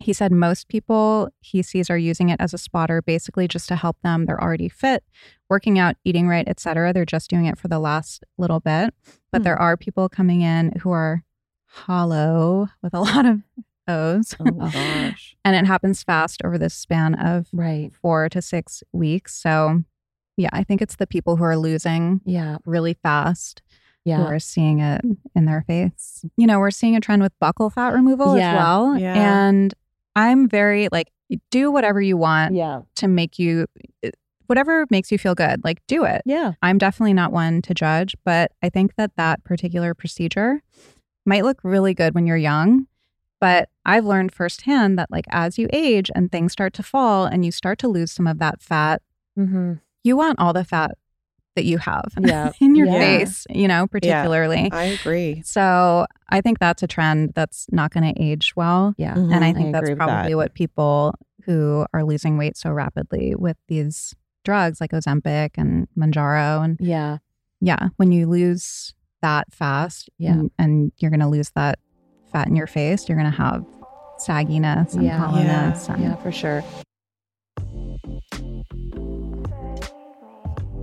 He 0.05 0.13
said 0.13 0.33
most 0.33 0.69
people 0.69 1.29
he 1.41 1.63
sees 1.63 1.89
are 1.91 1.99
using 1.99 2.29
it 2.29 2.41
as 2.41 2.53
a 2.55 2.59
spotter, 2.59 3.01
basically 3.03 3.49
just 3.49 3.69
to 3.69 3.77
help 3.77 3.97
them. 4.03 4.27
They're 4.27 4.43
already 4.43 4.69
fit, 4.69 5.03
working 5.49 5.79
out, 5.79 5.97
eating 6.05 6.29
right, 6.29 6.47
etc. 6.47 6.93
They're 6.93 7.05
just 7.07 7.31
doing 7.31 7.47
it 7.47 7.59
for 7.59 7.69
the 7.69 7.79
last 7.79 8.23
little 8.39 8.61
bit. 8.61 8.93
But 9.33 9.39
Hmm. 9.39 9.45
there 9.45 9.57
are 9.61 9.77
people 9.77 10.09
coming 10.09 10.43
in 10.43 10.73
who 10.83 10.91
are 10.91 11.25
hollow 11.67 12.69
with 12.83 12.95
a 12.95 13.01
lot 13.09 13.27
of 13.27 13.41
O's. 13.89 14.35
oh 14.41 14.45
gosh. 14.51 15.37
and 15.45 15.57
it 15.57 15.67
happens 15.67 16.03
fast 16.03 16.41
over 16.45 16.57
the 16.59 16.71
span 16.71 17.15
of 17.15 17.49
Right. 17.53 17.93
four 18.01 18.29
to 18.31 18.41
six 18.41 18.83
weeks. 18.93 19.35
So, 19.35 19.83
yeah, 20.37 20.49
I 20.53 20.65
think 20.65 20.81
it's 20.83 20.97
the 20.97 21.07
people 21.07 21.37
who 21.37 21.45
are 21.45 21.57
losing 21.57 22.21
Yeah. 22.25 22.59
really 22.65 22.95
fast 22.95 23.63
yeah. 24.05 24.19
who 24.19 24.25
are 24.25 24.39
seeing 24.39 24.81
it 24.81 25.03
in 25.35 25.45
their 25.47 25.63
face. 25.67 26.25
You 26.37 26.47
know, 26.47 26.59
we're 26.61 26.71
seeing 26.71 26.95
a 26.97 27.01
trend 27.01 27.23
with 27.23 27.33
buccal 27.43 27.73
fat 27.73 27.93
removal 27.95 28.37
Yeah. 28.37 28.53
as 28.53 28.59
well. 28.59 28.99
Yeah. 28.99 29.15
And 29.49 29.75
I'm 30.17 30.49
very 30.49 30.89
like, 30.93 31.11
do 31.51 31.71
whatever 31.71 32.01
you 32.01 32.17
want 32.17 32.55
Yeah. 32.55 32.83
to 32.97 33.09
make 33.09 33.39
you, 33.39 33.67
whatever 34.47 34.87
makes 34.91 35.11
you 35.11 35.19
feel 35.19 35.35
good, 35.35 35.63
like 35.65 35.79
do 35.87 36.05
it. 36.05 36.23
Yeah. 36.27 36.53
I'm 36.63 36.79
definitely 36.79 37.15
not 37.15 37.33
one 37.33 37.63
to 37.63 37.75
judge, 37.75 38.15
but 38.25 38.53
I 38.63 38.69
think 38.69 38.95
that 38.97 39.13
that 39.17 39.43
particular 39.45 39.95
procedure 39.95 40.63
might 41.27 41.45
look 41.45 41.59
really 41.65 41.95
good 41.95 42.15
when 42.15 42.27
you're 42.27 42.37
young. 42.37 42.87
But 43.41 43.69
I've 43.85 44.05
learned 44.05 44.33
firsthand 44.33 44.99
that, 44.99 45.11
like, 45.11 45.27
as 45.31 45.59
you 45.59 45.69
age 45.73 46.11
and 46.15 46.31
things 46.31 46.53
start 46.53 46.73
to 46.75 46.83
fall 46.83 47.27
and 47.27 47.45
you 47.45 47.51
start 47.53 47.79
to 47.81 47.89
lose 47.89 48.13
some 48.13 48.27
of 48.27 48.39
that 48.39 48.63
fat, 48.63 49.03
Mm-hmm. 49.39 49.75
you 50.05 50.17
want 50.17 50.39
all 50.39 50.53
the 50.53 50.65
fat 50.65 50.93
that 51.57 51.65
you 51.65 51.79
have 51.79 52.07
Yeah. 52.21 52.53
in 52.61 52.75
your 52.75 52.87
Yeah. 52.87 52.99
face, 52.99 53.47
you 53.51 53.69
know, 53.69 53.87
particularly. 53.87 54.71
I 54.73 54.85
agree. 54.85 55.43
So 55.45 56.07
I 56.29 56.41
think 56.41 56.59
that's 56.59 56.83
a 56.83 56.87
trend 56.87 57.33
that's 57.35 57.67
not 57.71 57.93
going 57.93 58.13
to 58.15 58.21
age 58.23 58.55
well. 58.57 58.95
Yeah. 58.99 59.15
Mhm. 59.15 59.33
And 59.35 59.45
I 59.45 59.49
I 59.49 59.53
think 59.53 59.73
that's 59.73 59.83
agree 59.83 59.93
with 59.95 59.99
that. 60.01 60.07
probably 60.09 60.35
what 60.35 60.55
people 60.55 61.15
who 61.45 61.87
are 61.95 62.05
losing 62.05 62.39
weight 62.39 62.57
so 62.57 62.71
rapidly 62.73 63.35
with 63.37 63.57
these 63.69 64.15
drugs 64.45 64.81
like 64.81 64.91
Ozempic 64.93 65.51
and 65.57 65.87
Mounjaro 65.97 66.65
and 66.65 66.77
Yeah. 66.81 67.19
yeah, 67.61 67.89
when 67.97 68.13
you 68.13 68.27
lose 68.27 68.95
that 69.23 69.53
fast 69.53 70.11
Yeah. 70.19 70.33
and, 70.33 70.51
and 70.59 70.93
you're 70.99 71.11
going 71.11 71.21
to 71.21 71.29
lose 71.29 71.51
that 71.55 71.79
fat 72.33 72.49
in 72.49 72.57
your 72.57 72.67
face, 72.67 73.09
you're 73.09 73.17
going 73.19 73.31
to 73.31 73.37
have 73.37 73.65
sagginess 74.19 74.95
and 74.95 75.05
Yeah. 75.05 75.19
hollowness. 75.19 75.89
Yeah, 75.99 76.17
for 76.17 76.33
sure. 76.33 76.63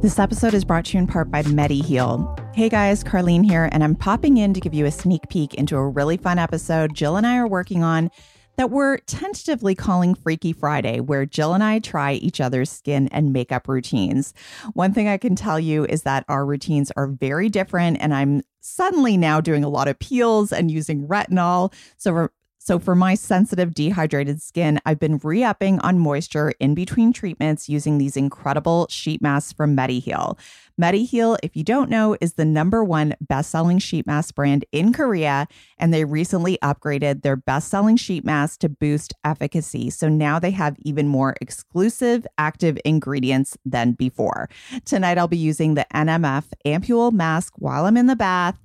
This 0.02 0.18
episode 0.18 0.56
is 0.56 0.66
brought 0.66 0.86
to 0.86 0.98
you 0.98 1.00
in 1.00 1.06
part 1.06 1.30
by 1.30 1.44
MediHeal. 1.44 2.56
Hey 2.56 2.70
guys, 2.70 3.04
Carlene 3.04 3.46
here, 3.46 3.70
and 3.72 3.84
I'm 3.84 3.94
popping 3.94 4.38
in 4.38 4.52
to 4.56 4.60
give 4.60 4.74
you 4.74 4.88
a 4.88 4.92
sneak 4.92 5.30
peek 5.30 5.54
into 5.54 5.78
a 5.78 5.88
really 5.88 6.18
fun 6.18 6.40
episode 6.40 6.96
Jill 6.96 7.18
and 7.18 7.28
I 7.28 7.38
are 7.38 7.48
working 7.48 7.84
on 7.84 8.10
that 8.58 8.72
we're 8.72 8.98
tentatively 8.98 9.76
calling 9.76 10.16
Freaky 10.16 10.54
Friday, 10.54 11.02
where 11.02 11.28
Jill 11.28 11.54
and 11.54 11.64
I 11.64 11.78
try 11.78 12.14
each 12.14 12.42
other's 12.42 12.72
skin 12.72 13.10
and 13.12 13.32
makeup 13.32 13.68
routines. 13.68 14.34
One 14.74 14.92
thing 14.92 15.08
I 15.08 15.18
can 15.18 15.36
tell 15.36 15.60
you 15.60 15.86
is 15.86 16.02
that 16.02 16.26
our 16.28 16.48
routines 16.48 16.92
are 16.98 17.06
very 17.06 17.48
different, 17.48 17.98
and 18.02 18.12
I'm 18.12 18.42
suddenly 18.60 19.18
now 19.18 19.40
doing 19.40 19.64
a 19.64 19.70
lot 19.70 19.88
of 19.88 20.00
peels 20.00 20.52
and 20.52 20.72
using 20.72 21.08
retinol. 21.08 21.72
So, 21.98 22.30
so 22.64 22.78
for 22.78 22.94
my 22.94 23.16
sensitive 23.16 23.74
dehydrated 23.74 24.40
skin, 24.40 24.80
I've 24.86 25.00
been 25.00 25.18
re-upping 25.18 25.80
on 25.80 25.98
moisture 25.98 26.54
in 26.60 26.76
between 26.76 27.12
treatments 27.12 27.68
using 27.68 27.98
these 27.98 28.16
incredible 28.16 28.86
sheet 28.88 29.20
masks 29.20 29.52
from 29.52 29.76
MediHeal. 29.76 30.38
MediHeal, 30.80 31.40
if 31.42 31.56
you 31.58 31.64
don't 31.64 31.90
know, 31.90 32.16
is 32.22 32.34
the 32.34 32.46
number 32.46 32.84
one 32.84 33.16
best-selling 33.20 33.80
sheet 33.80 34.06
mask 34.06 34.36
brand 34.36 34.64
in 34.72 34.94
Korea, 34.94 35.48
and 35.80 35.92
they 35.92 36.06
recently 36.06 36.60
upgraded 36.62 37.24
their 37.24 37.36
best-selling 37.36 37.98
sheet 37.98 38.24
mask 38.24 38.60
to 38.60 38.70
boost 38.70 39.12
efficacy. 39.24 39.90
So 39.90 40.08
now 40.08 40.38
they 40.38 40.52
have 40.52 40.78
even 40.86 41.08
more 41.08 41.36
exclusive 41.42 42.28
active 42.38 42.78
ingredients 42.86 43.58
than 43.66 43.94
before. 43.94 44.50
Tonight 44.86 45.18
I'll 45.18 45.28
be 45.28 45.36
using 45.36 45.74
the 45.74 45.88
NMF 45.96 46.46
Ampule 46.64 47.12
mask 47.12 47.54
while 47.58 47.88
I'm 47.88 47.98
in 47.98 48.06
the 48.06 48.16
bath. 48.16 48.56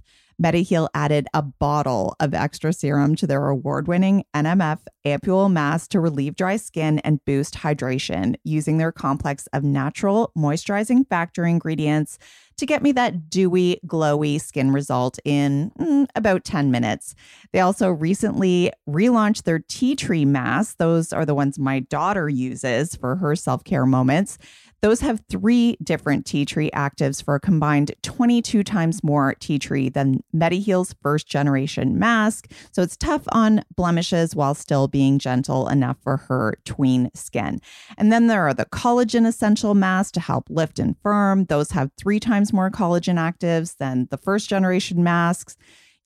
MediHeal 0.43 0.89
added 0.95 1.26
a 1.32 1.43
bottle 1.43 2.14
of 2.20 2.34
extra 2.34 2.72
serum 2.72 3.16
to 3.16 3.26
their 3.26 3.49
award 3.49 3.89
winning 3.89 4.24
NMF 4.34 4.80
ampule 5.07 5.51
mask 5.51 5.91
to 5.91 6.01
relieve 6.01 6.37
dry 6.37 6.57
skin 6.57 6.99
and 7.01 7.24
boost 7.24 7.55
hydration 7.55 8.37
using 8.45 8.76
their 8.78 8.93
complex 8.93 9.47
of 9.53 9.64
natural 9.64 10.32
moisturizing 10.37 11.09
factor 11.09 11.45
ingredients 11.45 12.18
to 12.59 12.66
get 12.66 12.82
me 12.82 12.93
that 12.93 13.28
dewy, 13.28 13.80
glowy 13.87 14.41
skin 14.41 14.72
result 14.72 15.18
in 15.24 15.70
mm, 15.78 16.07
about 16.14 16.45
10 16.45 16.70
minutes. 16.70 17.14
They 17.53 17.61
also 17.61 17.91
recently 17.91 18.72
relaunched 18.89 19.43
their 19.43 19.59
tea 19.59 19.95
tree 19.95 20.24
masks. 20.24 20.74
Those 20.74 21.12
are 21.12 21.26
the 21.26 21.34
ones 21.34 21.59
my 21.59 21.80
daughter 21.80 22.28
uses 22.28 22.97
for 22.97 23.16
her 23.16 23.37
self 23.37 23.64
care 23.64 23.87
moments. 23.87 24.39
Those 24.83 25.01
have 25.01 25.22
three 25.31 25.77
different 25.83 26.27
tea 26.27 26.45
tree 26.45 26.70
actives 26.74 27.22
for 27.22 27.35
a 27.35 27.41
combined 27.41 27.93
22 28.03 28.62
times 28.62 29.03
more 29.03 29.35
tea 29.41 29.59
tree 29.59 29.89
than 29.89 30.22
MediHeal's 30.35 30.95
first 31.03 31.27
generation 31.27 31.99
mask. 31.99 32.51
So 32.72 32.83
it's 32.83 32.97
tough 32.97 33.22
on 33.33 33.64
blemishes 33.74 34.37
while 34.37 34.55
still 34.55 34.87
being 34.87 35.18
gentle 35.18 35.68
enough 35.68 35.97
for 36.03 36.18
her 36.18 36.59
tween 36.64 37.11
skin. 37.14 37.61
And 37.97 38.12
then 38.12 38.27
there 38.27 38.47
are 38.47 38.55
the 38.55 38.66
collagen 38.66 39.27
essential 39.27 39.74
masks 39.74 40.12
to 40.12 40.20
help 40.20 40.49
lift 40.51 40.79
and 40.79 40.97
firm. 41.03 41.47
Those 41.47 41.70
have 41.70 41.91
three 41.97 42.20
times 42.20 42.53
more 42.53 42.70
collagen 42.70 43.16
actives 43.16 43.77
than 43.79 44.09
the 44.11 44.18
first 44.18 44.49
generation 44.49 45.03
masks. 45.03 45.57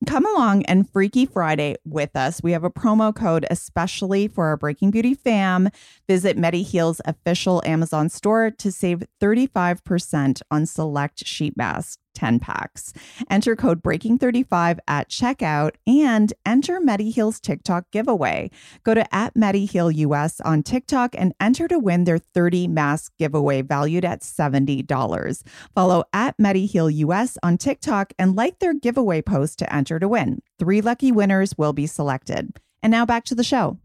Come 0.07 0.25
along 0.25 0.63
and 0.65 0.89
Freaky 0.89 1.27
Friday 1.27 1.75
with 1.85 2.15
us. 2.15 2.41
We 2.41 2.53
have 2.53 2.63
a 2.63 2.71
promo 2.71 3.15
code 3.15 3.45
especially 3.51 4.27
for 4.27 4.47
our 4.47 4.57
Breaking 4.57 4.89
Beauty 4.89 5.13
fam. 5.13 5.69
Visit 6.07 6.37
MediHeal's 6.37 7.01
official 7.05 7.61
Amazon 7.65 8.09
store 8.09 8.49
to 8.49 8.71
save 8.71 9.03
35% 9.21 10.41
on 10.49 10.65
select 10.65 11.27
sheet 11.27 11.55
masks. 11.55 11.99
10 12.13 12.39
packs. 12.39 12.93
Enter 13.29 13.55
code 13.55 13.81
BREAKING35 13.81 14.79
at 14.87 15.09
checkout 15.09 15.71
and 15.87 16.33
enter 16.45 16.79
MediHeal's 16.79 17.39
TikTok 17.39 17.89
giveaway. 17.91 18.51
Go 18.83 18.93
to 18.93 19.15
at 19.15 19.33
MediHeal 19.33 19.95
US 19.95 20.39
on 20.41 20.63
TikTok 20.63 21.15
and 21.17 21.33
enter 21.39 21.67
to 21.67 21.79
win 21.79 22.03
their 22.03 22.19
30 22.19 22.67
mask 22.67 23.13
giveaway 23.17 23.61
valued 23.61 24.05
at 24.05 24.21
$70. 24.21 25.43
Follow 25.73 26.03
at 26.13 26.37
MediHeal 26.37 26.93
US 26.95 27.37
on 27.43 27.57
TikTok 27.57 28.13
and 28.17 28.35
like 28.35 28.59
their 28.59 28.73
giveaway 28.73 29.21
post 29.21 29.59
to 29.59 29.73
enter 29.73 29.99
to 29.99 30.07
win. 30.07 30.41
Three 30.59 30.81
lucky 30.81 31.11
winners 31.11 31.57
will 31.57 31.73
be 31.73 31.87
selected. 31.87 32.59
And 32.83 32.91
now 32.91 33.05
back 33.05 33.25
to 33.25 33.35
the 33.35 33.43
show. 33.43 33.77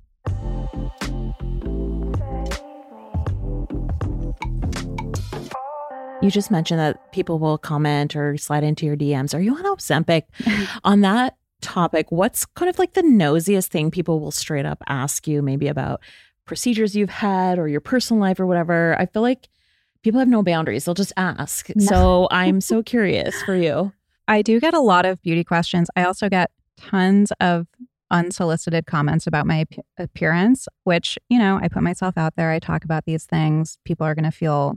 You 6.26 6.32
just 6.32 6.50
mentioned 6.50 6.80
that 6.80 7.12
people 7.12 7.38
will 7.38 7.56
comment 7.56 8.16
or 8.16 8.36
slide 8.36 8.64
into 8.64 8.84
your 8.84 8.96
DMs. 8.96 9.32
Are 9.32 9.40
you 9.40 9.54
on 9.54 9.62
Ozempic? 9.62 10.22
on 10.84 11.02
that 11.02 11.36
topic, 11.60 12.10
what's 12.10 12.44
kind 12.44 12.68
of 12.68 12.80
like 12.80 12.94
the 12.94 13.02
nosiest 13.02 13.68
thing 13.68 13.92
people 13.92 14.18
will 14.18 14.32
straight 14.32 14.66
up 14.66 14.82
ask 14.88 15.28
you, 15.28 15.40
maybe 15.40 15.68
about 15.68 16.00
procedures 16.44 16.96
you've 16.96 17.10
had 17.10 17.60
or 17.60 17.68
your 17.68 17.80
personal 17.80 18.20
life 18.20 18.40
or 18.40 18.46
whatever? 18.46 18.96
I 18.98 19.06
feel 19.06 19.22
like 19.22 19.48
people 20.02 20.18
have 20.18 20.26
no 20.26 20.42
boundaries. 20.42 20.84
They'll 20.84 20.96
just 20.96 21.12
ask. 21.16 21.68
No. 21.76 21.84
So 21.84 22.28
I'm 22.32 22.60
so 22.60 22.82
curious 22.82 23.40
for 23.42 23.54
you. 23.54 23.92
I 24.26 24.42
do 24.42 24.58
get 24.58 24.74
a 24.74 24.80
lot 24.80 25.06
of 25.06 25.22
beauty 25.22 25.44
questions. 25.44 25.88
I 25.94 26.02
also 26.02 26.28
get 26.28 26.50
tons 26.76 27.30
of 27.38 27.68
unsolicited 28.10 28.86
comments 28.86 29.28
about 29.28 29.46
my 29.46 29.64
appearance, 29.96 30.66
which, 30.82 31.20
you 31.28 31.38
know, 31.38 31.60
I 31.62 31.68
put 31.68 31.84
myself 31.84 32.18
out 32.18 32.34
there. 32.34 32.50
I 32.50 32.58
talk 32.58 32.82
about 32.82 33.04
these 33.04 33.26
things. 33.26 33.78
People 33.84 34.04
are 34.04 34.16
going 34.16 34.24
to 34.24 34.32
feel 34.32 34.76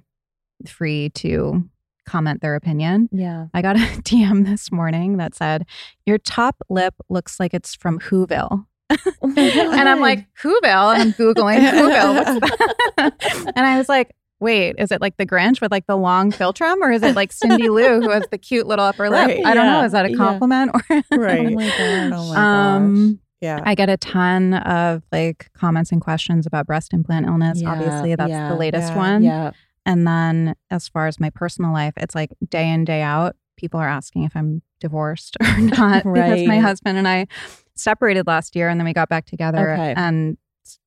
free 0.67 1.09
to 1.15 1.63
comment 2.05 2.41
their 2.41 2.55
opinion. 2.55 3.07
Yeah. 3.11 3.47
I 3.53 3.61
got 3.61 3.75
a 3.75 3.79
DM 4.03 4.45
this 4.45 4.71
morning 4.71 5.17
that 5.17 5.35
said, 5.35 5.65
Your 6.05 6.17
top 6.17 6.61
lip 6.69 6.95
looks 7.07 7.39
like 7.39 7.53
it's 7.53 7.75
from 7.75 7.99
Whoville. 7.99 8.65
Oh 8.91 8.97
and 9.37 9.87
I'm 9.87 9.99
like, 9.99 10.25
Whoville? 10.41 10.93
And 10.93 11.01
I'm 11.01 11.13
Googling 11.13 11.59
Whoville. 11.71 13.51
and 13.55 13.65
I 13.65 13.77
was 13.77 13.87
like, 13.87 14.15
Wait, 14.41 14.75
is 14.79 14.91
it 14.91 15.01
like 15.01 15.17
the 15.17 15.25
Grinch 15.25 15.61
with 15.61 15.69
like 15.69 15.85
the 15.85 15.97
long 15.97 16.31
philtrum, 16.31 16.77
or 16.81 16.93
is 16.93 17.03
it 17.03 17.13
like 17.13 17.33
Cindy 17.33 17.67
Lou 17.67 18.01
who 18.01 18.09
has 18.09 18.23
the 18.31 18.37
cute 18.37 18.65
little 18.65 18.85
upper 18.85 19.09
lip? 19.09 19.27
Right, 19.27 19.45
I 19.45 19.53
don't 19.53 19.65
yeah, 19.65 19.79
know. 19.79 19.85
Is 19.85 19.91
that 19.91 20.05
a 20.05 20.15
compliment 20.15 20.71
yeah. 20.89 21.01
or 21.11 21.19
right? 21.19 21.45
oh 21.45 21.49
my 21.49 21.67
gosh. 21.67 22.11
Oh 22.13 22.33
my 22.33 22.75
um, 22.75 23.11
gosh. 23.11 23.19
Yeah. 23.41 23.61
I 23.63 23.75
get 23.75 23.89
a 23.89 23.97
ton 23.97 24.53
of 24.53 25.03
like 25.11 25.49
comments 25.53 25.91
and 25.91 26.01
questions 26.01 26.45
about 26.45 26.67
breast 26.67 26.93
implant 26.93 27.25
illness. 27.25 27.61
Yeah, 27.61 27.71
Obviously, 27.71 28.15
that's 28.15 28.31
the 28.31 28.55
latest 28.55 28.95
one. 28.95 29.23
Yeah. 29.23 29.51
And 29.89 30.05
then 30.05 30.55
as 30.69 30.87
far 30.87 31.07
as 31.07 31.19
my 31.19 31.31
personal 31.31 31.73
life, 31.73 31.95
it's 31.97 32.13
like 32.13 32.29
day 32.47 32.69
in, 32.69 32.85
day 32.85 33.01
out, 33.01 33.35
people 33.57 33.79
are 33.79 33.89
asking 33.89 34.23
if 34.23 34.35
I'm 34.35 34.61
divorced 34.79 35.35
or 35.41 35.57
not 35.57 36.05
right. 36.05 36.29
because 36.29 36.47
my 36.47 36.59
husband 36.59 36.99
and 36.99 37.07
I 37.07 37.25
separated 37.73 38.27
last 38.27 38.55
year 38.55 38.69
and 38.69 38.79
then 38.79 38.85
we 38.85 38.93
got 38.93 39.09
back 39.09 39.25
together 39.25 39.73
okay. 39.73 39.93
and 39.97 40.37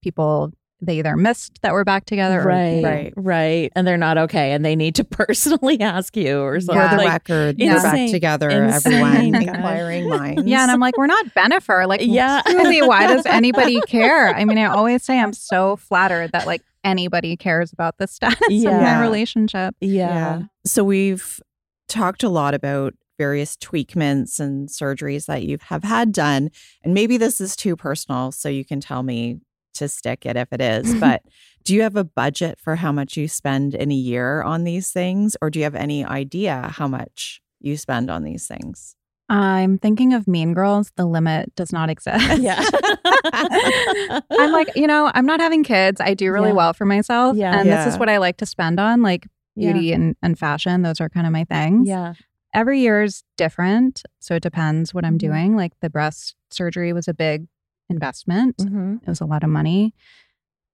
people 0.04 0.52
they 0.82 0.98
either 0.98 1.16
missed 1.16 1.60
that 1.62 1.72
we're 1.72 1.84
back 1.84 2.04
together 2.04 2.42
right 2.42 2.82
right 2.82 3.14
right 3.16 3.72
and 3.74 3.86
they're 3.86 3.96
not 3.96 4.18
okay 4.18 4.52
and 4.52 4.64
they 4.64 4.76
need 4.76 4.94
to 4.94 5.04
personally 5.22 5.80
ask 5.80 6.16
you 6.16 6.40
or 6.40 6.60
something 6.60 6.76
yeah. 6.76 6.90
for 6.90 6.96
the 6.96 7.02
like, 7.02 7.12
record 7.12 7.56
we're 7.58 7.82
back 7.82 8.10
together 8.10 8.50
insane, 8.50 9.34
everyone 9.34 9.34
inquiring 9.34 10.08
minds 10.08 10.42
yeah 10.44 10.62
and 10.62 10.70
i'm 10.70 10.80
like 10.80 10.96
we're 10.96 11.06
not 11.06 11.26
Bennifer 11.34 11.86
like 11.86 12.00
yeah 12.02 12.42
truly 12.46 12.82
why 12.82 13.06
does 13.06 13.24
anybody 13.26 13.80
care 13.82 14.28
i 14.34 14.44
mean 14.44 14.58
i 14.58 14.64
always 14.64 15.02
say 15.02 15.18
i'm 15.18 15.32
so 15.32 15.76
flattered 15.76 16.32
that 16.32 16.46
like 16.46 16.62
anybody 16.84 17.36
cares 17.36 17.72
about 17.72 17.98
the 17.98 18.06
status 18.06 18.38
yeah. 18.50 18.70
of 18.70 18.82
my 18.82 19.00
relationship. 19.00 19.74
Yeah. 19.80 20.08
yeah. 20.08 20.42
So 20.66 20.84
we've 20.84 21.40
talked 21.88 22.22
a 22.22 22.28
lot 22.28 22.54
about 22.54 22.94
various 23.18 23.56
tweakments 23.56 24.40
and 24.40 24.68
surgeries 24.68 25.26
that 25.26 25.44
you 25.44 25.58
have 25.66 25.84
had 25.84 26.12
done. 26.12 26.50
And 26.82 26.94
maybe 26.94 27.16
this 27.16 27.40
is 27.40 27.54
too 27.54 27.76
personal, 27.76 28.32
so 28.32 28.48
you 28.48 28.64
can 28.64 28.80
tell 28.80 29.02
me 29.02 29.38
to 29.74 29.88
stick 29.88 30.26
it 30.26 30.36
if 30.36 30.52
it 30.52 30.60
is. 30.60 30.94
But 31.00 31.22
do 31.64 31.74
you 31.74 31.82
have 31.82 31.96
a 31.96 32.04
budget 32.04 32.58
for 32.60 32.76
how 32.76 32.92
much 32.92 33.16
you 33.16 33.28
spend 33.28 33.74
in 33.74 33.90
a 33.90 33.94
year 33.94 34.42
on 34.42 34.64
these 34.64 34.90
things? 34.90 35.36
Or 35.40 35.50
do 35.50 35.58
you 35.58 35.64
have 35.64 35.74
any 35.74 36.04
idea 36.04 36.70
how 36.74 36.88
much 36.88 37.40
you 37.60 37.76
spend 37.76 38.10
on 38.10 38.24
these 38.24 38.46
things? 38.46 38.96
I'm 39.28 39.78
thinking 39.78 40.12
of 40.12 40.28
Mean 40.28 40.52
Girls. 40.52 40.92
The 40.96 41.06
limit 41.06 41.54
does 41.54 41.72
not 41.72 41.88
exist. 41.88 42.42
Yeah. 42.42 42.62
I'm 44.30 44.52
like, 44.52 44.74
you 44.76 44.86
know, 44.86 45.10
I'm 45.14 45.24
not 45.24 45.40
having 45.40 45.64
kids. 45.64 46.00
I 46.00 46.14
do 46.14 46.30
really 46.32 46.48
yeah. 46.48 46.54
well 46.54 46.72
for 46.74 46.84
myself. 46.84 47.36
Yeah. 47.36 47.58
And 47.58 47.66
yeah. 47.66 47.84
this 47.84 47.94
is 47.94 47.98
what 47.98 48.08
I 48.10 48.18
like 48.18 48.36
to 48.38 48.46
spend 48.46 48.78
on, 48.78 49.00
like 49.00 49.26
beauty 49.56 49.86
yeah. 49.86 49.94
and, 49.94 50.16
and 50.22 50.38
fashion. 50.38 50.82
Those 50.82 51.00
are 51.00 51.08
kind 51.08 51.26
of 51.26 51.32
my 51.32 51.44
things. 51.44 51.88
Yeah. 51.88 52.14
Every 52.54 52.80
year 52.80 53.04
is 53.04 53.22
different. 53.38 54.02
So 54.20 54.34
it 54.34 54.42
depends 54.42 54.92
what 54.92 55.04
I'm 55.04 55.16
mm-hmm. 55.16 55.28
doing. 55.28 55.56
Like 55.56 55.72
the 55.80 55.88
breast 55.88 56.34
surgery 56.50 56.92
was 56.92 57.08
a 57.08 57.14
big 57.14 57.46
investment, 57.88 58.56
mm-hmm. 58.58 58.96
it 59.02 59.08
was 59.08 59.20
a 59.20 59.26
lot 59.26 59.42
of 59.42 59.50
money. 59.50 59.94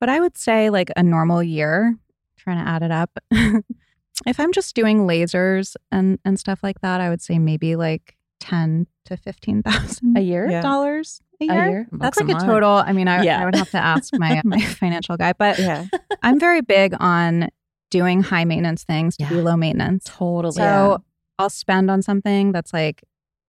But 0.01 0.09
I 0.09 0.21
would 0.21 0.37
say, 0.37 0.71
like 0.71 0.91
a 0.97 1.03
normal 1.03 1.43
year, 1.43 1.97
trying 2.37 2.65
to 2.65 2.71
add 2.71 2.83
it 2.83 2.91
up. 2.91 3.11
if 4.27 4.39
I'm 4.39 4.53
just 4.53 4.75
doing 4.75 5.01
lasers 5.01 5.77
and, 5.91 6.19
and 6.25 6.39
stuff 6.39 6.61
like 6.63 6.81
that, 6.81 7.01
I 7.01 7.09
would 7.11 7.21
say 7.21 7.39
maybe 7.39 7.77
like 7.77 8.17
ten 8.41 8.87
to 9.07 9.17
fifteen 9.17 9.63
thousand 9.63 10.17
a 10.17 10.21
year 10.21 10.49
yeah. 10.49 10.61
dollars 10.61 11.21
a 11.41 11.45
year. 11.45 11.65
A 11.65 11.71
year? 11.71 11.89
That's 11.93 12.21
like 12.21 12.29
a, 12.29 12.37
a 12.37 12.47
total. 12.47 12.71
I 12.71 12.93
mean, 12.93 13.09
I, 13.09 13.23
yeah. 13.23 13.43
I 13.43 13.45
would 13.45 13.57
have 13.57 13.71
to 13.71 13.79
ask 13.79 14.13
my 14.17 14.41
my 14.45 14.61
financial 14.61 15.17
guy, 15.17 15.33
but 15.33 15.59
yeah. 15.59 15.87
I'm 16.23 16.39
very 16.39 16.61
big 16.61 16.95
on 16.99 17.49
doing 17.91 18.23
high 18.23 18.45
maintenance 18.45 18.85
things 18.85 19.17
to 19.17 19.25
yeah. 19.25 19.31
be 19.31 19.37
low 19.37 19.57
maintenance. 19.57 20.05
Totally. 20.07 20.53
So 20.53 21.03
I'll 21.39 21.51
spend 21.51 21.91
on 21.91 22.03
something 22.03 22.53
that's 22.53 22.73
like 22.73 23.03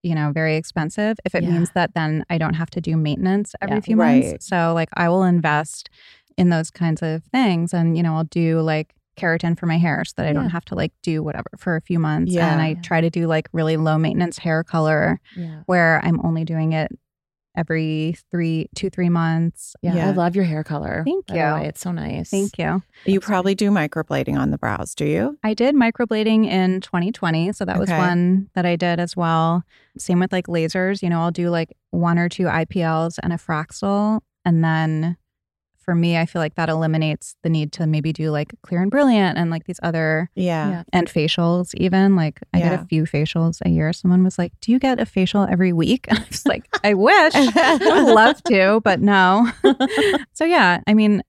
you 0.04 0.16
know 0.16 0.32
very 0.32 0.56
expensive 0.56 1.18
if 1.26 1.36
it 1.36 1.44
means 1.44 1.72
that 1.72 1.94
then 1.94 2.26
I 2.30 2.38
don't 2.38 2.54
have 2.54 2.70
to 2.72 2.82
do 2.82 2.96
maintenance 2.96 3.54
every 3.62 3.82
few 3.82 3.96
months. 3.96 4.28
Right. 4.28 4.44
So 4.44 4.74
like 4.74 4.90
I 4.94 5.10
will 5.10 5.24
invest 5.24 5.90
in 6.38 6.50
those 6.50 6.72
kinds 6.72 7.02
of 7.02 7.24
things, 7.26 7.74
and 7.74 7.98
you 7.98 8.04
know 8.04 8.16
I'll 8.16 8.24
do 8.24 8.62
like 8.62 8.94
keratin 9.20 9.60
for 9.60 9.66
my 9.66 9.78
hair 9.78 10.04
so 10.06 10.14
that 10.18 10.26
I 10.26 10.30
yeah. 10.30 10.34
don't 10.34 10.50
have 10.50 10.66
to 10.66 10.76
like 10.76 10.94
do 11.04 11.22
whatever 11.22 11.50
for 11.58 11.76
a 11.76 11.82
few 11.82 12.00
months. 12.00 12.32
Yeah. 12.32 12.52
And 12.52 12.62
I 12.62 12.76
try 12.76 13.02
to 13.02 13.10
do 13.10 13.28
like 13.28 13.50
really 13.52 13.78
low 13.78 13.98
maintenance 13.98 14.38
hair 14.38 14.64
color 14.64 15.20
yeah. 15.36 15.64
where 15.66 16.00
I'm 16.04 16.26
only 16.26 16.46
doing 16.46 16.72
it 16.72 16.92
every 17.60 18.16
three, 18.32 18.70
two, 18.74 18.90
three 18.90 19.10
months. 19.10 19.76
Yeah. 19.82 19.96
yeah. 19.96 20.08
I 20.08 20.12
love 20.12 20.36
your 20.36 20.46
hair 20.46 20.64
color. 20.64 21.04
Thank 21.06 21.30
you. 21.30 21.68
It's 21.68 21.82
so 21.82 21.92
nice. 21.92 22.30
Thank 22.30 22.58
you. 22.58 22.82
You 23.06 23.20
probably 23.20 23.54
do 23.54 23.70
microblading 23.70 24.40
on 24.40 24.52
the 24.52 24.58
brows, 24.58 24.96
do 24.96 25.06
you? 25.06 25.38
I 25.44 25.54
did 25.54 25.76
microblading 25.76 26.46
in 26.46 26.80
2020. 26.80 27.52
So 27.52 27.66
that 27.66 27.76
okay. 27.76 27.80
was 27.80 27.90
one 27.90 28.50
that 28.56 28.66
I 28.66 28.78
did 28.78 29.00
as 29.00 29.16
well. 29.16 29.64
Same 29.98 30.20
with 30.20 30.32
like 30.32 30.48
lasers. 30.48 31.04
You 31.04 31.10
know, 31.10 31.20
I'll 31.20 31.32
do 31.32 31.50
like 31.50 31.76
one 31.92 32.18
or 32.18 32.30
two 32.30 32.46
IPLs 32.46 33.20
and 33.22 33.34
a 33.34 33.38
Fraxel 33.38 34.22
and 34.46 34.64
then 34.64 35.18
for 35.90 35.96
me, 35.96 36.20
I 36.20 36.28
feel 36.28 36.40
like 36.40 36.54
that 36.54 36.70
eliminates 36.70 37.36
the 37.42 37.50
need 37.50 37.72
to 37.72 37.88
maybe 37.88 38.14
do 38.14 38.30
like 38.30 38.54
clear 38.62 38.80
and 38.80 38.92
brilliant 38.92 39.40
and 39.40 39.50
like 39.50 39.64
these 39.64 39.80
other 39.82 40.30
yeah, 40.36 40.84
and 40.94 41.08
facials 41.08 41.74
even. 41.74 42.16
Like 42.16 42.42
I 42.54 42.60
yeah. 42.60 42.70
get 42.70 42.82
a 42.84 42.86
few 42.86 43.06
facials 43.06 43.58
a 43.66 43.70
year. 43.70 43.92
Someone 43.92 44.24
was 44.24 44.38
like, 44.38 44.54
"Do 44.62 44.72
you 44.72 44.78
get 44.78 45.00
a 45.00 45.06
facial 45.08 45.48
every 45.50 45.74
week?" 45.74 46.06
I 46.12 46.24
was 46.30 46.46
like, 46.46 46.70
"I 46.84 46.94
wish. 46.94 47.34
I 47.34 47.78
would 47.82 48.14
love 48.14 48.44
to, 48.44 48.82
but 48.84 49.02
no." 49.02 49.52
so 50.34 50.46
yeah, 50.46 50.82
I 50.86 50.94
mean, 50.94 51.24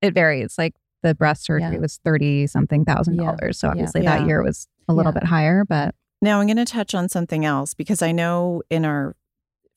it 0.00 0.14
varies. 0.14 0.56
Like 0.56 0.72
the 1.02 1.14
breast 1.14 1.44
surgery 1.44 1.74
yeah. 1.74 1.80
was 1.80 2.00
thirty 2.02 2.46
something 2.46 2.86
thousand 2.86 3.18
dollars. 3.18 3.58
So 3.58 3.68
obviously 3.68 4.00
that 4.04 4.26
year 4.26 4.42
was 4.42 4.68
a 4.88 4.94
little 4.94 5.12
bit 5.12 5.24
higher, 5.24 5.66
but 5.66 5.94
Now, 6.22 6.40
I'm 6.40 6.46
going 6.46 6.56
to 6.56 6.64
touch 6.64 6.94
on 6.94 7.10
something 7.10 7.44
else 7.44 7.74
because 7.74 8.00
I 8.00 8.12
know 8.12 8.62
in 8.70 8.86
our 8.86 9.16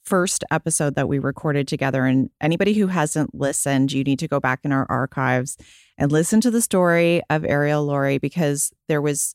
first 0.04 0.44
episode 0.52 0.96
that 0.96 1.08
we 1.08 1.20
recorded 1.20 1.68
together, 1.68 2.06
and 2.06 2.30
anybody 2.40 2.74
who 2.74 2.88
hasn't 2.88 3.36
listened, 3.36 3.92
you 3.92 4.04
need 4.04 4.20
to 4.20 4.28
go 4.28 4.40
back 4.40 4.62
in 4.64 4.72
our 4.72 4.86
archives 4.90 5.58
and 5.98 6.12
listen 6.12 6.42
to 6.42 6.52
the 6.52 6.62
story 6.62 7.22
of 7.30 7.44
Arielle 7.44 7.88
Lorre 7.88 8.20
because 8.20 8.72
there 8.88 9.02
was 9.02 9.34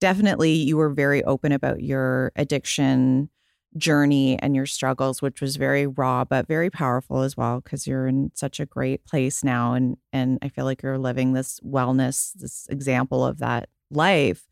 definitely, 0.00 0.52
you 0.52 0.76
were 0.76 0.90
very 0.90 1.22
open 1.24 1.52
about 1.52 1.82
your 1.82 2.32
addiction 2.36 3.30
journey 3.76 4.38
and 4.38 4.56
your 4.56 4.64
struggles 4.64 5.20
which 5.20 5.42
was 5.42 5.56
very 5.56 5.86
raw 5.86 6.24
but 6.24 6.48
very 6.48 6.70
powerful 6.70 7.20
as 7.20 7.36
well 7.36 7.60
because 7.60 7.86
you're 7.86 8.06
in 8.06 8.30
such 8.34 8.58
a 8.58 8.64
great 8.64 9.04
place 9.04 9.44
now 9.44 9.74
and 9.74 9.98
and 10.14 10.38
I 10.40 10.48
feel 10.48 10.64
like 10.64 10.82
you're 10.82 10.96
living 10.96 11.34
this 11.34 11.60
wellness 11.60 12.32
this 12.34 12.66
example 12.70 13.22
of 13.22 13.38
that 13.38 13.68
life. 13.90 14.46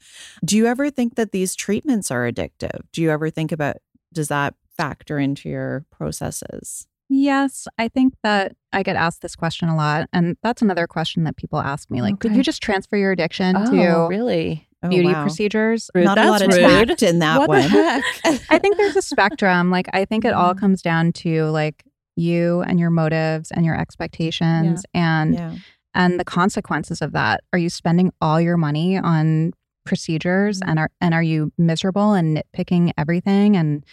Do 0.44 0.56
you 0.56 0.66
ever 0.66 0.90
think 0.90 1.16
that 1.16 1.32
these 1.32 1.54
treatments 1.54 2.10
are 2.10 2.30
addictive? 2.30 2.82
Do 2.92 3.02
you 3.02 3.10
ever 3.10 3.30
think 3.30 3.52
about 3.52 3.76
does 4.12 4.28
that 4.28 4.54
factor 4.76 5.18
into 5.18 5.48
your 5.48 5.84
processes 5.90 6.86
Yes, 7.10 7.68
I 7.78 7.88
think 7.88 8.14
that 8.22 8.56
I 8.72 8.82
get 8.82 8.96
asked 8.96 9.20
this 9.20 9.36
question 9.36 9.68
a 9.68 9.76
lot. 9.76 10.08
And 10.14 10.38
that's 10.42 10.62
another 10.62 10.86
question 10.86 11.24
that 11.24 11.36
people 11.36 11.60
ask 11.60 11.90
me 11.90 12.00
like, 12.00 12.18
did 12.18 12.28
Okay. 12.30 12.38
you 12.38 12.42
just 12.42 12.62
transfer 12.62 12.96
your 12.96 13.12
addiction 13.12 13.54
Oh, 13.56 13.70
to 13.70 14.06
really? 14.08 14.66
Oh, 14.82 14.88
beauty 14.88 15.08
wow. 15.12 15.22
procedures? 15.22 15.90
Rude. 15.94 16.06
not 16.06 16.16
a 16.18 16.24
lot 16.30 16.40
of 16.40 16.48
That's 16.50 16.62
rude. 16.62 16.88
tact 16.88 17.02
in 17.02 17.18
that 17.18 17.40
what 17.40 17.48
one 17.50 17.60
the 17.60 17.68
heck? 17.68 18.02
I 18.50 18.58
think 18.58 18.78
there's 18.78 18.96
a 18.96 19.02
spectrum. 19.02 19.70
Like, 19.70 19.86
I 19.92 20.06
think 20.06 20.24
it 20.24 20.32
all 20.32 20.54
comes 20.54 20.80
down 20.80 21.12
to 21.12 21.44
like 21.50 21.84
you 22.16 22.62
and 22.62 22.80
your 22.80 22.90
motives 22.90 23.50
and 23.50 23.66
your 23.66 23.78
expectations 23.78 24.84
and 24.94 25.34
yeah 25.34 25.54
and 25.96 26.18
the 26.18 26.24
consequences 26.24 27.02
of 27.02 27.12
that. 27.12 27.42
Are 27.52 27.58
you 27.58 27.68
spending 27.68 28.12
all 28.22 28.40
your 28.40 28.56
money 28.56 28.96
on 28.96 29.52
procedures 29.84 30.60
Mhm. 30.60 30.68
and 30.68 30.78
are 30.78 30.90
and 31.02 31.12
are 31.14 31.22
you 31.22 31.52
miserable 31.58 32.14
and 32.14 32.38
nitpicking 32.38 32.92
everything 32.96 33.56
and 33.56 33.84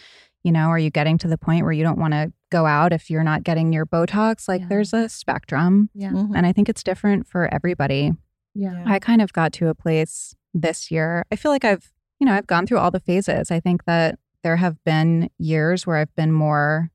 you 0.42 0.52
know, 0.52 0.68
are 0.68 0.78
you 0.78 0.90
getting 0.90 1.18
to 1.18 1.28
the 1.28 1.38
point 1.38 1.64
where 1.64 1.72
you 1.72 1.84
don't 1.84 1.98
want 1.98 2.12
to 2.14 2.32
go 2.50 2.66
out 2.66 2.92
if 2.92 3.08
you're 3.10 3.22
not 3.24 3.42
getting 3.44 3.72
your 3.72 3.86
Botox? 3.86 4.48
Like 4.48 4.62
Yeah. 4.62 4.66
there's 4.68 4.92
a 4.92 5.08
spectrum. 5.08 5.88
Yeah. 5.94 6.10
Mhm. 6.10 6.32
And 6.34 6.46
I 6.46 6.52
think 6.52 6.68
it's 6.68 6.82
different 6.82 7.26
for 7.26 7.52
everybody. 7.54 8.12
Yeah. 8.54 8.82
I 8.86 8.98
kind 8.98 9.22
of 9.22 9.32
got 9.32 9.52
to 9.54 9.68
a 9.68 9.74
place 9.74 10.34
this 10.52 10.90
year. 10.90 11.24
I 11.32 11.36
feel 11.36 11.50
like 11.52 11.64
I've, 11.64 11.92
you 12.18 12.26
know, 12.26 12.34
I've 12.34 12.46
gone 12.46 12.66
through 12.66 12.78
all 12.78 12.90
the 12.90 13.00
phases. 13.00 13.50
I 13.50 13.60
think 13.60 13.84
that 13.84 14.18
there 14.42 14.56
have 14.56 14.82
been 14.84 15.30
years 15.38 15.86
where 15.86 15.96
I've 15.96 16.14
been 16.16 16.32
more 16.32 16.90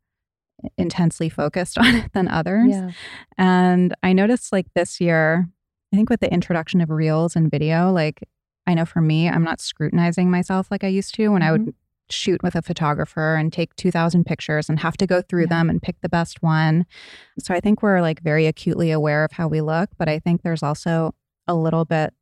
intensely 0.77 1.29
focused 1.29 1.77
on 1.79 1.95
it 1.95 2.11
than 2.13 2.27
others. 2.27 2.69
Yeah. 2.69 2.91
And 3.37 3.95
I 4.03 4.13
noticed 4.13 4.51
like 4.51 4.67
this 4.75 4.99
year, 4.99 5.47
I 5.93 5.95
think 5.95 6.09
with 6.09 6.19
the 6.19 6.31
introduction 6.31 6.81
of 6.81 6.89
reels 6.89 7.35
and 7.35 7.49
video, 7.49 7.91
like 7.91 8.23
I 8.65 8.73
know 8.73 8.85
for 8.85 8.99
me, 9.01 9.29
I'm 9.29 9.43
not 9.43 9.61
scrutinizing 9.61 10.29
myself 10.29 10.69
like 10.69 10.83
I 10.83 10.87
used 10.87 11.15
to 11.15 11.29
when 11.29 11.41
I 11.41 11.51
would 11.53 11.73
shoot 12.09 12.41
with 12.43 12.55
a 12.55 12.61
photographer 12.61 13.35
and 13.35 13.51
take 13.51 13.75
2000 13.75 14.25
pictures 14.25 14.69
and 14.69 14.79
have 14.79 14.97
to 14.97 15.07
go 15.07 15.21
through 15.21 15.43
Yeah. 15.43 15.49
them 15.49 15.69
and 15.69 15.81
pick 15.81 15.99
the 16.01 16.09
best 16.09 16.41
one. 16.41 16.85
So 17.39 17.53
I 17.53 17.59
think 17.59 17.81
we're 17.81 18.01
like 18.01 18.21
very 18.21 18.45
acutely 18.47 18.91
aware 18.91 19.23
of 19.23 19.31
how 19.33 19.47
we 19.47 19.61
look, 19.61 19.89
but 19.97 20.07
I 20.09 20.19
think 20.19 20.41
there's 20.41 20.63
also 20.63 21.13
a 21.47 21.55
little 21.55 21.85
bit 21.85 22.13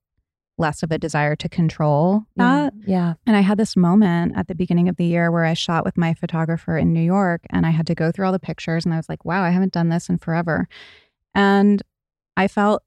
less 0.58 0.84
of 0.84 0.92
a 0.92 0.98
desire 0.98 1.36
to 1.36 1.50
control 1.50 2.24
that. 2.38 2.74
Yeah. 2.88 3.16
And 3.28 3.36
I 3.36 3.42
had 3.42 3.58
this 3.58 3.76
moment 3.76 4.34
at 4.38 4.48
the 4.48 4.56
beginning 4.56 4.88
of 4.88 4.96
the 4.96 5.04
year 5.04 5.30
where 5.30 5.44
I 5.44 5.54
shot 5.54 5.84
with 5.84 5.98
my 5.98 6.14
photographer 6.14 6.78
in 6.78 6.94
New 6.94 7.02
York 7.04 7.42
and 7.50 7.66
I 7.66 7.72
had 7.72 7.86
to 7.88 7.96
go 7.96 8.10
through 8.12 8.26
all 8.28 8.32
the 8.32 8.40
pictures 8.40 8.86
and 8.86 8.94
I 8.94 8.98
was 8.98 9.10
like, 9.10 9.26
wow, 9.26 9.44
I 9.44 9.50
haven't 9.50 9.74
done 9.74 9.90
this 9.90 10.08
in 10.08 10.18
forever. 10.18 10.70
And 11.34 11.84
I 12.38 12.48
felt 12.48 12.84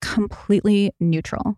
completely 0.00 0.92
neutral. 0.98 1.56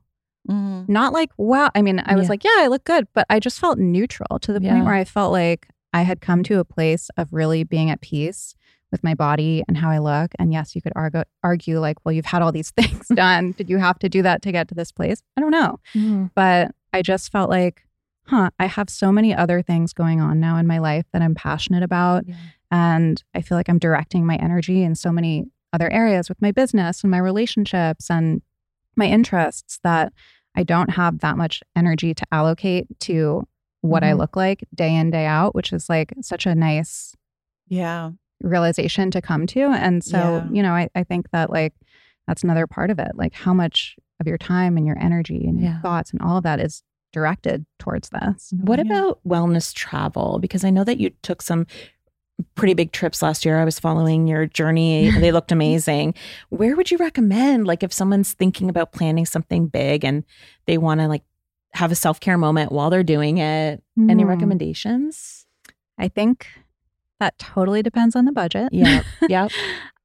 Mhm. 0.48 0.88
Not 0.88 1.12
like, 1.12 1.30
wow. 1.36 1.70
I 1.74 1.82
mean, 1.82 2.02
I 2.04 2.14
was 2.16 2.24
Yeah. 2.24 2.30
like, 2.30 2.44
yeah, 2.44 2.56
I 2.58 2.66
look 2.68 2.84
good, 2.84 3.06
but 3.14 3.26
I 3.30 3.38
just 3.38 3.58
felt 3.60 3.78
neutral 3.78 4.38
to 4.40 4.52
the 4.52 4.60
Yeah. 4.62 4.72
point 4.72 4.84
where 4.86 4.94
I 4.94 5.04
felt 5.04 5.32
like 5.32 5.68
I 5.92 6.02
had 6.02 6.20
come 6.20 6.42
to 6.44 6.58
a 6.58 6.64
place 6.64 7.10
of 7.16 7.32
really 7.32 7.64
being 7.64 7.90
at 7.90 8.00
peace 8.00 8.54
with 8.90 9.04
my 9.04 9.14
body 9.14 9.62
and 9.68 9.76
how 9.76 9.88
I 9.90 9.98
look. 9.98 10.32
And 10.38 10.52
yes, 10.52 10.74
you 10.74 10.82
could 10.82 10.92
argue, 10.96 11.22
argue 11.42 11.78
like, 11.80 11.96
well, 12.04 12.12
you've 12.12 12.26
had 12.26 12.42
all 12.42 12.52
these 12.52 12.70
things 12.76 13.08
done. 13.14 13.52
Did 13.52 13.70
you 13.70 13.78
have 13.78 13.98
to 14.00 14.08
do 14.08 14.22
that 14.22 14.42
to 14.42 14.52
get 14.52 14.68
to 14.68 14.74
this 14.74 14.90
place? 14.92 15.22
I 15.36 15.40
don't 15.40 15.50
know 15.50 15.78
Mhm. 15.94 16.30
but 16.34 16.72
I 16.92 17.02
just 17.02 17.30
felt 17.32 17.48
like, 17.48 17.86
huh, 18.26 18.50
I 18.58 18.66
have 18.66 18.90
so 18.90 19.10
many 19.12 19.34
other 19.34 19.62
things 19.62 19.92
going 19.92 20.20
on 20.20 20.40
now 20.40 20.56
in 20.58 20.66
my 20.66 20.78
life 20.78 21.06
that 21.12 21.22
I'm 21.22 21.34
passionate 21.34 21.82
about. 21.82 22.26
Yeah. 22.26 22.34
And 22.70 23.22
I 23.34 23.40
feel 23.42 23.56
like 23.56 23.68
I'm 23.68 23.78
directing 23.78 24.26
my 24.26 24.36
energy 24.36 24.82
in 24.82 24.94
so 24.94 25.10
many 25.12 25.46
other 25.72 25.90
areas 25.90 26.28
with 26.28 26.40
my 26.42 26.50
business 26.52 27.02
and 27.02 27.10
my 27.10 27.18
relationships 27.18 28.10
and 28.10 28.42
my 28.96 29.06
interests 29.06 29.78
that 29.82 30.12
I 30.54 30.62
don't 30.62 30.90
have 30.90 31.20
that 31.20 31.36
much 31.36 31.62
energy 31.74 32.14
to 32.14 32.24
allocate 32.30 32.86
to 33.00 33.46
what 33.80 34.04
I 34.04 34.12
Mhm. 34.12 34.18
look 34.18 34.36
like 34.36 34.64
day 34.74 34.94
in, 34.94 35.10
day 35.10 35.26
out, 35.26 35.54
which 35.54 35.72
is 35.72 35.88
like 35.88 36.12
such 36.20 36.46
a 36.46 36.54
nice 36.54 37.14
yeah 37.68 38.10
realization 38.42 39.10
to 39.12 39.22
come 39.22 39.46
to. 39.46 39.60
And 39.70 40.02
so, 40.04 40.42
Yeah. 40.44 40.50
you 40.52 40.62
know, 40.62 40.72
I, 40.72 40.88
I 40.94 41.04
think 41.04 41.30
that 41.30 41.48
like 41.50 41.72
that's 42.26 42.42
another 42.44 42.66
part 42.66 42.90
of 42.90 42.98
it. 42.98 43.12
Like 43.14 43.34
how 43.34 43.54
much 43.54 43.96
of 44.20 44.26
your 44.26 44.38
time 44.38 44.76
and 44.76 44.86
your 44.86 44.98
energy 44.98 45.46
and 45.46 45.60
your 45.60 45.78
thoughts 45.82 46.10
and 46.12 46.20
all 46.20 46.36
of 46.38 46.44
that 46.44 46.60
is 46.60 46.82
directed 47.12 47.64
towards 47.78 48.10
this. 48.10 48.52
What 48.60 48.78
Yeah. 48.78 48.84
about 48.84 49.20
wellness 49.26 49.72
travel? 49.72 50.38
Because 50.40 50.64
I 50.64 50.70
know 50.70 50.84
that 50.84 50.98
you 50.98 51.10
took 51.22 51.40
some 51.42 51.66
pretty 52.54 52.74
big 52.74 52.92
trips 52.92 53.22
last 53.22 53.44
year. 53.44 53.58
I 53.58 53.64
was 53.64 53.78
following 53.78 54.26
your 54.26 54.46
journey. 54.46 55.10
They 55.20 55.32
looked 55.32 55.52
amazing. 55.52 56.14
Where 56.50 56.74
would 56.76 56.90
you 56.90 56.98
recommend 56.98 57.66
like 57.66 57.82
if 57.82 57.92
someone's 57.92 58.32
thinking 58.32 58.68
about 58.68 58.92
planning 58.92 59.26
something 59.26 59.66
big 59.68 60.04
and 60.04 60.24
they 60.66 60.78
want 60.78 61.00
to 61.00 61.08
like 61.08 61.22
have 61.74 61.92
a 61.92 61.94
self-care 61.94 62.36
moment 62.38 62.72
while 62.72 62.90
they're 62.90 63.02
doing 63.02 63.38
it? 63.38 63.82
Any 63.98 64.22
Hmm. 64.22 64.28
recommendations? 64.28 65.46
I 65.98 66.08
think 66.08 66.46
that 67.20 67.38
totally 67.38 67.82
depends 67.82 68.16
on 68.16 68.24
the 68.24 68.32
budget. 68.32 68.70
Yeah. 68.72 69.02
Yep. 69.28 69.52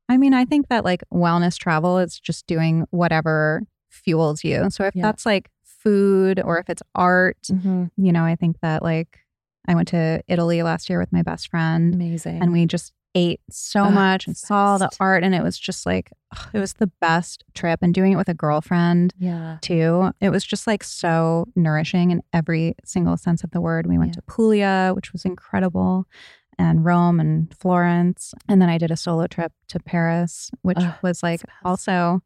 I 0.09 0.17
mean, 0.17 0.34
I 0.34 0.45
think 0.45 0.69
that 0.69 0.86
like 0.86 1.03
wellness 1.13 1.57
travel 1.57 1.97
is 1.97 2.19
just 2.19 2.45
doing 2.47 2.86
whatever 2.91 3.63
fuels 3.89 4.43
you. 4.43 4.69
So 4.69 4.84
if 4.86 4.95
Yeah. 4.95 5.01
that's 5.01 5.25
like 5.25 5.49
food 5.63 6.39
or 6.39 6.59
if 6.59 6.69
it's 6.69 6.84
art, 6.95 7.38
Mhm. 7.51 7.89
you 7.97 8.11
know, 8.11 8.23
I 8.23 8.36
think 8.36 8.57
that 8.61 8.84
like 8.84 9.19
I 9.68 9.76
went 9.76 9.88
to 9.89 10.22
Italy 10.28 10.63
last 10.63 10.89
year 10.89 10.99
with 10.99 11.11
my 11.11 11.22
best 11.22 11.49
friend 11.49 11.93
Amazing. 11.93 12.41
and 12.41 12.51
we 12.51 12.65
just 12.65 12.93
ate 13.15 13.41
so 13.49 13.86
Oh, 13.86 13.89
much 13.91 14.28
and 14.28 14.38
saw 14.38 14.78
the 14.78 14.89
art 14.99 15.24
and 15.24 15.34
it 15.34 15.41
was 15.41 15.57
just 15.57 15.86
like 15.86 16.11
ugh, 16.36 16.49
it 16.53 16.59
was 16.59 16.74
the 16.74 16.91
best 17.01 17.43
trip 17.55 17.80
and 17.82 17.93
doing 17.93 18.11
it 18.11 18.15
with 18.18 18.30
a 18.30 18.34
girlfriend 18.34 19.11
yeah. 19.18 19.57
too 19.61 20.11
it 20.22 20.30
was 20.30 20.43
just 20.45 20.68
like 20.68 20.84
so 20.84 21.45
nourishing 21.55 22.11
in 22.11 22.22
every 22.32 22.76
single 22.86 23.18
sense 23.18 23.43
of 23.43 23.49
the 23.51 23.61
word 23.61 23.88
we 23.88 23.97
went 23.97 24.09
Yeah. 24.09 24.15
to 24.15 24.22
puglia 24.24 24.91
which 24.93 25.13
was 25.13 25.26
incredible 25.26 26.05
and 26.59 26.86
rome 26.86 27.20
and 27.20 27.51
florence 27.57 28.34
and 28.47 28.61
then 28.61 28.70
i 28.70 28.78
did 28.78 28.91
a 28.91 28.97
solo 28.97 29.26
trip 29.26 29.51
to 29.70 29.80
paris 29.80 30.51
which 30.61 30.78
Ugh, 30.80 30.93
was 31.01 31.24
like 31.24 31.41
also 31.63 32.22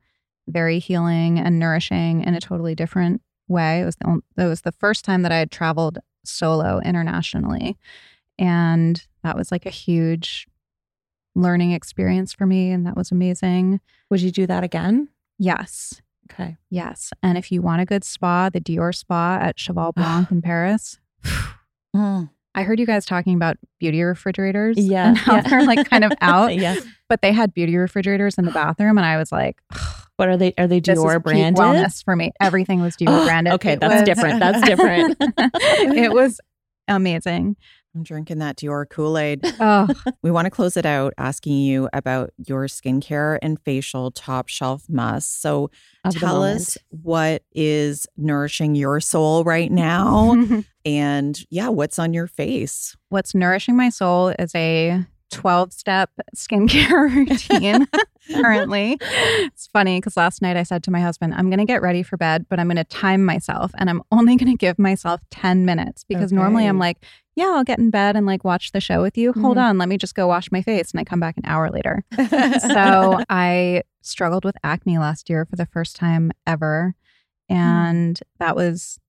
very 0.48 0.80
healing 0.80 1.39
and 1.39 1.58
nourishing 1.58 2.22
in 2.24 2.34
a 2.34 2.42
totally 2.42 2.76
different 2.76 3.22
way 3.48 3.82
it 3.82 3.86
was 3.86 3.96
the, 3.98 4.08
on- 4.08 4.24
it 4.38 4.46
was 4.46 4.62
the 4.62 4.72
first 4.74 5.06
time 5.06 5.22
that 5.22 5.32
i 5.32 5.38
had 5.38 5.52
traveled 5.52 6.00
solo 6.24 6.80
internationally 6.86 7.78
and 8.39 9.05
that 9.24 9.36
was 9.38 9.51
like 9.51 9.65
a 9.65 9.69
huge 9.72 10.47
learning 11.36 11.72
experience 11.72 12.34
for 12.34 12.45
me 12.45 12.72
and 12.72 12.86
that 12.86 12.95
was 12.97 13.11
amazing 13.11 13.80
Would 14.09 14.22
you 14.22 14.32
do 14.32 14.45
that 14.47 14.63
again? 14.63 15.09
yes 15.39 16.01
Okay. 16.32 16.55
yes 16.69 17.11
and 17.22 17.38
if 17.38 17.51
you 17.51 17.61
want 17.61 17.82
a 17.82 17.86
good 17.86 18.03
spa 18.05 18.49
the 18.49 18.61
dior 18.61 18.95
spa 18.95 19.38
at 19.41 19.57
cheval 19.59 19.91
blanc 19.91 20.32
in 20.32 20.41
paris 20.41 20.97
Mm. 21.95 22.30
i 22.55 22.63
heard 22.63 22.80
you 22.80 22.86
guys 22.86 23.05
talking 23.05 23.36
about 23.36 23.57
beauty 23.80 24.01
refrigerators 24.01 24.78
Yeah. 24.78 25.09
and 25.09 25.17
how 25.17 25.36
yeah. 25.36 25.41
they're 25.41 25.65
like 25.65 25.89
kind 25.89 26.03
of 26.05 26.13
out 26.22 26.55
yeah. 26.55 26.76
but 27.09 27.22
they 27.22 27.34
had 27.34 27.53
beauty 27.53 27.76
refrigerators 27.76 28.38
in 28.38 28.45
the 28.45 28.51
bathroom 28.51 28.97
and 28.97 29.05
i 29.05 29.17
was 29.17 29.30
like 29.32 29.57
What 30.22 30.30
are 30.30 30.38
they? 30.38 30.53
Are 30.59 30.67
they 30.67 30.80
this 30.80 30.99
is 30.99 31.03
Dior 31.03 31.15
peak 31.15 31.24
branded? 31.24 31.59
wellness 31.59 32.03
for 32.05 32.15
me 32.15 32.32
everything 32.39 32.80
was 32.80 32.95
dior 32.99 33.26
branded 33.26 33.53
Okay, 33.53 33.74
It 33.74 33.80
that's 33.80 33.95
was- 33.95 34.03
different. 34.03 34.39
That's 34.39 34.61
different. 34.72 35.17
it 35.19 36.13
was 36.13 36.39
amazing 36.88 37.55
I'm 37.95 38.03
drinking 38.03 38.38
that 38.39 38.55
Dior 38.55 38.88
Kool 38.89 39.17
Aid. 39.17 39.41
oh 39.59 39.88
We 40.24 40.32
want 40.32 40.45
to 40.45 40.49
close 40.51 40.78
it 40.78 40.86
out 40.86 41.13
asking 41.17 41.57
you 41.57 41.89
about 41.91 42.30
your 42.38 42.67
skincare 42.67 43.38
and 43.41 43.59
facial 43.59 44.11
top 44.11 44.47
shelf 44.47 44.84
must. 44.88 45.41
So 45.41 45.72
Of 46.05 46.15
tell 46.17 46.41
us 46.43 46.78
what 46.89 47.43
is 47.51 48.07
nourishing 48.15 48.76
your 48.76 49.01
soul 49.01 49.43
right 49.43 49.69
now. 49.72 50.38
and 50.86 51.38
yeah, 51.49 51.67
what's 51.67 51.99
on 51.99 52.13
your 52.13 52.28
face? 52.28 52.95
What's 53.09 53.36
nourishing 53.36 53.76
my 53.76 53.89
soul 53.89 54.30
is 54.39 54.53
a 54.55 55.03
12 55.32 55.73
step 55.73 56.09
skincare 56.36 57.13
routine 57.15 57.88
currently. 58.41 58.97
It's 59.01 59.67
funny 59.67 59.97
because 59.99 60.15
last 60.17 60.41
night 60.41 60.57
I 60.57 60.63
said 60.63 60.84
to 60.84 60.91
my 60.91 60.99
husband, 61.01 61.34
I'm 61.34 61.49
going 61.49 61.59
to 61.59 61.65
get 61.65 61.82
ready 61.82 62.03
for 62.03 62.17
bed, 62.17 62.45
but 62.49 62.59
I'm 62.59 62.67
going 62.67 62.75
to 62.77 62.84
time 62.84 63.23
myself 63.25 63.71
and 63.77 63.89
I'm 63.89 64.01
only 64.11 64.36
going 64.36 64.51
to 64.51 64.57
give 64.57 64.77
myself 64.77 65.21
10 65.32 65.65
minutes 65.65 66.03
because 66.07 66.32
normally 66.32 66.65
I'm 66.65 66.75
Okay. 66.77 66.88
like, 66.88 67.05
yeah, 67.36 67.45
I'll 67.55 67.63
get 67.63 67.79
in 67.79 67.89
bed 67.89 68.15
and 68.15 68.25
like 68.25 68.43
watch 68.43 68.71
the 68.73 68.82
show 68.82 69.01
with 69.01 69.17
you. 69.17 69.34
Hold 69.34 69.57
Mhm. 69.57 69.63
on, 69.69 69.77
let 69.77 69.88
me 69.89 69.97
just 69.97 70.15
go 70.15 70.27
wash 70.27 70.51
my 70.51 70.61
face. 70.61 70.91
And 70.91 70.99
I 70.99 71.03
come 71.05 71.19
back 71.19 71.38
an 71.38 71.43
hour 71.45 71.69
later. 71.69 72.03
so 72.73 73.19
I 73.29 73.84
struggled 74.01 74.43
with 74.45 74.55
acne 74.63 74.97
last 74.97 75.29
year 75.29 75.45
for 75.45 75.55
the 75.55 75.65
first 75.65 75.95
time 75.95 76.32
ever. 76.45 76.93
And 77.49 78.19
that 78.39 78.55
was 78.55 78.99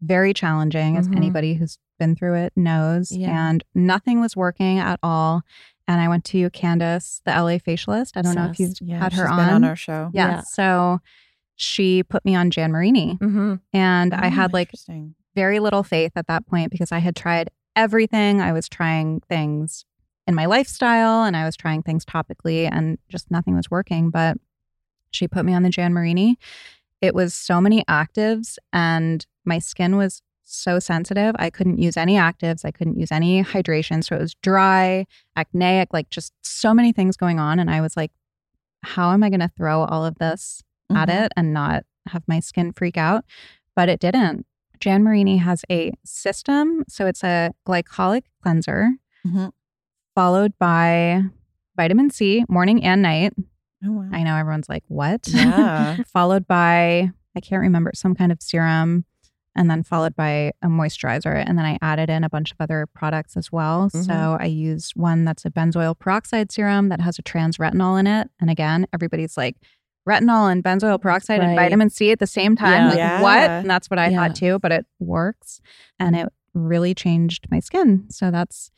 very 0.00 0.34
challenging, 0.34 0.96
as 0.96 1.08
Mhm. 1.08 1.16
anybody 1.16 1.54
who's 1.54 1.78
been 2.02 2.16
through 2.16 2.34
it 2.34 2.52
knows. 2.56 3.12
Yeah. 3.12 3.48
And 3.48 3.62
nothing 3.74 4.20
was 4.20 4.36
working 4.36 4.78
at 4.80 4.98
all. 5.02 5.42
And 5.86 6.00
I 6.00 6.08
went 6.08 6.24
to 6.26 6.50
Candace, 6.50 7.20
the 7.24 7.30
LA 7.32 7.58
facialist. 7.58 8.12
I 8.16 8.22
don't 8.22 8.34
know 8.34 8.46
if 8.50 8.58
you've 8.58 8.74
Yeah, 8.80 8.98
had 8.98 9.12
her 9.12 9.24
she's 9.24 9.30
on. 9.30 9.36
been 9.38 9.54
on 9.54 9.64
our 9.64 9.76
show. 9.76 10.10
yeah. 10.12 10.28
Yeah. 10.30 10.40
So 10.42 11.00
she 11.56 12.02
put 12.02 12.24
me 12.24 12.34
on 12.34 12.50
Jan 12.50 12.72
Marini. 12.72 13.18
Mm-hmm. 13.20 13.54
And 13.72 14.14
I 14.14 14.26
Oh, 14.26 14.30
had 14.30 14.52
like 14.52 14.70
very 15.36 15.60
little 15.60 15.82
faith 15.82 16.12
at 16.16 16.26
that 16.26 16.46
point 16.46 16.70
because 16.72 16.90
I 16.92 16.98
had 16.98 17.14
tried 17.14 17.50
everything. 17.76 18.40
I 18.40 18.52
was 18.52 18.68
trying 18.68 19.20
things 19.28 19.84
in 20.26 20.34
my 20.34 20.46
lifestyle 20.46 21.24
and 21.24 21.36
I 21.36 21.44
was 21.44 21.56
trying 21.56 21.82
things 21.82 22.04
topically 22.04 22.68
and 22.70 22.98
just 23.08 23.30
nothing 23.30 23.54
was 23.56 23.70
working. 23.70 24.10
But 24.10 24.36
she 25.10 25.26
put 25.28 25.44
me 25.44 25.54
on 25.54 25.62
the 25.62 25.70
Jan 25.70 25.92
Marini. 25.92 26.38
It 27.00 27.14
was 27.14 27.34
so 27.34 27.60
many 27.60 27.82
actives 27.84 28.56
and 28.72 29.26
my 29.44 29.58
skin 29.58 29.96
was 29.96 30.22
so 30.44 30.78
sensitive. 30.78 31.34
I 31.38 31.50
couldn't 31.50 31.78
use 31.78 31.96
any 31.96 32.14
actives. 32.16 32.64
I 32.64 32.70
couldn't 32.70 32.98
use 32.98 33.10
any 33.12 33.42
hydration. 33.42 34.04
So 34.04 34.16
it 34.16 34.20
was 34.20 34.34
dry, 34.42 35.06
acneic, 35.36 35.88
like 35.92 36.10
just 36.10 36.32
so 36.42 36.74
many 36.74 36.92
things 36.92 37.16
going 37.16 37.38
on. 37.38 37.58
And 37.58 37.70
I 37.70 37.80
was 37.80 37.96
like, 37.96 38.10
how 38.82 39.12
am 39.12 39.22
I 39.22 39.30
going 39.30 39.40
to 39.40 39.50
throw 39.56 39.84
all 39.84 40.04
of 40.04 40.16
this 40.18 40.62
at 40.94 41.08
Mhm. 41.08 41.24
it 41.26 41.32
and 41.36 41.52
not 41.54 41.84
have 42.08 42.22
my 42.26 42.40
skin 42.40 42.72
freak 42.72 42.96
out? 42.96 43.24
But 43.76 43.88
it 43.88 44.00
didn't. 44.00 44.44
Jan 44.80 45.04
Marini 45.04 45.36
has 45.38 45.64
a 45.70 45.92
system. 46.04 46.84
So 46.88 47.06
it's 47.06 47.22
a 47.22 47.52
glycolic 47.66 48.24
cleanser 48.42 48.90
Mhm. 49.26 49.52
followed 50.14 50.52
by 50.58 51.22
vitamin 51.76 52.10
C 52.10 52.44
morning 52.48 52.82
and 52.84 53.00
night. 53.00 53.32
Oh, 53.84 53.92
wow. 53.92 54.08
I 54.12 54.22
know 54.24 54.36
everyone's 54.36 54.68
like, 54.68 54.84
what? 54.88 55.26
Yeah. 55.28 55.96
followed 56.12 56.46
by, 56.46 57.10
I 57.36 57.40
can't 57.40 57.62
remember, 57.62 57.92
some 57.94 58.14
kind 58.14 58.30
of 58.32 58.42
serum. 58.42 59.04
And 59.54 59.70
then 59.70 59.82
followed 59.82 60.16
by 60.16 60.52
a 60.62 60.66
moisturizer. 60.68 61.34
And 61.46 61.58
then 61.58 61.66
I 61.66 61.78
added 61.82 62.08
in 62.08 62.24
a 62.24 62.30
bunch 62.30 62.52
of 62.52 62.56
other 62.60 62.86
products 62.94 63.36
as 63.36 63.52
well. 63.52 63.90
Mhm. 63.90 64.06
So 64.06 64.36
I 64.40 64.46
used 64.46 64.92
one 64.96 65.24
that's 65.24 65.44
a 65.44 65.50
benzoyl 65.50 65.98
peroxide 65.98 66.50
serum 66.50 66.88
that 66.88 67.00
has 67.00 67.18
a 67.18 67.22
trans 67.22 67.58
retinol 67.58 68.00
in 68.00 68.06
it. 68.06 68.30
And 68.40 68.48
again, 68.50 68.86
everybody's 68.94 69.36
like, 69.36 69.56
retinol 70.08 70.50
and 70.50 70.64
benzoyl 70.64 71.00
peroxide 71.00 71.40
and 71.40 71.54
vitamin 71.54 71.88
C 71.90 72.10
at 72.10 72.18
the 72.18 72.26
same 72.26 72.56
time. 72.56 72.72
Yeah. 72.72 72.88
Like, 72.88 72.96
Yeah. 72.96 73.22
what? 73.22 73.50
And 73.50 73.70
that's 73.70 73.88
what 73.88 73.98
I 74.00 74.08
Yeah. 74.08 74.16
thought 74.26 74.34
too, 74.36 74.58
but 74.58 74.72
it 74.72 74.84
works. 74.98 75.60
And 76.00 76.16
it 76.16 76.28
really 76.54 76.92
changed 76.94 77.46
my 77.50 77.60
skin. 77.60 78.06
So 78.10 78.30
that's, 78.32 78.70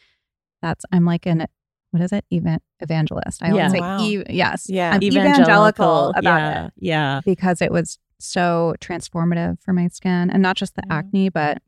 that's, 0.60 0.84
I'm 0.92 1.04
like 1.06 1.24
an, 1.24 1.46
what 1.92 2.02
is 2.02 2.12
it? 2.12 2.24
Even 2.30 2.58
evangelist. 2.80 3.42
I 3.42 3.46
Yeah. 3.46 3.52
always 3.54 3.72
say, 3.72 3.80
Wow. 3.80 4.04
ev- 4.04 4.26
yes. 4.28 4.66
Yeah. 4.68 4.90
I'm 4.92 5.02
evangelical 5.02 6.08
about 6.10 6.24
yeah, 6.24 6.66
it 6.66 6.72
Yeah. 6.76 7.20
because 7.24 7.62
it 7.62 7.72
was 7.72 7.98
so 8.24 8.74
transformative 8.80 9.60
for 9.62 9.72
my 9.72 9.88
skin 9.88 10.30
and 10.30 10.42
not 10.42 10.56
just 10.56 10.74
the 10.76 10.82
Yeah. 10.88 10.96
acne, 10.98 11.28
but 11.28 11.62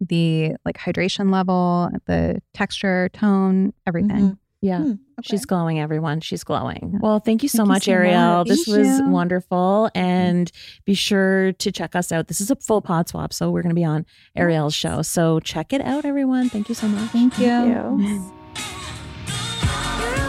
the 0.00 0.54
like 0.64 0.78
hydration 0.78 1.30
level, 1.32 1.90
the 2.06 2.40
texture, 2.54 3.10
tone, 3.12 3.72
everything. 3.86 4.30
Mhm. 4.30 4.38
Yeah. 4.62 4.78
Hmm, 4.82 4.92
She's 5.22 5.44
glowing, 5.46 5.78
everyone. 5.80 6.20
She's 6.20 6.44
glowing. 6.44 6.90
Yeah. 6.92 6.98
Well, 7.02 7.18
thank 7.18 7.42
you 7.42 7.48
so 7.48 7.58
Thank 7.58 7.66
you 7.66 7.72
much, 7.72 7.84
so 7.84 7.92
Arielle. 7.92 8.38
much. 8.38 8.48
This 8.48 8.64
Thank 8.66 8.78
was 8.78 8.98
you. 9.00 9.08
wonderful. 9.10 9.90
And 9.94 10.50
be 10.84 10.92
sure 10.94 11.52
to 11.52 11.72
check 11.72 11.94
us 11.96 12.12
out. 12.12 12.28
This 12.28 12.40
is 12.42 12.50
a 12.50 12.56
full 12.56 12.80
pod 12.82 13.08
swap. 13.08 13.32
So 13.32 13.50
we're 13.50 13.62
going 13.62 13.70
to 13.74 13.78
be 13.78 13.84
on 13.84 14.04
Arielle's 14.36 14.74
show. 14.74 15.00
So 15.02 15.40
check 15.40 15.72
it 15.72 15.80
out, 15.82 16.04
everyone. 16.04 16.48
Thank 16.50 16.68
you 16.68 16.74
so 16.74 16.88
much. 16.88 17.10
Thank 17.10 17.38
you. 17.38 18.39